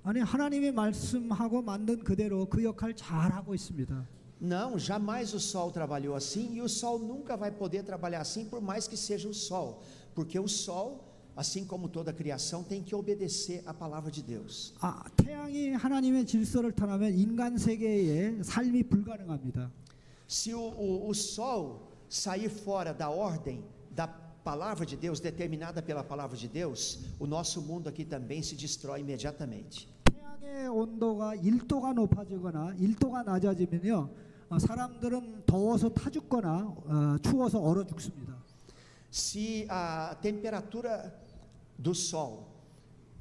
아니 0.03 0.21
하나님의 0.21 0.73
말씀하고 0.73 1.61
만든 1.63 1.99
그대로 2.01 2.47
그 2.47 2.63
역할 2.65 2.95
잘 2.95 3.31
하고 3.33 3.55
있습니다. 3.55 4.07
Não, 4.43 4.79
jamais 4.79 5.35
o 5.35 5.39
sol 5.39 5.71
trabalhou 5.71 6.15
assim 6.15 6.55
e 6.55 6.63
o 6.63 6.69
sol 6.69 6.99
nunca 6.99 7.37
vai 7.37 7.51
poder 7.51 7.83
trabalhar 7.85 8.21
assim, 8.23 8.47
por 8.47 8.63
mais 8.63 8.89
que 8.89 8.97
seja 8.97 9.29
o 9.29 9.35
sol, 9.35 9.83
porque 10.15 10.39
o 10.39 10.49
sol, 10.49 11.05
assim 11.37 11.67
como 11.67 11.91
toda 11.91 12.11
a 12.11 12.15
criação, 12.15 12.63
tem 12.65 12.83
que 12.83 12.95
obedecer 12.95 13.63
à 13.67 13.75
palavra 13.75 14.11
de 14.11 14.23
Deus. 14.23 14.73
아, 14.81 15.05
태양이 15.17 15.73
하나님의 15.73 16.25
질서를 16.25 16.73
떠나면 16.73 17.13
인간 17.19 17.59
세계의 17.59 18.43
삶이 18.43 18.85
불가능합니다. 18.85 19.71
Se 20.27 20.55
o, 20.55 20.61
o, 20.61 21.09
o 21.11 21.15
sol 21.15 21.93
sair 22.09 22.49
fora 22.49 22.95
da 22.95 23.11
ordem 23.11 23.63
da 23.95 24.09
palavra 24.45 24.87
de 24.87 24.97
Deus, 24.97 25.21
determinada 25.21 25.83
pela 25.83 26.03
palavra 26.03 26.37
de 26.37 26.49
Deus, 26.49 27.01
o 27.19 27.27
nosso 27.27 27.61
mundo 27.63 27.89
aqui 27.89 28.05
também 28.05 28.43
se 28.43 28.55
destrói 28.55 29.01
imediatamente. 29.01 29.89
태양의 30.05 30.69
온도가 30.69 31.37
1도가 31.37 31.93
높아지거나 31.95 32.75
1도가 32.77 33.25
낮아지면요 33.25 34.11
어, 34.49 34.59
사람들은 34.59 35.45
더워서 35.47 35.89
타 35.91 36.11
죽거나 36.11 36.75
어, 36.87 37.19
추워서 37.23 37.61
얼어 37.61 37.85
죽습니다. 37.87 38.35
Se 39.11 39.67
a 39.69 40.15
temperatura 40.23 41.13
do 41.77 41.95
Sol 41.95 42.47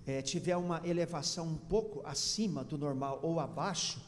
eh, 0.05 0.21
tiver 0.21 0.55
uma 0.55 0.81
elevação 0.85 1.47
um 1.47 1.55
pouco 1.55 2.01
acima 2.05 2.63
do 2.63 2.77
normal 2.77 3.19
ou 3.23 3.39
abaixo, 3.39 4.01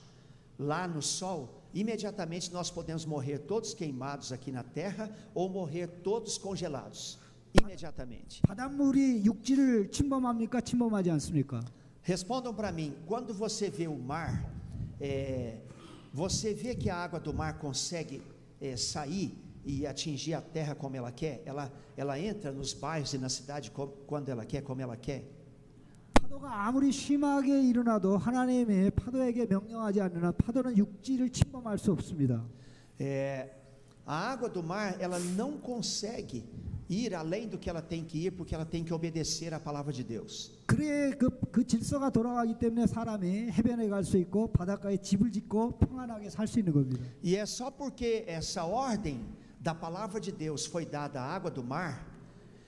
lá 0.59 0.87
no 0.87 1.01
Sol, 1.01 1.54
imediatamente 1.75 2.51
nós 2.51 2.69
podemos 2.71 3.05
morrer 3.05 3.39
todos 3.39 3.73
queimados 3.73 4.31
aqui 4.31 4.51
na 4.51 4.63
Terra 4.63 5.09
ou 5.33 5.49
morrer 5.49 5.87
todos 6.03 6.37
congelados. 6.37 7.17
Imediatamente. 7.59 8.41
바닷물이 8.47 9.23
육지를 9.25 9.91
침범합니까? 9.91 10.61
침범하지 10.61 11.09
않습니까? 11.11 11.61
Respondam 12.03 12.53
para 12.55 12.71
mim: 12.71 12.95
quando 13.05 13.33
você 13.33 13.69
vê 13.69 13.87
o 13.87 13.95
mar, 13.97 14.49
eh, 14.99 15.57
você 16.13 16.53
vê 16.53 16.73
que 16.75 16.89
a 16.89 16.95
água 16.95 17.19
do 17.19 17.33
mar 17.33 17.59
consegue 17.59 18.21
eh, 18.61 18.75
sair 18.77 19.33
e 19.65 19.85
atingir 19.85 20.33
a 20.33 20.41
terra 20.41 20.73
como 20.75 20.95
ela 20.95 21.11
quer? 21.11 21.43
Ela, 21.45 21.71
ela 21.97 22.17
entra 22.19 22.51
nos 22.51 22.73
bairros 22.73 23.13
e 23.13 23.17
na 23.17 23.29
cidade 23.29 23.69
co- 23.69 23.87
quando 24.07 24.29
ela 24.29 24.45
quer, 24.45 24.61
como 24.63 24.81
ela 24.81 24.95
quer? 24.97 25.23
파도가 26.35 26.67
아무리 26.67 26.91
심하게 26.91 27.61
일어나도 27.61 28.17
하나님의 28.17 28.91
파도에게 28.91 29.45
명령하지 29.45 30.01
않는 30.01 30.23
한 30.23 30.33
파도는 30.37 30.77
육지를 30.77 31.29
침범할 31.29 31.77
수 31.77 31.91
없습니다. 31.91 32.43
É, 32.99 33.49
a 34.05 34.31
água 34.31 34.49
do 34.49 34.61
mar, 34.61 34.95
ela 34.99 35.17
não 35.35 35.57
consegue 35.57 36.43
ir 36.89 37.15
além 37.15 37.47
do 37.47 37.57
que 37.57 37.69
ela 37.69 37.81
tem 37.81 38.03
que 38.03 38.25
ir, 38.25 38.31
porque 38.31 38.53
ela 38.53 38.65
tem 38.65 38.83
que 38.83 38.93
obedecer 38.93 39.53
à 39.53 39.59
palavra 39.59 39.93
de 39.93 40.03
Deus. 40.03 40.51
그래 40.67 41.11
그, 41.17 41.29
그 41.51 41.65
질서가 41.65 42.09
돌아가기 42.09 42.59
때문에 42.59 42.87
사람이 42.87 43.51
해변에 43.51 43.87
갈 43.89 44.03
수 44.03 44.17
있고 44.17 44.51
바닷가에 44.51 44.97
집을 44.97 45.31
짓고 45.31 45.79
평안하게 45.79 46.29
살 46.29 46.47
수 46.47 46.59
있는 46.59 46.73
겁니다. 46.73 47.03
E 47.23 47.35
é 47.35 47.45
só 47.45 47.71
porque 47.71 48.23
essa 48.27 48.65
ordem 48.65 49.21
da 49.59 49.73
palavra 49.73 50.19
de 50.19 50.31
Deus 50.31 50.65
foi 50.65 50.85
dada 50.85 51.21
à 51.21 51.35
água 51.35 51.49
do 51.49 51.63
mar, 51.63 52.05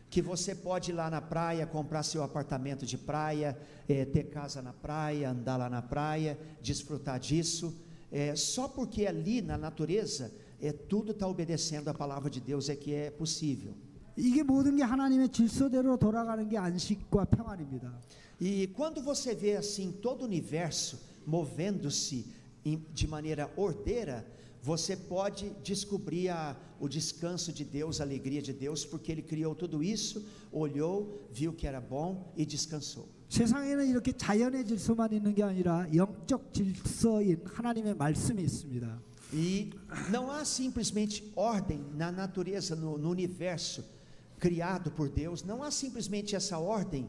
que 0.10 0.22
você 0.22 0.54
pode 0.54 0.92
ir 0.92 0.94
lá 0.94 1.10
na 1.10 1.20
praia, 1.22 1.66
comprar 1.66 2.04
seu 2.04 2.22
apartamento 2.24 2.86
de 2.86 2.98
praia, 2.98 3.58
eh, 3.90 4.06
ter 4.06 4.26
casa 4.30 4.62
na 4.62 4.72
praia, 4.72 5.32
andar 5.32 5.58
lá 5.58 5.70
na 5.70 5.82
praia, 5.82 6.38
desfrutar 6.62 7.20
disso. 7.20 7.74
É, 8.12 8.36
só 8.36 8.68
porque 8.68 9.08
ali 9.08 9.42
na 9.42 9.58
natureza 9.58 10.32
é, 10.62 10.72
tudo 10.72 11.14
está 11.14 11.28
obedecendo 11.28 11.88
à 11.90 11.94
palavra 11.96 12.30
de 12.30 12.40
Deus 12.40 12.70
é 12.70 12.76
que 12.76 12.94
é 12.94 13.10
possível. 13.10 13.74
이게 14.16 14.44
모든 14.44 14.76
게 14.76 14.84
하나님의 14.84 15.30
질서대로 15.30 15.98
돌아가는 15.98 16.48
게 16.48 16.56
안식과 16.56 17.26
평안입니다. 17.26 17.92
E 18.40 18.68
quando 18.68 19.02
você 19.02 19.34
vê 19.34 19.56
assim 19.58 19.92
todo 20.00 20.22
o 20.22 20.26
universo 20.26 21.00
movendo-se 21.26 22.26
em- 22.64 22.86
de 22.94 23.08
maneira 23.08 23.52
ordeira, 23.58 24.24
você 24.68 24.96
pode 24.96 25.50
descobrir 25.64 26.30
a- 26.30 26.56
o 26.80 26.88
descanso 26.88 27.52
de 27.52 27.64
Deus, 27.66 28.00
a 28.00 28.04
alegria 28.04 28.42
de 28.42 28.54
Deus, 28.54 28.86
porque 28.86 29.12
Ele 29.12 29.22
criou 29.22 29.54
tudo 29.56 29.84
isso, 29.84 30.24
olhou, 30.52 31.28
viu 31.32 31.54
que 31.54 31.68
era 31.68 31.82
bom 31.82 32.34
e 32.38 32.46
descansou. 32.46 33.08
세상에는 33.30 33.88
이렇게 33.88 34.12
자연의 34.16 34.64
질서만 34.66 35.12
있는 35.12 35.34
게 35.34 35.42
아니라 35.44 35.88
영적 35.94 36.54
질서인 36.54 37.42
하나님의 37.46 37.96
말씀이 37.96 38.42
있습니다. 38.44 39.00
E 39.34 39.72
não 40.12 40.30
há 40.30 40.46
simplesmente 40.46 41.24
ordem 41.36 41.84
na 41.96 42.12
natureza, 42.12 42.76
no, 42.76 42.98
no 43.00 43.10
universo 43.10 43.84
criado 44.40 44.92
por 44.92 45.10
Deus, 45.10 45.44
não 45.44 45.64
há 45.64 45.72
simplesmente 45.72 46.36
essa 46.36 46.60
ordem 46.60 47.08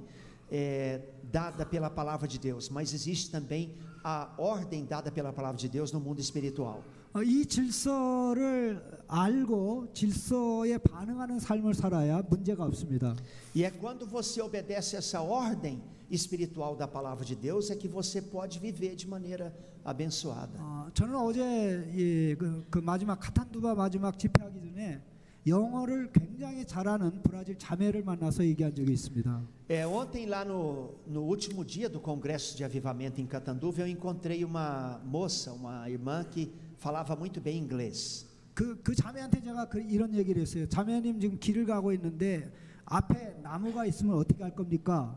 eh, 0.50 1.00
dada 1.30 1.66
pela 1.66 1.90
palavra 1.90 2.26
de 2.26 2.38
Deus, 2.38 2.70
mas 2.70 2.94
existe 2.94 3.30
também 3.30 3.74
a 4.02 4.32
ordem 4.38 4.86
dada 4.86 5.10
pela 5.12 5.32
palavra 5.32 5.58
de 5.58 5.68
Deus 5.68 5.92
no 5.92 6.00
mundo 6.00 6.20
espiritual. 6.20 6.82
어, 7.12 7.22
이 7.22 7.46
질서를 7.46 8.82
알고 9.06 9.92
질서에 9.92 10.78
반응하는 10.78 11.38
삶을 11.38 11.74
살아야 11.74 12.22
문제가 12.28 12.64
없습니다. 12.64 13.14
E 13.54 13.62
é 13.62 13.70
quando 13.70 14.04
você 14.06 14.42
obedece 14.42 14.96
essa 14.96 15.20
ordem 15.22 15.80
espiritual 16.10 16.74
da 16.76 16.88
palavra 16.88 17.24
de 17.24 17.36
Deus 17.36 17.70
é 17.70 17.76
que 17.76 17.86
você 17.86 18.20
pode 18.20 18.58
viver 18.58 18.96
de 18.96 19.06
maneira 19.06 19.54
abençoada. 19.84 20.58
어, 20.58 20.90
저는 20.92 21.14
어제 21.14 21.86
이, 21.94 22.34
그, 22.36 22.64
그 22.68 22.78
마지막 22.78 23.20
카탄두바 23.20 23.74
마지막 23.74 24.18
집회하기 24.18 24.60
전에 24.60 25.00
영어를 25.46 26.10
굉장히 26.10 26.64
잘하는 26.64 27.22
브라질 27.22 27.58
자매를 27.58 28.02
만나서 28.02 28.44
얘기한 28.44 28.74
적이 28.74 28.92
있습니다. 28.92 29.42
É, 29.68 29.86
ontem, 29.86 30.26
lá 30.26 30.44
no, 30.44 30.94
no 31.06 31.22
último 31.22 31.64
dia 31.64 31.88
do 31.88 32.00
Congresso 32.00 32.56
de 32.56 32.64
Avivamento 32.64 33.20
em 33.20 33.26
Catanduva, 33.26 33.82
eu 33.82 33.86
encontrei 33.86 34.44
uma 34.44 35.00
moça, 35.04 35.52
uma 35.52 35.88
irmã 35.88 36.24
que 36.24 36.50
falava 36.78 37.16
muito 37.16 37.40
bem 37.40 37.58
inglês. 37.58 38.26
그, 38.54 38.80
그 38.82 38.94
자매한테 38.94 39.42
제가 39.42 39.68
그 39.68 39.80
이런 39.80 40.14
얘기를 40.14 40.40
했어요. 40.40 40.68
자매님 40.68 41.20
지금 41.20 41.38
길을 41.38 41.66
가고 41.66 41.92
있는데 41.92 42.52
앞에 42.84 43.40
나무가 43.42 43.84
있으면 43.86 44.16
어떻게 44.16 44.42
할 44.42 44.54
겁니까? 44.54 45.14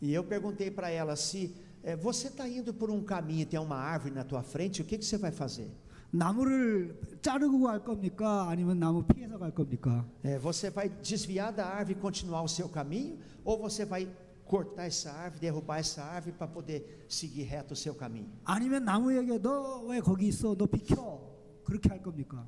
E 0.00 0.12
eu 0.12 0.24
perguntei 0.24 0.68
para 0.68 0.90
ela 0.90 1.14
se 1.14 1.54
é, 1.84 1.94
você 1.94 2.28
está 2.28 2.48
indo 2.48 2.74
por 2.74 2.90
um 2.90 3.02
caminho 3.04 3.42
e 3.42 3.44
tem 3.44 3.60
uma 3.60 3.76
árvore 3.76 4.12
na 4.12 4.24
tua 4.24 4.42
frente, 4.42 4.82
o 4.82 4.84
que, 4.84 4.98
que 4.98 5.04
você 5.04 5.16
vai 5.16 5.30
fazer? 5.30 5.70
나무를 6.10 6.94
자르고 7.22 7.62
갈 7.62 7.84
겁니까? 7.84 8.48
아니면 8.48 8.78
나무 8.78 9.04
피해서 9.04 9.38
갈 9.38 9.52
겁니까? 9.52 10.04
É, 10.22 10.38
você 10.38 10.70
vai 10.70 10.88
desviar 10.88 11.52
da 11.52 11.66
árvore 11.66 11.92
e 11.92 12.00
continuar 12.00 12.42
o 12.42 12.48
seu 12.48 12.68
caminho, 12.68 13.18
ou 13.44 13.58
você 13.58 13.84
vai 13.84 14.08
cortar 14.46 14.86
essa 14.86 15.10
árvore, 15.10 15.40
derrubar 15.40 15.78
essa 15.78 16.02
árvore 16.02 16.32
para 16.32 16.46
poder 16.48 17.04
seguir 17.08 17.44
reto 17.44 17.74
o 17.74 17.76
seu 17.76 17.94
caminho? 17.94 18.28
아니면 18.44 18.84
나무에게 18.84 19.38
너 19.38 19.84
왜 19.88 20.00
거기 20.00 20.28
있어? 20.28 20.54
너 20.56 20.66
비켜. 20.66 21.20
그렇게 21.64 21.88
할 21.88 22.02
겁니까? 22.02 22.46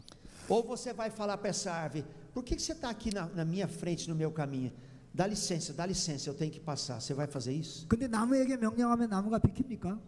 Ou 0.49 0.62
você 0.62 0.93
vai 0.93 1.09
falar 1.11 1.39
para 1.39 1.49
essa 1.49 1.72
árvore: 1.72 2.05
por 2.35 2.43
que, 2.45 2.57
que 2.57 2.62
você 2.62 2.72
está 2.72 2.91
aqui 2.91 3.12
na, 3.14 3.27
na 3.27 3.45
minha 3.45 3.66
frente, 3.66 4.09
no 4.09 4.14
meu 4.14 4.31
caminho? 4.31 4.72
Dá 5.14 5.27
licença, 5.27 5.72
dá 5.72 5.87
licença, 5.87 6.29
eu 6.29 6.35
tenho 6.35 6.51
que 6.51 6.59
passar. 6.61 7.01
Você 7.01 7.14
vai 7.14 7.27
fazer 7.27 7.53
isso? 7.53 7.87
근데 7.89 8.09
나무에게 8.09 8.57
명령하면 8.57 9.09
나무가 9.09 9.39
비킵니까? 9.39 9.99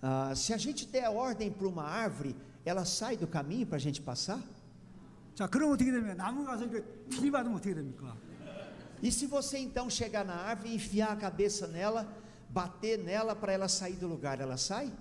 Ah, 0.00 0.32
se 0.36 0.52
a 0.54 0.56
gente 0.56 0.86
der 0.86 1.08
ordem 1.10 1.50
para 1.50 1.66
uma 1.66 1.82
árvore, 1.82 2.36
ela 2.64 2.84
sai 2.84 3.16
do 3.16 3.26
caminho 3.26 3.66
para 3.66 3.76
a 3.76 3.80
gente 3.80 4.00
passar? 4.00 4.38
자, 5.34 5.46
그럼 5.48 5.72
어떻게 5.72 5.90
됩니까? 5.90 6.14
나무 6.14 6.44
가서 6.46 6.64
이렇게 6.64 6.82
들이받으면 7.10 7.56
어떻게 7.58 7.74
됩니까? 7.74 8.16
E 9.02 9.10
se 9.12 9.26
você 9.26 9.58
então 9.58 9.88
chegar 9.90 10.24
na 10.24 10.34
árvore 10.34 10.70
e 10.70 10.74
enfiar 10.76 11.12
a 11.12 11.16
cabeça 11.16 11.66
nela, 11.66 12.06
bater 12.48 12.98
nela 12.98 13.34
para 13.34 13.52
ela 13.52 13.68
sair 13.68 13.96
do 13.96 14.08
lugar, 14.08 14.40
ela 14.40 14.56
sai? 14.56 14.92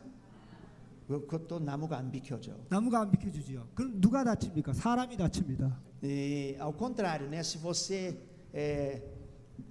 그것도 1.07 1.59
나무가 1.59 1.97
안 1.97 2.11
비켜져. 2.11 2.51
나무가 2.67 3.01
안 3.01 3.11
비켜주지요. 3.11 3.67
그럼 3.75 4.01
누가 4.01 4.23
다칩니까? 4.23 4.73
사람이 4.73 5.15
다칩니다. 5.17 5.79
E, 6.01 6.55
ao 6.59 6.73
contrário, 6.73 7.27
né? 7.29 7.41
Se 7.43 7.57
você 7.57 8.17
é, 8.53 9.01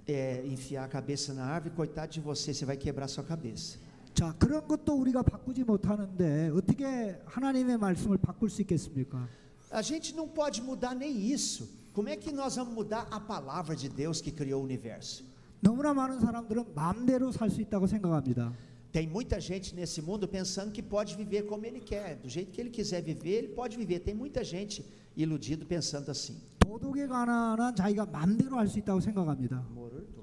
é, 0.07 0.45
enfiar 0.45 0.85
a 0.85 0.87
cabeça 0.87 1.33
na 1.33 1.45
árvore, 1.45 1.75
coitado 1.75 2.11
de 2.11 2.21
você, 2.21 2.53
você 2.53 2.65
vai 2.65 2.77
quebrar 2.77 3.07
sua 3.07 3.23
cabeça. 3.23 3.77
자, 4.13 4.33
그런 4.39 4.65
것도 4.65 4.93
우리가 4.93 5.23
바꾸지 5.23 5.65
못하는데 5.65 6.49
어떻게 6.55 7.19
하나님의 7.25 7.77
말씀을 7.77 8.17
바꿀 8.17 8.49
수 8.49 8.61
있겠습니까? 8.61 9.27
A 9.71 9.81
gente 9.81 10.15
não 10.15 10.29
pode 10.29 10.61
mudar 10.61 10.95
nem 10.95 11.11
isso. 11.11 11.67
Como 11.99 12.09
é 12.09 12.15
que 12.17 12.31
nós 12.31 12.55
vamos 12.55 12.73
mudar 12.73 13.07
a 13.09 13.19
palavra 13.19 13.75
de 13.75 13.87
Deus 13.89 14.21
que 14.21 14.31
criou 14.31 14.61
o 14.61 14.63
universo? 14.63 15.23
너무나 15.61 15.93
많은 15.93 16.19
사람들은 16.19 16.75
마음대로 16.75 17.31
살 17.31 17.49
수 17.49 17.61
있다고 17.61 17.87
생각합니다. 17.87 18.53
Tem 18.91 19.07
muita 19.07 19.41
gente 19.41 19.75
nesse 19.75 20.01
mundo 20.01 20.27
pensando 20.27 20.71
que 20.71 20.81
pode 20.81 21.15
viver 21.17 21.43
como 21.43 21.65
ele 21.65 21.81
quer, 21.81 22.15
do 22.15 22.29
jeito 22.29 22.51
que 22.51 22.61
ele 22.61 22.69
quiser 22.69 23.01
viver, 23.01 23.43
ele 23.43 23.47
pode 23.49 23.75
viver. 23.75 23.99
Tem 23.99 24.13
muita 24.13 24.43
gente 24.43 24.85
iludido 25.17 25.65
pensando 25.65 26.09
assim. 26.11 26.37
도덕에 26.59 27.07
관한 27.07 27.75
자기가 27.75 28.05
마음대로 28.05 28.57
할 28.57 28.67
수 28.67 28.79
있다고 28.79 29.01
생각합니다. 29.01 29.67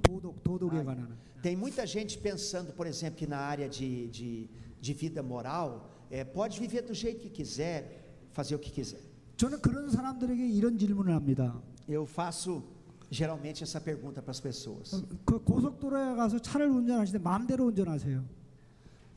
도덕, 0.03 0.43
도덕에 0.43 0.83
관한. 0.85 1.19
Tem 1.43 1.57
muita 1.57 1.87
gente 1.87 2.17
pensando, 2.19 2.73
por 2.73 2.87
exemplo, 2.87 3.19
que 3.19 3.27
na 3.27 3.39
área 3.39 3.69
de, 3.69 4.09
de, 4.09 4.49
de 4.81 4.95
vida 4.95 5.23
moral, 5.23 5.91
é, 6.11 6.25
pode 6.25 6.59
viver 6.59 6.83
do 6.83 6.95
jeito 6.95 7.21
que 7.21 7.31
quiser, 7.31 8.29
fazer 8.33 8.55
o 8.55 8.59
que 8.59 8.71
quiser. 8.71 9.01
저는 9.37 9.61
그런 9.61 9.91
사람들에게 9.91 10.47
이런 10.49 10.79
질문을 10.79 11.15
합니다. 11.15 11.61
Eu 11.89 12.07
faço 12.07 12.63
geralmente 13.11 13.63
essa 13.63 13.81
pergunta 13.81 14.23
para 14.23 14.31
as 14.31 14.41
pessoas. 14.41 15.05
그 15.25 15.43
고속도로에 15.43 16.15
가서 16.15 16.39
차를 16.39 16.69
운전하시는데 16.69 17.23
마음대로 17.23 17.67
운전하세요. 17.67 18.25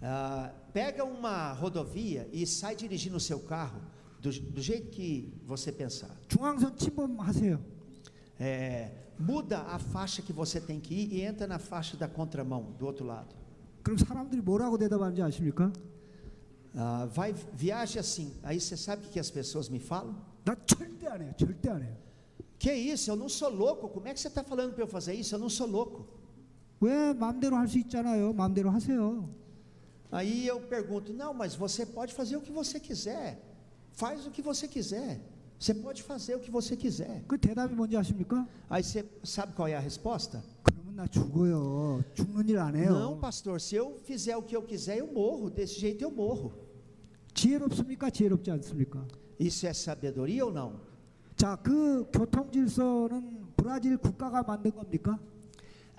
Ah, 0.02 0.52
pega 0.74 1.04
uma 1.04 1.54
rodovia 1.54 2.28
e 2.32 2.46
sai 2.46 2.76
dirigindo 2.76 3.18
o 3.18 3.20
seu 3.20 3.40
carro 3.40 3.82
do, 4.22 4.30
do 4.52 4.62
jeito 4.62 4.90
que 4.92 5.34
você 5.46 5.72
pensar. 5.72 6.12
중앙선 6.28 6.76
침범하세요. 6.76 7.60
É, 8.40 8.92
muda 9.18 9.62
a 9.62 9.80
faixa 9.80 10.22
que 10.22 10.34
você 10.34 10.60
tem 10.60 10.80
que 10.80 10.94
ir 10.94 11.14
e 11.14 11.22
entra 11.22 11.48
na 11.48 11.58
faixa 11.58 11.96
da 11.96 12.08
contramão, 12.08 12.76
do 12.78 12.86
outro 12.86 13.06
lado. 13.06 13.34
그럼 13.82 13.98
사람들이 13.98 14.42
뭐라고 14.42 14.78
대답하는지 14.78 15.22
아십니까? 15.22 15.72
Ah, 16.76 17.06
vai, 17.06 17.34
viaje 17.54 17.98
assim. 17.98 18.34
Aí 18.44 18.60
você 18.60 18.76
sabe 18.76 19.06
o 19.06 19.10
que 19.10 19.20
as 19.20 19.32
pessoas 19.32 19.70
me 19.70 19.80
falam? 19.80 20.16
나 20.44 20.56
절대 20.68 21.08
안 21.08 21.22
해요. 21.22 21.34
절대 21.38 21.70
안 21.70 21.82
해요. 21.82 21.96
Que 22.60 22.74
isso? 22.74 23.10
Eu 23.10 23.16
não 23.16 23.30
sou 23.30 23.50
louco. 23.50 23.90
Como 23.90 24.08
é 24.08 24.14
que 24.14 24.20
você 24.20 24.28
está 24.28 24.44
falando 24.44 24.74
para 24.74 24.84
eu 24.84 24.88
fazer 24.88 25.14
isso? 25.14 25.36
Eu 25.36 25.40
não 25.40 25.50
sou 25.50 25.68
louco. 25.68 26.06
왜 26.82 27.14
마음대로 27.14 27.56
할 27.56 27.68
수 27.68 27.78
있잖아요. 27.80 28.34
마음대로 28.34 28.70
하세요. 28.70 29.30
Aí 30.12 30.46
eu 30.46 30.60
pergunto: 30.62 31.14
não, 31.14 31.34
mas 31.34 31.56
você 31.56 31.86
pode 31.86 32.14
fazer 32.14 32.36
o 32.38 32.42
que 32.42 32.52
você 32.52 32.80
quiser. 32.80 33.42
Faz 33.94 34.26
o 34.28 34.32
que 34.32 34.42
você 34.42 34.68
quiser. 34.68 35.22
Você 35.58 35.74
pode 35.74 36.04
fazer 36.04 36.36
o 36.36 36.40
que 36.40 36.52
você 36.52 36.76
quiser. 36.76 37.24
그 37.28 37.38
대답이 37.38 37.74
뭔지 37.74 37.96
아십니까? 37.96 38.46
Aí 38.70 38.84
você 38.84 39.06
sabe 39.24 39.54
qual 39.54 39.68
é 39.68 39.76
a 39.76 39.80
resposta? 39.80 40.44
그러면 41.00 41.00
나 41.00 41.08
죽어요. 41.08 42.04
죽는 42.14 42.48
일 42.50 42.58
안 42.60 42.76
해요. 42.76 42.92
Não, 42.92 43.20
pastor, 43.20 43.60
se 43.60 43.76
eu 43.76 43.98
fizer 44.04 44.36
o 44.38 44.42
que 44.44 44.56
eu 44.56 44.62
quiser, 44.64 44.98
eu 45.00 45.08
morro. 45.08 45.50
Desse 45.50 45.80
jeito 45.80 46.04
eu 46.04 46.12
morro. 46.12 46.52
지혜롭습니까? 47.34 48.10
지혜롭지 48.10 48.52
않습니까? 48.52 49.06
Isso 49.40 49.66
é 49.68 49.72
sabedoria 49.74 50.46
ou 50.46 50.52
não? 50.52 50.80
자, 51.36 51.56
그 51.58 52.06
교통 52.12 52.50
질서는 52.52 53.48
브라질 53.58 53.98
국가가 53.98 54.42
만든 54.44 54.72
겁니까? 54.72 55.20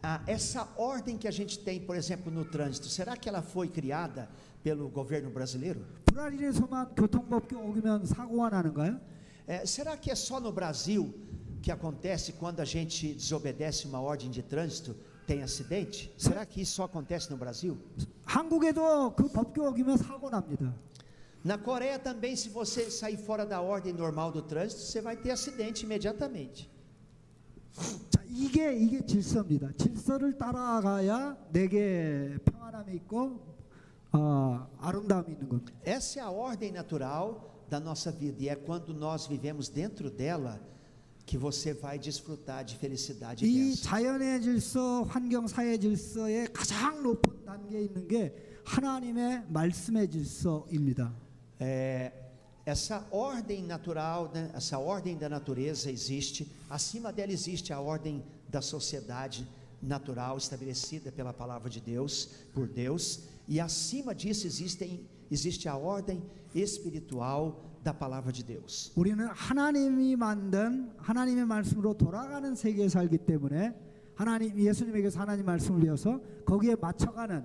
Ah, 0.02 0.22
essa 0.26 0.68
ordem 0.76 1.16
que 1.18 1.26
a 1.26 1.30
gente 1.30 1.58
tem, 1.58 1.80
por 1.80 1.96
exemplo, 1.96 2.30
no 2.30 2.44
trânsito, 2.44 2.86
será 2.88 3.16
que 3.16 3.28
ela 3.28 3.42
foi 3.42 3.68
criada 3.68 4.28
pelo 4.62 4.88
governo 4.88 5.30
brasileiro? 5.30 5.80
브라질에서만 6.06 6.94
교통법규 6.94 7.56
어기면 7.58 8.06
사고가 8.06 8.50
나는가요? 8.50 9.00
É, 9.46 9.64
será 9.66 9.96
que 9.96 10.10
é 10.10 10.14
só 10.14 10.40
no 10.40 10.52
Brasil 10.52 11.12
que 11.62 11.70
acontece 11.70 12.32
quando 12.32 12.60
a 12.60 12.64
gente 12.64 13.14
desobedece 13.14 13.86
uma 13.86 14.00
ordem 14.00 14.30
de 14.30 14.42
trânsito, 14.42 14.94
tem 15.26 15.42
acidente? 15.42 16.12
Será 16.16 16.46
que 16.46 16.60
isso 16.60 16.74
só 16.74 16.84
acontece 16.84 17.30
no 17.30 17.36
Brasil? 17.36 17.76
한국에도 18.24 19.14
그 19.16 19.28
법규 19.28 19.66
어기면 19.68 19.96
사고 19.98 20.30
납니다. 20.30 20.72
Na 21.44 21.56
Coreia 21.56 21.98
também, 21.98 22.34
se 22.34 22.48
você 22.48 22.90
sair 22.90 23.16
fora 23.16 23.46
da 23.46 23.60
ordem 23.60 23.92
normal 23.92 24.32
do 24.32 24.42
trânsito, 24.42 24.82
você 24.82 25.00
vai 25.00 25.16
ter 25.16 25.30
acidente 25.30 25.84
imediatamente. 25.84 26.68
자, 28.10 28.22
이게 28.28 28.72
이게 28.74 29.04
질서입니다. 29.04 29.70
질서를 29.76 30.36
따라가야 30.38 31.36
내게 31.52 32.36
평안함이 32.44 32.94
있고 32.96 33.38
어, 34.12 34.66
아름다움이 34.80 35.32
있는 35.32 35.48
겁니다. 35.48 35.72
Essa 35.84 36.20
é 36.20 36.22
a 36.22 36.30
ordem 36.30 36.72
natural 36.72 37.64
da 37.68 37.78
nossa 37.78 38.10
vida, 38.10 38.42
e 38.42 38.48
é 38.48 38.54
quando 38.54 38.94
nós 38.94 39.26
vivemos 39.26 39.68
dentro 39.68 40.10
dela 40.10 40.60
que 41.26 41.36
você 41.36 41.74
vai 41.74 41.98
desfrutar 41.98 42.64
de 42.64 42.76
felicidade 42.76 43.44
e 43.44 43.48
이 43.48 43.70
bênção. 43.70 43.82
자연의 43.82 44.42
질서, 44.42 45.02
환경 45.02 45.48
사회 45.48 45.76
질서의 45.76 46.52
가장 46.52 47.02
높은 47.02 47.44
단계에 47.44 47.82
있는 47.82 48.06
게 48.06 48.32
하나님의 48.64 49.44
말씀의 49.48 50.08
질서입니다. 50.08 51.12
É, 51.58 52.12
essa 52.64 53.06
ordem 53.10 53.64
natural, 53.64 54.30
né, 54.32 54.50
essa 54.54 54.78
ordem 54.78 55.16
da 55.16 55.28
natureza 55.28 55.90
existe, 55.90 56.46
acima 56.68 57.12
dela 57.12 57.32
existe 57.32 57.72
a 57.72 57.80
ordem 57.80 58.22
da 58.48 58.60
sociedade 58.60 59.46
natural 59.82 60.36
estabelecida 60.36 61.12
pela 61.12 61.32
palavra 61.32 61.70
de 61.70 61.80
Deus, 61.80 62.28
por 62.52 62.66
Deus, 62.66 63.20
e 63.48 63.60
acima 63.60 64.14
disso 64.14 64.46
existem, 64.46 65.06
existe 65.30 65.68
a 65.68 65.76
ordem 65.76 66.22
espiritual 66.54 67.62
da 67.82 67.92
palavra 67.92 68.32
de 68.32 68.44
Deus. 68.44 68.92
우리는 68.96 69.26
하나님이 69.26 70.16
만든 70.16 70.90
하나님의 70.98 71.46
말씀으로 71.46 71.94
돌아가는 71.94 72.54
세계에 72.54 72.88
살기 72.88 73.18
때문에 73.18 73.74
하나님 74.14 74.58
예수님에게서 74.58 75.20
하나님 75.20 75.44
말씀을 75.46 75.80
배워서 75.82 76.20
거기에 76.44 76.74
맞춰가는 76.76 77.44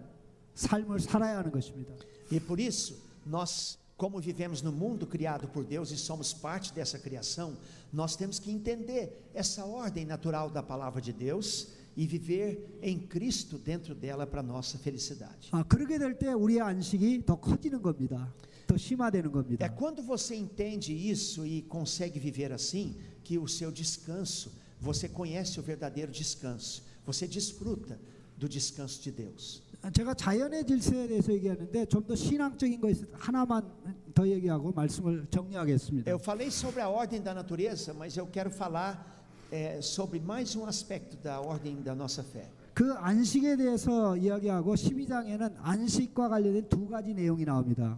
삶을 0.56 1.00
살아야 1.00 1.38
하는 1.38 1.52
것입니다. 1.52 1.94
E 2.32 2.40
por 2.40 2.60
isso, 2.60 2.96
nós, 3.26 3.78
como 3.98 4.20
vivemos 4.20 4.64
no 4.64 4.72
mundo 4.72 5.06
criado 5.06 5.48
por 5.50 5.66
Deus 5.66 5.92
e 5.92 5.98
somos 5.98 6.34
parte 6.34 6.74
dessa 6.74 6.98
criação, 6.98 7.56
nós 7.92 8.16
temos 8.16 8.40
que 8.40 8.50
entender 8.50 9.30
essa 9.34 9.66
ordem 9.66 10.06
natural 10.06 10.50
da 10.50 10.64
palavra 10.64 11.02
de 11.02 11.12
Deus 11.12 11.68
e 11.96 12.08
viver 12.08 12.80
em 12.82 12.98
Cristo 13.00 13.58
dentro 13.58 13.94
dela 13.94 14.26
para 14.26 14.42
nossa 14.42 14.78
felicidade. 14.78 15.50
아, 15.52 15.62
그렇게 15.64 15.98
될 16.00 16.18
때 16.18 16.32
우리의 16.32 16.62
안식이 16.62 17.26
더 17.26 17.36
커지는 17.36 17.82
겁니다. 17.82 18.34
더 18.68 18.78
심화되는 18.78 19.30
É 19.30 19.32
겁니다. 19.32 19.70
quando 19.76 20.02
você 20.02 20.36
entende 20.36 20.94
isso 20.94 21.46
e 21.46 21.62
consegue 21.64 22.20
viver 22.20 22.52
assim, 22.52 22.96
que 23.24 23.38
o 23.38 23.48
seu 23.48 23.72
descanso, 23.72 24.52
você 24.80 25.08
conhece 25.10 25.60
o 25.60 25.64
verdadeiro 25.64 26.12
descanso, 26.12 26.84
você 27.06 27.28
desfruta 27.28 28.00
do 28.38 28.48
descanso 28.48 29.02
de 29.02 29.12
Deus. 29.12 29.62
제가 29.94 30.14
자연의 30.14 30.64
질서에 30.66 31.08
대해서 31.08 31.34
얘기하는데 31.34 31.86
좀 31.88 32.06
더 32.06 32.16
신앙적인 32.16 32.80
거 32.80 32.90
있어 32.92 33.04
하나만 33.14 33.66
더 34.14 34.28
얘기하고 34.28 34.72
말씀을 34.72 35.26
정리하겠습니다. 35.32 36.10
Eu 36.12 36.20
falei 36.20 36.50
sobre 36.52 36.82
a 36.82 36.88
ordem 36.90 37.22
da 37.22 37.34
natureza, 37.34 37.94
mas 37.94 38.16
eu 38.16 38.28
quero 38.32 38.52
falar 38.52 39.04
eh, 39.52 39.80
sobre 39.82 40.20
mais 40.20 40.56
um 40.56 40.66
aspecto 40.66 41.18
da 41.18 41.42
ordem 41.42 41.82
da 41.82 41.94
nossa 41.96 42.24
fé. 42.24 42.48
그 42.74 42.94
안식에 42.94 43.58
대해서 43.58 44.16
이야기하고 44.16 44.76
12장에는 44.76 45.56
안식과 45.60 46.30
관련된 46.30 46.70
두 46.70 46.88
가지 46.88 47.14
내용이 47.14 47.44
나옵니다. 47.44 47.98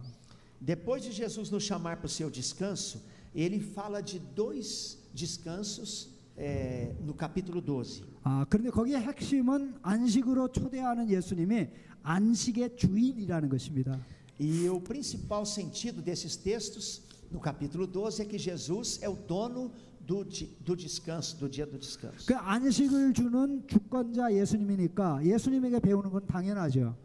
Depois 0.60 1.02
de 1.02 1.12
Jesus 1.12 1.50
nos 1.50 1.62
chamar 1.62 1.96
para 1.98 2.06
o 2.06 2.08
seu 2.08 2.30
descanso, 2.30 3.02
ele 3.34 3.60
fala 3.60 4.00
de 4.00 4.18
dois 4.34 4.98
descansos 5.12 6.08
eh, 6.36 6.94
no 7.04 7.12
capítulo 7.14 7.60
12. 7.60 8.02
아, 8.24 8.46
그런데 8.48 8.70
거기에 8.70 8.96
핵심은 8.98 9.74
안식으로 9.82 10.48
초대하는 10.50 11.10
예수님이 11.10 11.68
안식의 12.02 12.76
주인이라는 12.76 13.48
것입니다. 13.48 13.98
E 14.40 14.68
o 14.68 14.80
principal 14.80 15.44
sentido 15.46 16.02
desses 16.02 16.36
textos, 16.36 17.02
no 17.30 17.38
capítulo 17.40 17.86
12, 17.86 18.22
é 18.22 18.24
que 18.24 18.38
Jesus 18.38 18.98
é 19.02 19.08
o 19.08 19.14
dono 19.14 19.70
do, 20.04 20.24
di- 20.24 20.48
do 20.64 20.74
descanso, 20.74 21.36
do 21.38 21.48
dia 21.48 21.64
do 21.66 21.78
descanso. 21.78 22.26
그 22.26 22.34
안식을 22.34 23.12
주는 23.14 23.62
주권자 23.66 24.32
예수님이니까 24.32 25.24
예수님에게 25.24 25.78
배우는 25.80 26.10
건 26.10 26.26
당연하죠. 26.26 26.96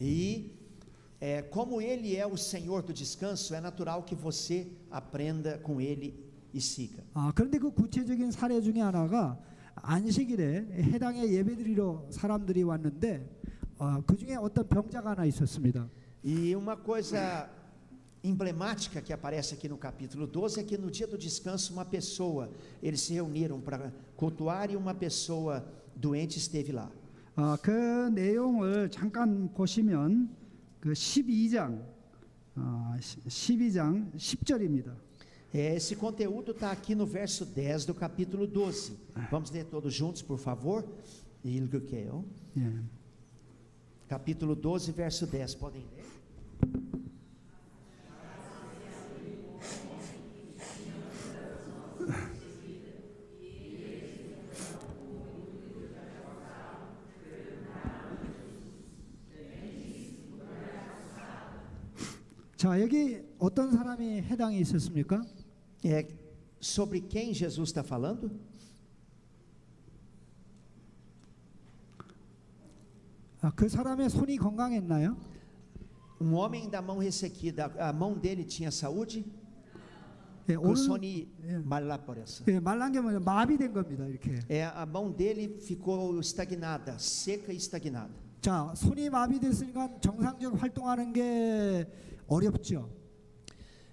E 0.00 0.50
eh, 1.20 1.42
como 1.42 1.80
ele 1.80 2.16
é 2.16 2.26
o 2.26 2.36
Senhor 2.36 2.82
do 2.82 2.92
descanso, 2.92 3.54
é 3.54 3.60
natural 3.60 4.02
que 4.02 4.14
você 4.14 4.68
aprenda 4.90 5.58
com 5.58 5.80
ele 5.80 6.14
e 6.52 6.60
siga. 6.60 7.02
아, 7.14 7.32
그런데 7.34 7.58
그 7.58 7.70
구체적인 7.70 8.30
사례 8.30 8.60
중에 8.60 8.80
하나가 8.80 9.38
안식일에 9.74 10.92
해당의 10.92 11.32
예배드리러 11.34 12.06
사람들이 12.10 12.62
왔는데 12.62 13.28
어, 13.78 14.02
그 14.06 14.16
중에 14.16 14.36
어떤 14.36 14.68
병자가 14.68 15.10
하나 15.10 15.24
있었습니다. 15.24 15.88
E 16.22 16.54
uma 16.54 16.76
coisa 16.76 17.50
emblemática 18.22 19.02
que 19.02 19.12
aparece 19.12 19.54
aqui 19.54 19.68
no 19.68 19.76
capítulo 19.76 20.26
12 20.26 20.60
é 20.60 20.64
que 20.64 20.78
no 20.78 20.90
dia 20.90 21.06
do 21.06 21.18
descanso, 21.18 21.72
uma 21.72 21.84
pessoa, 21.84 22.50
eles 22.82 23.02
se 23.02 23.12
reuniram 23.12 23.60
para 23.60 23.92
cultuar 24.16 24.70
e 24.70 24.76
uma 24.76 24.94
pessoa 24.94 25.64
doente 25.94 26.38
esteve 26.38 26.72
lá. 26.72 26.90
아, 27.36 27.58
그 27.60 28.10
내용을 28.14 28.90
잠깐 28.90 29.52
보시면 29.52 30.37
그 30.80 30.90
12장 30.90 31.80
아, 32.56 32.96
12장 32.98 34.12
10절입니다. 34.14 34.94
É, 35.52 35.76
Esse 35.76 35.94
conteúdo 35.94 36.50
está 36.52 36.72
aqui 36.72 36.94
no 36.94 37.06
verso 37.06 37.44
10 37.44 37.86
do 37.86 37.94
capítulo 37.94 38.46
12. 38.46 38.96
Vamos 39.30 39.50
ler 39.50 39.64
todos 39.66 39.94
juntos, 39.94 40.20
por 40.20 40.38
favor? 40.38 40.84
Ilguqueo. 41.44 42.24
예. 42.56 42.82
Capítulo 44.08 44.54
12, 44.56 44.92
verso 44.92 45.26
10. 45.26 45.54
Podem 45.54 45.82
ler? 45.94 46.04
자, 62.58 62.80
여기 62.80 63.22
어떤 63.38 63.70
사람이 63.72 64.22
해당이 64.22 64.58
있었습니까? 64.60 65.22
É, 65.84 66.06
sobre 66.60 67.00
quem 67.00 67.34
Jesus 67.34 67.68
está 67.70 67.82
falando? 67.82 68.30
아, 73.40 73.50
그 73.54 73.68
사람의 73.68 74.08
손이 74.08 74.36
건강했나요? 74.38 75.16
Um 76.20 76.32
homem 76.34 76.70
da 76.70 76.80
mão 76.80 76.98
ressequida, 76.98 77.66
a 77.78 77.92
mão 77.92 78.14
dele 78.18 78.44
tinha 78.44 78.70
saúde? 78.70 79.24
예, 80.48 80.56
Com 80.56 80.68
오른 80.68 80.76
sonho 80.76 81.26
예. 81.44 81.58
malaporessa. 81.64 82.44
예, 82.48 82.60
말란 82.60 82.92
게 82.92 83.00
뭐냐 83.00 83.20
마비된 83.20 83.72
겁니다. 83.72 84.06
이렇게. 84.06 84.40
É, 84.48 84.64
a 84.64 84.86
mão 84.86 85.10
dele 85.10 85.58
ficou 85.60 86.18
estagnada, 86.20 86.98
seca 86.98 87.52
e 87.52 87.56
estagnada. 87.56 88.12
자, 88.40 88.72
손이 88.76 89.08
마비됐으니까 89.10 90.00
정상적 90.00 90.60
활동하는 90.62 91.12
게 91.12 91.86
어렵죠. 92.28 92.88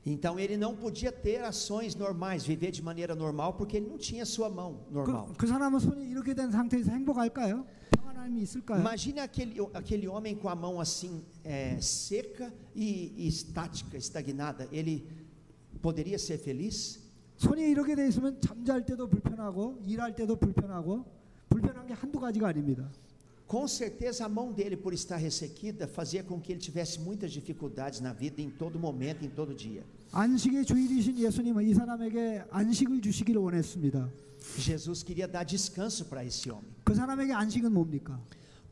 Então 0.06 0.40
ele 0.40 0.58
não 0.58 0.76
podia 0.76 1.12
ter 1.12 1.44
ações 1.44 1.96
normais, 1.96 2.44
viver 2.44 2.72
de 2.72 2.82
maneira 2.82 3.14
normal, 3.14 3.54
porque 3.54 3.78
ele 3.78 3.88
não 3.88 3.98
tinha 4.00 4.26
sua 4.26 4.50
mão 4.50 4.80
normal. 4.90 5.28
그, 5.28 5.38
그 5.38 5.48
사람은 5.48 5.80
손이 5.80 6.10
이렇게 6.10 6.34
된 6.34 6.50
상태에서 6.52 6.92
행복할까요? 6.92 7.66
평안함이 7.92 8.42
있을까요? 8.42 8.80
Imagine 8.82 9.20
aquele, 9.20 9.60
aquele 9.74 10.08
homem 10.08 10.36
com 10.36 10.50
a 10.50 10.56
mão 10.56 10.80
assim 10.80 11.24
é, 11.44 11.80
seca 11.80 12.52
e, 12.74 13.14
e 13.16 13.28
estática, 13.28 13.96
estagnada. 13.96 14.68
Ele 14.72 15.08
poderia 15.82 16.18
ser 16.18 16.40
feliz? 16.40 17.00
손이 17.38 17.70
이렇게 17.70 17.96
돼 17.96 18.08
있으면 18.08 18.40
잠잘 18.42 18.86
때도 18.86 19.08
불편하고 19.08 19.82
일할 19.86 20.16
때도 20.16 20.36
불편하고 20.36 21.06
불편한 21.50 21.86
게 21.86 21.94
한두 21.94 22.20
가지가 22.20 22.48
아닙니다. 22.48 22.90
Com 23.48 23.68
certeza 23.68 24.24
a 24.26 24.30
mão 24.30 24.54
dele, 24.54 24.78
por 24.78 24.94
estar 24.94 25.18
ressequida, 25.18 25.86
fazia 25.86 26.24
com 26.24 26.40
que 26.40 26.54
ele 26.54 26.60
tivesse 26.60 27.00
muitas 27.02 27.34
dificuldades 27.34 28.00
na 28.00 28.14
vida, 28.14 28.42
em 28.42 28.50
todo 28.50 28.80
momento, 28.80 29.26
em 29.26 29.30
todo 29.30 29.54
dia. 29.54 29.84
안식의 30.14 30.66
주일이신 30.66 31.20
예수님은 31.20 31.68
이 31.68 31.74
사람에게 31.74 32.44
안식을 32.50 33.02
주시기를 33.02 33.42
원했습니다. 33.42 34.10
Jesus 34.58 35.04
queria 35.04 35.28
dar 35.28 35.46
descanso 35.46 36.06
para 36.06 36.24
esse 36.24 36.50
homem. 36.50 36.66
그 36.84 36.96
사람에게 36.96 37.34
안식은 37.34 37.72
뭡니까? 37.74 38.20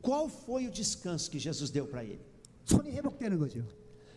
Qual 0.01 0.29
foi 0.29 0.67
o 0.67 0.71
descanso 0.71 1.29
que 1.29 1.39
Jesus 1.39 1.71
deu 1.71 1.85
para 1.87 2.03
ele? 2.03 2.19
손이 2.65 2.91
회복되는 2.91 3.37
거죠. 3.37 3.65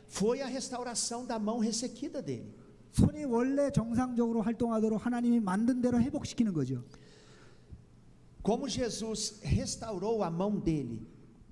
Foi 0.08 0.42
a 0.42 0.46
restauração 0.46 1.26
da 1.26 1.38
mão 1.38 1.58
ressequida 1.58 2.22
dele. 2.22 2.46
손이 2.92 3.24
원래 3.24 3.70
정상적으로 3.70 4.42
활동하도록 4.42 5.04
하나님이 5.04 5.40
만든 5.40 5.80
대로 5.80 6.00
회복시키는 6.00 6.52
거죠. 6.52 6.84
Como 8.46 8.68
Jesus 8.68 9.40
restaurou 9.42 10.22
a 10.22 10.30
mão 10.30 10.58
dele 10.58 11.06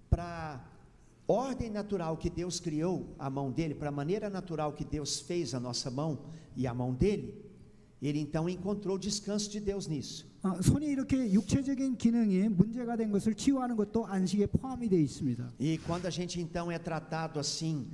para 0.08 0.64
ordem 1.28 1.70
natural 1.70 2.16
que 2.16 2.28
Deus 2.28 2.58
criou 2.58 3.14
a 3.18 3.30
mão 3.30 3.50
dele, 3.52 3.74
para 3.74 3.88
a 3.88 3.92
maneira 3.92 4.28
natural 4.28 4.72
que 4.72 4.84
Deus 4.84 5.20
fez 5.20 5.54
a 5.54 5.60
nossa 5.60 5.90
mão 5.90 6.18
e 6.56 6.66
a 6.66 6.74
mão 6.74 6.92
dele, 6.92 7.44
ele 8.02 8.18
então 8.18 8.48
encontrou 8.48 8.98
descanso 8.98 9.48
de 9.50 9.60
Deus 9.60 9.86
nisso. 9.86 10.26
아, 10.42 10.58
손이 10.62 10.86
이렇게 10.86 11.30
육체적인 11.30 11.98
기능이 11.98 12.48
문제가 12.48 12.96
된 12.96 13.12
것을 13.12 13.34
치유하는 13.34 13.76
것도 13.76 14.06
안식에 14.06 14.46
포함이 14.46 14.88
되어 14.88 14.98
있습니다. 14.98 15.52
E 15.60 15.78
quando 15.86 16.06
a 16.06 16.10
gente 16.10 16.40
então 16.40 16.72
é 16.72 16.78
tratado 16.78 17.38
assim 17.38 17.86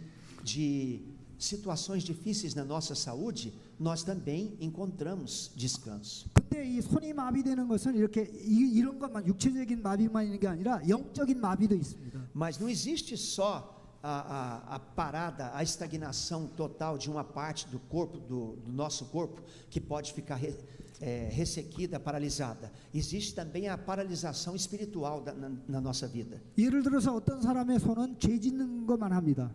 de 0.45 1.03
situações 1.39 2.05
difíceis 2.05 2.55
na 2.55 2.65
nossa 2.65 2.95
saúde, 2.95 3.53
nós 3.81 4.03
também 4.05 4.57
encontramos 4.61 5.53
descanso. 5.57 6.29
근데 6.35 6.65
이 6.65 6.81
손이 6.81 7.13
마비되는 7.13 7.69
것은 7.69 7.95
이렇게 7.97 8.31
이, 8.45 8.73
이런 8.75 8.99
것만 8.99 9.27
육체적인 9.27 9.83
마비만 9.83 10.25
있는 10.25 10.41
게 10.41 10.47
아니라 10.47 10.81
영적인 10.89 11.41
마비도 11.41 11.75
있습니다. 11.75 12.21
Mas 12.35 12.59
não 12.59 12.69
existe 12.69 13.17
só 13.17 13.77
a, 14.03 14.09
a, 14.09 14.77
a 14.77 14.79
parada, 14.79 15.51
a 15.55 15.63
estagnação 15.63 16.47
total 16.47 16.97
de 16.97 17.11
uma 17.11 17.25
parte 17.25 17.67
do 17.69 17.79
corpo, 17.79 18.19
do, 18.19 18.57
do 18.65 18.73
nosso 18.73 19.07
corpo, 19.07 19.43
que 19.69 19.81
pode 19.81 20.13
ficar 20.13 20.37
re, 20.37 20.55
é, 21.01 21.29
ressequida, 21.33 21.99
paralisada. 21.99 22.73
Existe 22.95 23.35
também 23.35 23.69
a 23.69 23.77
paralisação 23.77 24.55
espiritual 24.55 25.21
da, 25.23 25.33
na, 25.35 25.51
na 25.69 25.81
nossa 25.81 26.07
vida. 26.07 26.41
예를 26.57 26.83
들어서 26.83 27.15
어떤 27.15 27.43
사람의 27.43 27.81
손은 27.81 28.19
죄 28.21 28.39
짓는 28.39 28.87
것만 28.87 29.13
합니다. 29.13 29.51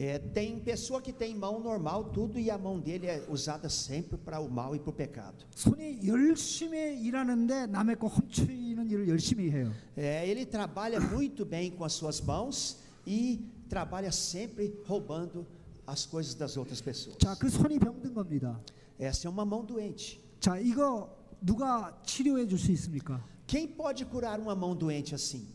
É, 0.00 0.16
tem 0.16 0.60
pessoa 0.60 1.02
que 1.02 1.12
tem 1.12 1.34
mão 1.34 1.58
normal, 1.58 2.04
tudo, 2.04 2.38
e 2.38 2.52
a 2.52 2.56
mão 2.56 2.78
dele 2.78 3.08
é 3.08 3.24
usada 3.28 3.68
sempre 3.68 4.16
para 4.16 4.38
o 4.38 4.48
mal 4.48 4.76
e 4.76 4.78
para 4.78 4.90
o 4.90 4.92
pecado. 4.92 5.44
손이 5.56 6.06
열심히 6.06 7.02
일하는데 7.02 7.66
남의 7.66 7.96
거 7.98 8.06
훔치는 8.06 8.88
일을 8.88 9.08
열심히 9.08 9.50
해요. 9.50 9.72
É, 9.96 10.24
ele 10.28 10.46
trabalha 10.46 11.00
muito 11.00 11.44
bem 11.44 11.72
com 11.72 11.84
as 11.84 11.94
suas 11.94 12.20
mãos 12.20 12.78
e 13.04 13.40
trabalha 13.68 14.12
sempre 14.12 14.72
roubando 14.86 15.44
as 15.84 16.06
coisas 16.06 16.34
das 16.34 16.56
outras 16.56 16.80
pessoas. 16.80 17.16
자, 17.18 17.34
그 17.34 17.50
손이 17.50 17.80
병든 17.80 18.14
겁니다. 18.14 18.60
Essa 19.00 19.26
é 19.26 19.30
uma 19.30 19.44
mão 19.44 19.64
doente. 19.64 20.20
자, 20.38 20.56
이거 20.60 21.10
누가 21.42 22.00
치료해 22.06 22.46
줄 22.46 22.56
수 22.56 22.70
있습니까? 22.70 23.20
Quem 23.48 23.66
pode 23.66 24.04
curar 24.04 24.38
uma 24.38 24.54
mão 24.54 24.76
doente 24.76 25.12
assim? 25.12 25.48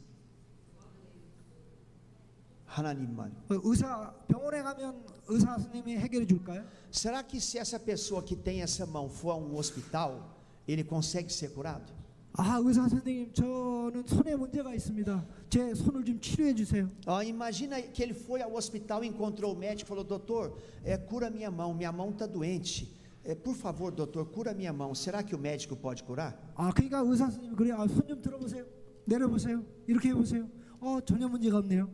하나님만. 2.77 3.31
어, 3.49 3.55
의사 3.63 4.11
병원에 4.27 4.61
가면 4.61 5.03
의사 5.27 5.53
선생님이 5.57 5.97
해결해 5.97 6.25
줄까요? 6.25 6.63
Será 6.91 7.23
que 7.23 7.37
se 7.39 7.57
essa 7.57 7.79
pessoa 7.79 8.21
que 8.23 8.35
tem 8.35 8.61
essa 8.61 8.85
mão 8.85 9.09
for 9.09 9.31
a 9.31 9.35
um 9.37 9.55
hospital, 9.55 10.29
ele 10.67 10.83
consegue 10.83 11.31
ser 11.31 11.49
curado? 11.53 11.91
아, 12.35 12.57
의사 12.63 12.89
선생님, 12.89 13.31
저는 13.33 14.03
손에 14.07 14.35
문제가 14.35 14.73
있습니다. 14.73 15.23
제 15.49 15.73
손을 15.75 16.03
좀 16.03 16.19
치료해 16.19 16.55
주세요. 16.55 16.89
Ó, 17.05 17.21
imagina 17.21 17.79
que 17.79 18.01
ele 18.01 18.13
foi 18.13 18.41
ao 18.41 18.55
hospital, 18.55 19.03
encontrou 19.03 19.53
o 19.53 19.55
médico 19.55 19.87
e 19.87 19.89
falou: 19.89 20.03
Doutor, 20.03 20.57
é, 20.83 20.97
cura 20.97 21.29
minha 21.29 21.51
mão, 21.51 21.75
minha 21.75 21.91
mão 21.91 22.09
está 22.09 22.25
doente. 22.25 22.89
É, 23.23 23.35
por 23.35 23.55
favor, 23.55 23.91
doutor, 23.91 24.25
cura 24.31 24.51
minha 24.53 24.73
mão. 24.73 24.95
Será 24.95 25.21
que 25.21 25.35
o 25.35 25.37
médico 25.39 25.75
pode 25.75 26.03
curar? 26.03 26.33
아, 26.55 26.71
그러니까 26.73 26.99
의사 27.01 27.25
선생님이 27.29 27.55
그래, 27.55 27.71
아, 27.71 27.87
손 27.87 28.01
좀 28.07 28.19
들어보세요. 28.19 28.65
내려보세요. 29.05 29.63
이렇게 29.87 30.09
해보세요. 30.09 30.49
어, 30.81 30.99
전혀 31.05 31.27
문제가 31.29 31.59
없네요. 31.59 31.87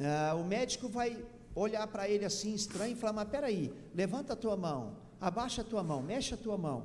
Ah, 0.00 0.34
o 0.34 0.44
médico 0.44 0.88
vai 0.88 1.16
olhar 1.54 1.86
para 1.86 2.08
ele 2.08 2.24
assim 2.24 2.54
estranho 2.54 2.92
e 2.92 2.96
falar: 2.96 3.12
Mas 3.12 3.28
peraí, 3.28 3.72
levanta 3.94 4.34
a 4.34 4.36
tua 4.36 4.56
mão, 4.56 4.96
abaixa 5.20 5.62
a 5.62 5.64
tua 5.64 5.82
mão, 5.82 6.02
mexe 6.02 6.34
a 6.34 6.36
tua 6.36 6.56
mão. 6.56 6.84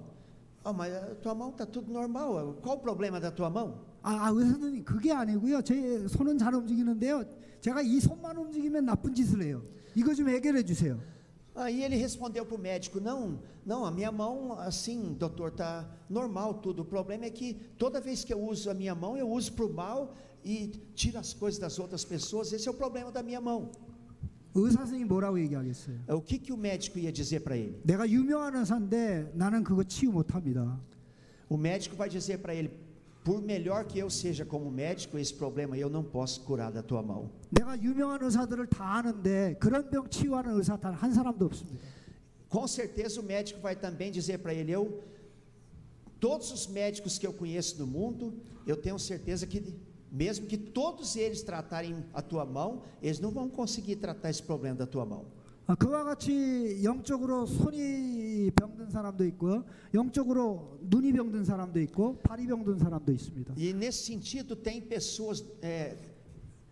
Ah, 0.63 0.71
mas 0.71 0.93
a 0.93 1.15
tua 1.15 1.35
mão 1.35 1.49
está 1.49 1.65
tudo 1.65 1.91
normal. 1.91 2.55
Qual 2.61 2.77
o 2.77 2.79
problema 2.79 3.19
da 3.19 3.31
tua 3.31 3.49
mão? 3.49 3.79
아, 4.03 4.27
아, 4.27 4.29
의사 4.29 4.53
선생님, 4.53 4.83
그게 4.83 5.11
아니고요. 5.11 5.61
제 5.61 6.07
손은 6.07 6.37
잘 6.37 6.55
움직이는데요. 6.55 7.23
제가 7.61 7.81
이 7.81 7.99
손만 7.99 8.35
움직이면 8.37 8.85
나쁜 8.85 9.13
짓을 9.13 9.43
해요. 9.43 9.61
이거 9.95 10.13
좀 10.13 10.29
해결해 10.29 10.63
주세요. 10.63 10.99
Aí 11.53 11.83
ele 11.83 11.97
respondeu 11.97 12.45
para 12.45 12.55
o 12.55 12.59
médico: 12.59 12.99
Não, 12.99 13.39
não, 13.65 13.85
a 13.85 13.91
minha 13.91 14.11
mão, 14.11 14.53
assim, 14.53 15.13
doutor, 15.13 15.49
está 15.49 15.85
normal 16.09 16.55
tudo. 16.55 16.83
O 16.83 16.85
problema 16.85 17.25
é 17.25 17.29
que 17.29 17.53
toda 17.77 17.99
vez 17.99 18.23
que 18.23 18.33
eu 18.33 18.41
uso 18.41 18.69
a 18.69 18.73
minha 18.73 18.95
mão, 18.95 19.17
eu 19.17 19.29
uso 19.29 19.51
para 19.53 19.65
o 19.65 19.73
mal 19.73 20.15
e 20.45 20.67
tiro 20.95 21.17
as 21.17 21.33
coisas 21.33 21.59
das 21.59 21.79
outras 21.79 22.03
pessoas. 22.03 22.51
Esse 22.51 22.67
é 22.67 22.71
o 22.71 22.73
problema 22.73 23.11
da 23.11 23.21
minha 23.23 23.41
mão. 23.41 23.71
의사 24.53 24.79
선생님이 24.79 25.05
뭐라고 25.07 25.39
얘기하겠어요? 25.39 25.97
O 26.09 26.21
que, 26.21 26.37
que 26.37 26.51
o 26.51 26.57
médico 26.57 26.99
ia 26.99 27.11
dizer 27.11 27.39
para 27.41 27.55
ele? 27.55 27.79
내가 27.85 28.07
유명한 28.09 28.55
의사인데 28.55 29.31
나는 29.33 29.63
그거 29.63 29.83
치유 29.83 30.11
못합니다. 30.11 30.77
O 31.47 31.57
médico 31.57 31.95
vai 31.95 32.09
dizer 32.09 32.39
para 32.39 32.53
ele: 32.53 32.69
Por 33.23 33.41
melhor 33.41 33.85
que 33.85 33.99
eu 33.99 34.09
seja 34.09 34.43
como 34.43 34.69
médico, 34.71 35.17
esse 35.17 35.33
problema 35.33 35.77
eu 35.77 35.89
não 35.89 36.03
posso 36.03 36.41
curar 36.41 36.71
da 36.71 36.81
tua 36.81 37.01
mão. 37.01 37.29
내가 37.49 37.79
유명한 37.81 38.21
의사들을 38.23 38.67
다 38.67 38.97
아는데 38.97 39.55
그런 39.59 39.89
병 39.89 40.09
치유하는 40.09 40.55
의사 40.57 40.75
단 40.75 40.93
한 40.95 41.13
사람도 41.13 41.45
없습니다. 41.45 41.79
Com 42.49 42.67
certeza 42.67 43.21
o 43.21 43.23
médico 43.23 43.61
vai 43.61 43.75
também 43.77 44.11
dizer 44.11 44.39
para 44.39 44.53
ele: 44.53 44.71
Eu, 44.73 45.01
todos 46.19 46.51
os 46.51 46.67
médicos 46.67 47.17
que 47.17 47.25
eu 47.25 47.31
conheço 47.31 47.79
no 47.79 47.87
mundo, 47.87 48.33
eu 48.67 48.75
tenho 48.75 48.99
certeza 48.99 49.47
que, 49.47 49.73
mesmo 50.15 50.45
que 50.45 50.57
todos 50.57 51.15
eles 51.15 51.41
tratarem 51.41 52.03
a 52.13 52.21
tua 52.21 52.45
mão, 52.45 52.83
eles 53.01 53.19
não 53.19 53.31
vão 53.31 53.49
conseguir 53.49 53.95
tratar 53.95 54.29
esse 54.29 54.43
problema 54.43 54.75
da 54.75 54.85
tua 54.85 55.05
mão. 55.05 55.25
아, 55.67 55.75
그와 55.75 56.03
같이 56.03 56.81
영적으로 56.83 57.45
손이 57.45 58.51
병든 58.51 58.89
사람도 58.89 59.23
있고요. 59.25 59.63
영적으로 59.93 60.79
눈이 60.81 61.13
병든 61.13 61.45
사람도 61.45 61.79
있고 61.81 62.17
발이 62.17 62.45
병든 62.47 62.77
사람도 62.77 63.09
있습니다. 63.09 63.53
E 63.55 63.71
nesse 63.71 64.03
sentido, 64.03 64.55
tem 64.55 64.81
pessoas 64.81 65.45
é, 65.61 65.95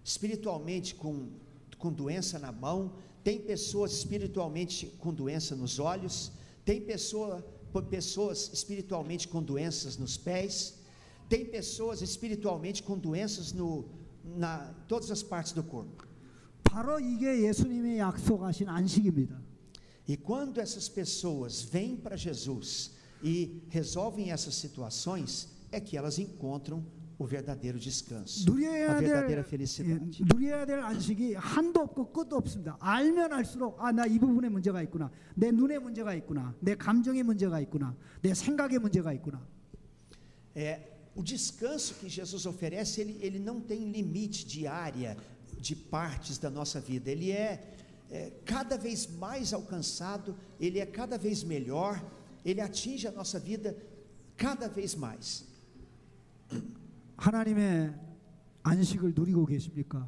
espiritualmente 0.03 0.95
com, 0.95 1.29
com 1.77 1.93
doença 1.93 2.39
na 2.39 2.51
mão, 2.51 2.91
tem 3.23 3.39
pessoas 3.39 3.93
espiritualmente 3.93 4.87
com 4.99 5.13
doença 5.13 5.55
nos 5.55 5.79
olhos, 5.79 6.33
tem 6.65 6.81
pessoa, 6.81 7.41
pessoas 7.89 8.51
espiritualmente 8.51 9.29
com 9.29 9.41
doenças 9.41 9.97
nos 9.97 10.17
pés, 10.17 10.79
tem 11.29 11.45
pessoas 11.45 12.01
espiritualmente 12.01 12.81
com 12.83 12.97
doenças 12.97 13.53
no, 13.53 13.85
na 14.35 14.73
todas 14.87 15.11
as 15.11 15.21
partes 15.23 15.53
do 15.53 15.63
corpo. 15.63 16.07
바로 16.63 16.99
이게 16.99 17.41
예수님이 17.47 17.97
약속하신 17.99 18.67
안식입니다. 18.69 19.35
E 20.07 20.17
quando 20.17 20.59
essas 20.59 20.89
pessoas 20.89 21.61
vêm 21.63 21.95
para 21.95 22.15
Jesus 22.17 22.91
e 23.23 23.61
resolvem 23.69 24.31
essas 24.31 24.55
situações, 24.55 25.49
é 25.71 25.79
que 25.79 25.95
elas 25.97 26.17
encontram 26.19 26.83
o 27.17 27.25
verdadeiro 27.25 27.77
descanso, 27.77 28.47
a 28.47 28.51
누려야 28.51 28.97
verdadeira 28.99 29.27
될 29.27 29.37
예, 29.39 29.43
felicidade. 29.43 30.23
누려야 30.23 30.65
될 30.65 30.79
안식이 30.79 31.33
한도 31.35 31.81
없고 31.81 32.11
끝도 32.13 32.37
없습니다. 32.37 32.77
알면 32.79 33.33
알수록 33.33 33.75
아 33.79 33.91
나 33.91 34.07
이 34.07 34.17
부분에 34.17 34.47
문제가 34.49 34.81
있구나. 34.83 35.11
내 35.35 35.51
눈에 35.51 35.77
문제가 35.79 36.13
있구나. 36.15 36.55
내 36.59 36.75
감정에 36.75 37.21
문제가 37.21 37.59
있구나. 37.59 37.95
내 38.21 38.33
생각에 38.33 38.79
문제가 38.79 39.11
있구나. 39.13 39.45
É, 40.55 40.92
o 41.15 41.23
descanso 41.23 41.95
que 41.95 42.07
Jesus 42.07 42.45
oferece, 42.45 43.01
ele, 43.01 43.17
ele 43.21 43.39
não 43.39 43.59
tem 43.59 43.91
limite 43.91 44.45
de 44.45 44.67
área, 44.67 45.17
de 45.59 45.75
partes 45.75 46.37
da 46.37 46.49
nossa 46.49 46.79
vida. 46.79 47.11
Ele 47.11 47.31
é, 47.31 47.75
é 48.09 48.31
cada 48.45 48.77
vez 48.77 49.07
mais 49.07 49.53
alcançado, 49.53 50.35
ele 50.59 50.79
é 50.79 50.85
cada 50.85 51.17
vez 51.17 51.43
melhor, 51.43 52.01
ele 52.45 52.61
atinge 52.61 53.07
a 53.07 53.11
nossa 53.11 53.39
vida 53.39 53.75
cada 54.37 54.67
vez 54.67 54.95
mais. 54.95 55.45
하나님의 57.17 57.93
안식을 58.63 59.13
누리고 59.15 59.45
계십니까? 59.45 60.07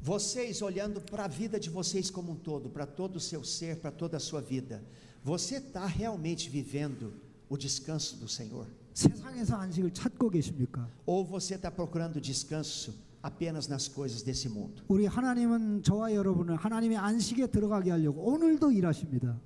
Vocês 0.00 0.62
olhando 0.62 1.00
para 1.00 1.24
a 1.24 1.28
vida 1.28 1.58
de 1.58 1.70
vocês 1.70 2.10
como 2.10 2.32
um 2.32 2.36
todo, 2.36 2.68
para 2.70 2.86
todo 2.86 3.16
o 3.16 3.20
seu 3.20 3.42
ser, 3.42 3.78
para 3.78 3.90
toda 3.90 4.16
a 4.16 4.20
sua 4.20 4.40
vida, 4.40 4.84
você 5.24 5.56
está 5.56 5.86
realmente 5.86 6.48
vivendo 6.48 7.12
o 7.48 7.56
descanso 7.56 8.16
do 8.16 8.28
Senhor? 8.28 8.66
세상에서 8.94 9.56
안식을 9.56 9.92
찾고 9.92 10.30
계십니까? 10.30 10.88
Ou 11.06 11.24
você 11.24 11.54
está 11.54 11.70
procurando 11.70 12.20
descanso 12.20 12.92
apenas 13.22 13.68
nas 13.68 13.88
coisas 13.88 14.22
desse 14.22 14.48
mundo? 14.48 14.82
우리 14.88 15.06
하나님은 15.06 15.82
저와 15.82 16.14
여러분을 16.14 16.56
하나님의 16.56 16.96
안식에 16.98 17.46
들어가게 17.48 17.90
하려고 17.90 18.22
오늘도 18.22 18.72
일하십니다. 18.72 19.38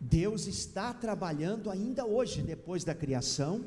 Deus 0.00 0.48
está 0.48 0.92
trabalhando 0.92 1.70
ainda 1.70 2.04
hoje, 2.04 2.42
depois 2.42 2.84
da 2.84 2.94
criação, 2.94 3.64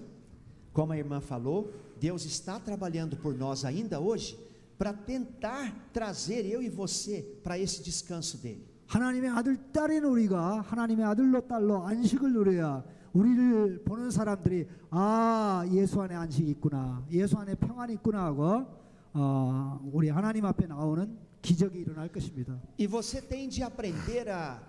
como 0.71 0.93
a 0.93 0.97
irmã 0.97 1.19
falou, 1.19 1.71
Deus 1.99 2.25
está 2.25 2.59
trabalhando 2.59 3.17
por 3.17 3.33
nós 3.35 3.65
ainda 3.65 3.99
hoje, 3.99 4.37
para 4.77 4.93
tentar 4.93 5.89
trazer 5.91 6.45
eu 6.45 6.61
e 6.61 6.69
você 6.69 7.23
para 7.43 7.57
esse 7.57 7.81
descanso 7.81 8.37
dele. 8.37 8.63
하나님의 8.87 9.29
아들 9.31 9.57
딸인 9.73 10.05
우리가 10.05 10.61
하나님의 10.61 11.05
아들로 11.05 11.41
딸로 11.41 11.85
안식을 11.85 12.31
누려야 12.31 12.83
우리를 13.13 13.83
보는 13.83 14.11
사람들이 14.11 14.67
아 14.89 15.65
예수 15.71 16.01
안에 16.01 16.15
안식이 16.15 16.49
있구나 16.51 17.05
예수 17.11 17.37
안에 17.37 17.55
평안이 17.55 17.93
있구나 17.93 18.25
하고 18.25 18.65
어, 19.13 19.79
우리 19.91 20.09
하나님 20.09 20.45
앞에 20.45 20.67
나오는 20.67 21.17
기적이 21.41 21.79
일어날 21.79 22.09
것입니다. 22.09 22.59
E 22.77 22.87
você 22.87 23.21
tem 23.21 23.49
de 23.49 23.63
aprender 23.63 24.29
a, 24.29 24.61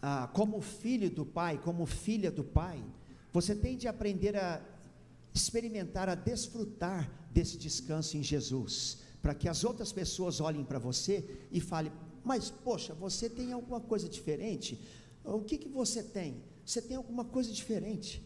a, 0.00 0.28
como 0.32 0.60
filho 0.60 1.10
do 1.10 1.26
Pai, 1.26 1.58
como 1.58 1.84
filha 1.84 2.30
do 2.30 2.44
Pai, 2.44 2.82
você 3.32 3.54
tem 3.54 3.76
de 3.76 3.88
aprender 3.88 4.36
a 4.36 4.60
experimentar, 5.34 6.08
a 6.08 6.14
desfrutar 6.14 7.10
desse 7.32 7.58
descanso 7.58 8.16
em 8.16 8.22
Jesus, 8.22 9.02
para 9.20 9.34
que 9.34 9.48
as 9.48 9.64
outras 9.64 9.92
pessoas 9.92 10.40
olhem 10.40 10.64
para 10.64 10.78
você 10.78 11.24
e 11.50 11.60
falem: 11.60 11.92
Mas, 12.24 12.50
poxa, 12.50 12.94
você 12.94 13.28
tem 13.28 13.52
alguma 13.52 13.80
coisa 13.80 14.08
diferente? 14.08 14.80
O 15.24 15.40
que, 15.40 15.58
que 15.58 15.68
você 15.68 16.02
tem? 16.02 16.42
Você 16.66 16.80
tem 16.80 16.96
alguma 16.96 17.24
coisa 17.24 17.52
diferente? 17.52 18.22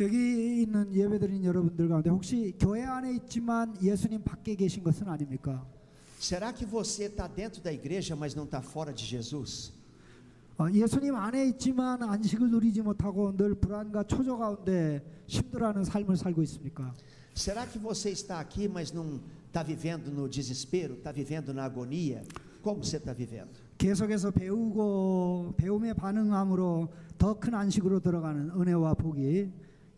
여기 0.00 0.62
있는 0.62 0.94
예배드린 0.94 1.44
여러분들 1.44 1.88
가운데 1.88 2.08
혹시 2.08 2.54
교회 2.58 2.82
안에 2.84 3.12
있지만 3.16 3.76
예수님 3.82 4.22
밖에 4.22 4.54
계신 4.54 4.82
것은 4.82 5.08
아닙니까? 5.08 5.62
Será 6.18 6.52
que 6.52 6.64
você 6.64 7.04
está 7.04 7.26
dentro 7.26 7.62
da 7.62 7.72
igreja, 7.72 8.14
mas 8.16 8.34
não 8.34 8.44
está 8.44 8.60
fora 8.62 8.92
de 8.92 9.04
Jesus? 9.04 9.72
어, 10.58 10.70
예수님 10.70 11.14
안에 11.14 11.48
있지만 11.48 12.02
안식을 12.02 12.50
누리지 12.50 12.82
못하고 12.82 13.34
늘 13.36 13.54
불안과 13.54 14.02
초조 14.02 14.38
가운데 14.38 15.02
힘들어하는 15.26 15.84
삶을 15.84 16.16
살고 16.16 16.42
있습니까? 16.42 16.94
Será 17.34 17.66
que 17.66 17.78
você 17.78 18.10
está 18.10 18.40
aqui, 18.40 18.68
mas 18.68 18.92
não 18.92 19.20
está 19.48 19.62
vivendo 19.62 20.10
no 20.10 20.28
desespero, 20.28 20.94
está 20.94 21.12
vivendo 21.12 21.52
na 21.54 21.64
agonia? 21.64 22.22
Como 22.62 22.84
você 22.84 22.96
está 22.96 23.12
vivendo? 23.12 23.63
계속해서 23.78 24.30
배우고 24.30 25.54
배움에 25.56 25.94
반응함으로 25.94 26.88
더 27.18 27.38
큰 27.38 27.54
안식으로 27.54 28.00
들어가는 28.00 28.50
은혜와 28.50 28.94
복이 28.94 29.50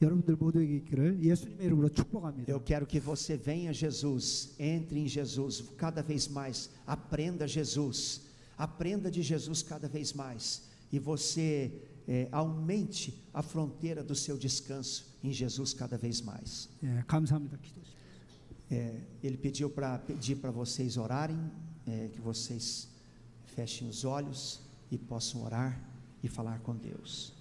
여러분들 0.03 0.35
모두에게 0.37 0.77
있기를 0.79 1.23
예수님의 1.23 1.67
이름으로 1.67 1.89
축복합니다. 1.89 2.53
Eu 2.53 2.61
quero 2.65 2.87
que 2.87 2.99
você 3.01 3.37
venha 3.37 3.71
a 3.71 3.73
Jesus, 3.73 4.55
entre 4.59 4.99
em 4.99 5.07
Jesus 5.07 5.63
cada 5.77 6.03
vez 6.03 6.29
mais, 6.29 6.71
aprenda 6.85 7.47
Jesus, 7.47 8.23
aprenda 8.57 9.09
de 9.09 9.23
Jesus 9.23 9.63
cada 9.63 9.87
vez 9.89 10.13
mais, 10.13 10.63
e 10.93 10.99
você 10.99 11.71
eh, 12.09 12.27
aumente 12.33 13.15
a 13.33 13.43
fronteira 13.43 14.03
do 14.03 14.15
seu 14.17 14.37
descanso 14.37 15.07
em 15.23 15.33
Jesus 15.33 15.73
cada 15.73 15.97
vez 15.97 16.21
mais. 16.21 16.69
예, 16.83 17.05
감사합니다. 17.07 17.57
기도시. 17.63 17.93
Eh, 18.73 19.01
ele 19.23 19.37
pediu 19.37 19.71
para 19.71 19.99
pedir 19.99 20.37
para 20.37 20.51
vocês 20.51 20.97
orarem, 20.97 21.39
eh, 21.87 22.09
que 22.13 22.21
vocês 22.21 22.89
fechem 23.58 23.90
os 23.90 24.06
olhos 24.06 24.62
e 24.92 25.00
possam 25.00 25.44
orar 25.44 25.82
e 26.22 26.28
falar 26.28 26.60
com 26.60 26.76
Deus. 26.76 27.34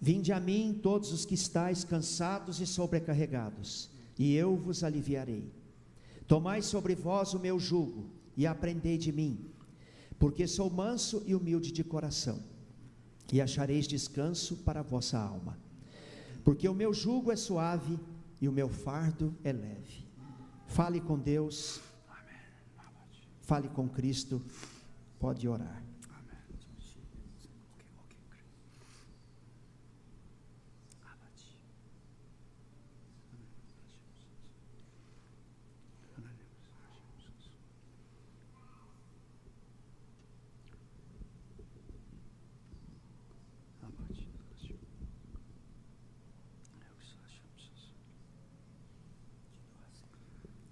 Vinde 0.00 0.32
a 0.32 0.38
mim 0.38 0.78
todos 0.80 1.12
os 1.12 1.24
que 1.24 1.34
estáis 1.34 1.82
cansados 1.82 2.60
e 2.60 2.66
sobrecarregados, 2.68 3.90
e 4.16 4.32
eu 4.36 4.56
vos 4.56 4.84
aliviarei. 4.84 5.52
Tomai 6.28 6.62
sobre 6.62 6.94
vós 6.94 7.34
o 7.34 7.40
meu 7.40 7.58
jugo 7.58 8.06
e 8.36 8.46
aprendei 8.46 8.96
de 8.96 9.10
mim, 9.10 9.44
porque 10.20 10.46
sou 10.46 10.70
manso 10.70 11.20
e 11.26 11.34
humilde 11.34 11.72
de 11.72 11.82
coração, 11.82 12.38
e 13.32 13.40
achareis 13.40 13.88
descanso 13.88 14.58
para 14.58 14.78
a 14.78 14.84
vossa 14.84 15.18
alma. 15.18 15.58
Porque 16.44 16.68
o 16.68 16.74
meu 16.74 16.94
jugo 16.94 17.32
é 17.32 17.36
suave 17.36 17.98
e 18.40 18.48
o 18.48 18.52
meu 18.52 18.68
fardo 18.68 19.34
é 19.42 19.52
leve. 19.52 20.06
Fale 20.68 21.00
com 21.00 21.18
Deus, 21.18 21.80
fale 23.49 23.69
com 23.69 23.87
Cristo, 23.87 24.41
pode 25.19 25.47
orar. 25.47 25.85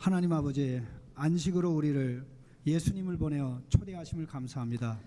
하나님 0.03 0.34
아버지 0.34 0.81
안식으로 1.15 1.71
우리를 1.71 2.25
예수님을 2.67 3.17
보내어 3.17 3.61
초대하심을 3.69 4.25
감사합니다. 4.27 4.99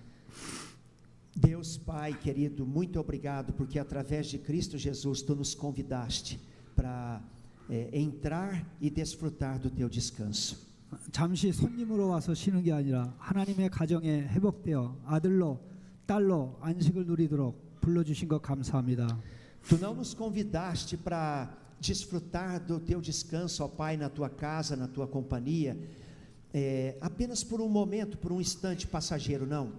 Deus 1.34 1.78
Pai 1.78 2.18
querido, 2.18 2.64
muito 2.64 2.98
obrigado, 2.98 3.52
porque 3.52 3.78
através 3.78 4.28
de 4.28 4.38
Cristo 4.38 4.78
Jesus 4.78 5.22
tu 5.22 5.34
nos 5.34 5.54
convidaste 5.54 6.40
para 6.74 7.20
eh, 7.68 7.90
entrar 7.92 8.64
e 8.80 8.88
desfrutar 8.90 9.58
do 9.58 9.70
teu 9.70 9.88
descanso. 9.88 10.56
잠시 11.12 11.52
손님으로 11.52 12.08
와서 12.08 12.32
쉬는 12.32 12.62
게 12.62 12.72
아니라 12.72 13.14
하나님의 13.18 13.70
가정에 13.70 14.22
회복되어 14.28 15.02
아들로 15.04 15.60
딸로 16.06 16.56
안식을 16.60 17.06
누리도록 17.06 17.80
불러주신 17.80 18.28
것 18.28 18.40
감사합니다. 18.40 19.18
Tu 19.68 19.76
não 19.78 19.94
nos 19.94 20.14
convidaste 20.14 20.96
para 20.96 21.50
desfrutar 21.80 22.60
do 22.60 22.78
teu 22.80 23.00
descanso, 23.00 23.64
ó 23.64 23.68
Pai, 23.68 23.96
na 23.96 24.08
tua 24.08 24.30
casa, 24.30 24.76
na 24.76 24.86
tua 24.86 25.06
companhia, 25.06 25.76
eh, 26.52 26.96
apenas 27.00 27.44
por 27.44 27.60
um 27.60 27.68
momento, 27.68 28.16
por 28.18 28.32
um 28.32 28.40
instante 28.40 28.86
passageiro, 28.86 29.46
não, 29.46 29.72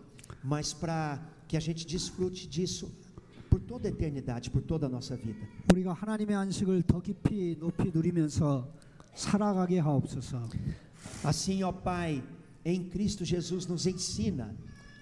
mas 0.44 0.74
para 0.74 1.20
que 1.48 1.58
a 1.58 1.60
gente 1.60 1.86
desfrute 1.86 2.48
disso 2.48 2.92
por 3.50 3.60
toda 3.62 3.88
a 3.88 3.92
eternidade, 3.92 4.50
por 4.50 4.62
toda 4.62 4.88
a 4.88 4.90
nossa 4.90 5.16
vida. 5.16 5.40
우리가 5.72 5.94
하나님의 5.94 6.36
안식을 6.36 6.84
더 6.84 7.02
깊이 7.02 7.56
높이 7.60 7.92
누리면서 7.94 8.72
살아가게 9.16 9.80
하옵소서. 9.80 10.50
Assim, 11.24 11.64
ó 11.64 11.72
Pai, 11.72 12.22
em 12.66 12.90
Cristo 12.90 13.24
Jesus 13.26 13.66
nos 13.66 13.86
ensina 13.86 14.54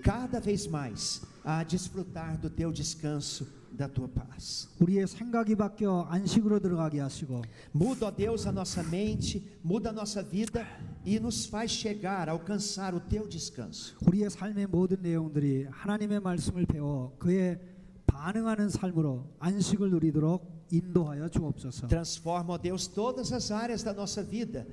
cada 0.04 0.40
vez 0.40 0.68
mais 0.68 1.22
a 1.44 1.64
desfrutar 1.64 2.38
do 2.38 2.50
teu 2.50 2.72
descanso, 2.72 3.48
da 3.76 3.88
tua 3.88 4.08
paz. 4.08 4.70
우리의 4.80 5.08
생각이 5.08 5.56
바뀌어 5.56 6.08
안식으로 6.10 6.60
들어가게 6.60 7.00
하시고 7.00 7.42
Muda, 7.74 8.08
ó 8.08 8.16
Deus, 8.16 8.48
a 8.48 8.52
nossa 8.52 8.82
mente, 8.84 9.44
muda 9.64 9.90
a 9.90 9.94
nossa 9.94 10.24
vida 10.24 10.66
e 11.06 11.20
nos 11.20 11.46
faz 11.46 11.72
chegar, 11.72 12.30
alcançar 12.30 12.96
o 12.96 13.00
teu 13.00 13.28
descanso. 13.28 13.96
우리의 14.08 14.30
삶의 14.30 14.68
모든 14.68 15.02
내용들이 15.02 15.68
하나님의 15.70 16.22
말씀을 16.22 16.66
배워 16.66 17.16
그에 17.20 17.60
반응하는 18.08 18.70
삶으로 18.70 19.28
안식을 19.40 19.90
누리도록 19.90 20.66
인도하여 20.72 21.30
주옵소서. 21.30 21.88
Transforma, 21.88 22.54
ó 22.54 22.58
Deus, 22.58 22.88
todas 22.88 23.32
as 23.34 23.52
áreas 23.52 23.84
da 23.84 23.94
nossa 23.94 24.24
vida, 24.24 24.66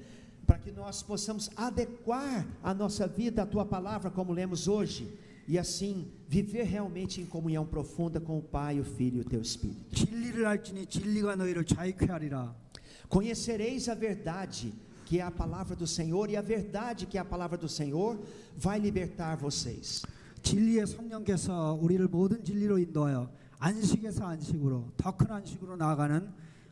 para 0.46 0.58
que 0.58 0.70
nós 0.72 1.02
possamos 1.02 1.50
adequar 1.56 2.46
a 2.62 2.72
nossa 2.72 3.06
vida 3.06 3.42
à 3.42 3.46
tua 3.46 3.64
palavra, 3.64 4.10
como 4.10 4.32
lemos 4.32 4.68
hoje, 4.68 5.08
e 5.48 5.58
assim 5.58 6.10
viver 6.28 6.64
realmente 6.64 7.20
em 7.20 7.26
comunhão 7.26 7.66
profunda 7.66 8.20
com 8.20 8.38
o 8.38 8.42
Pai, 8.42 8.78
o 8.80 8.84
Filho 8.84 9.18
e 9.18 9.20
o 9.20 9.24
teu 9.24 9.40
Espírito. 9.40 9.94
진리를 9.94 10.46
알지니 10.46 10.86
진리가 10.86 11.36
너희를 11.36 11.64
자유케 11.64 12.06
하리라. 12.06 12.54
Conhecereis 13.08 13.88
a 13.88 13.94
verdade, 13.94 14.72
que 15.04 15.18
é 15.18 15.22
a 15.22 15.30
palavra 15.30 15.76
do 15.76 15.86
Senhor, 15.86 16.30
e 16.30 16.36
a 16.36 16.40
verdade, 16.40 17.06
que 17.06 17.18
é 17.18 17.20
a 17.20 17.24
palavra 17.24 17.58
do 17.58 17.68
Senhor, 17.68 18.18
vai 18.56 18.78
libertar 18.78 19.36
vocês. 19.36 20.02
진리의 20.42 20.86
성령께서 20.86 21.78
우리를 21.80 22.08
모든 22.08 22.42
진리로 22.42 22.78
인도하여 22.78 23.30
안식에서 23.58 24.24
안식으로 24.24 24.92
더 24.96 25.16
큰 25.16 25.30
안식으로 25.30 25.76
나아가는 25.76 26.28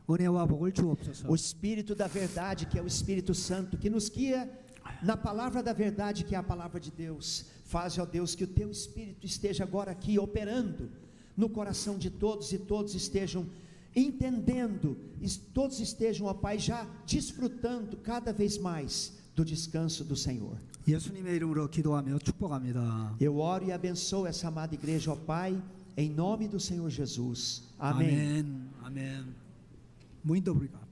은혜와 0.08 0.46
복을 0.46 0.72
주옵소서. 0.72 1.28
O 1.28 1.34
Espírito 1.34 1.94
da 1.94 2.08
verdade, 2.08 2.66
que 2.66 2.78
é 2.78 2.82
o 2.82 2.86
Espírito 2.86 3.32
Santo, 3.34 3.76
que 3.78 3.88
nos 3.88 4.08
guia 4.08 4.50
na 5.02 5.16
palavra 5.16 5.62
da 5.62 5.72
verdade, 5.72 6.24
que 6.24 6.34
é 6.34 6.38
a 6.38 6.42
palavra 6.42 6.80
de 6.80 6.90
Deus. 6.90 7.44
Faz, 7.64 7.98
ó 7.98 8.04
Deus, 8.04 8.34
que 8.34 8.44
o 8.44 8.46
teu 8.46 8.70
Espírito 8.70 9.26
esteja 9.26 9.64
agora 9.64 9.90
aqui 9.90 10.18
operando 10.18 10.90
no 11.36 11.48
coração 11.48 11.96
de 11.96 12.10
todos 12.10 12.52
e 12.52 12.58
todos 12.58 12.94
estejam 12.94 13.46
entendendo, 13.94 14.96
e 15.20 15.28
todos 15.52 15.80
estejam, 15.80 16.26
ó 16.26 16.34
Pai, 16.34 16.58
já 16.58 16.86
desfrutando 17.06 17.96
cada 17.96 18.32
vez 18.32 18.58
mais 18.58 19.12
do 19.34 19.44
descanso 19.44 20.04
do 20.04 20.16
Senhor. 20.16 20.56
예수님의 20.86 21.36
이름으로 21.36 21.68
기도하며 21.68 22.18
축복합니다. 22.18 23.16
Eu 23.20 23.38
oro 23.38 23.66
e 23.66 23.72
abençoo 23.72 24.26
essa 24.26 24.48
amada 24.48 24.74
igreja, 24.74 25.12
ó 25.12 25.16
Pai, 25.16 25.60
em 25.96 26.10
nome 26.10 26.48
do 26.48 26.58
Senhor 26.58 26.88
Jesus. 26.90 27.62
Amém. 27.78 28.08
아멘. 28.08 28.70
아멘. 28.82 29.34
Muito 30.24 30.50
obrigado. 30.50 30.83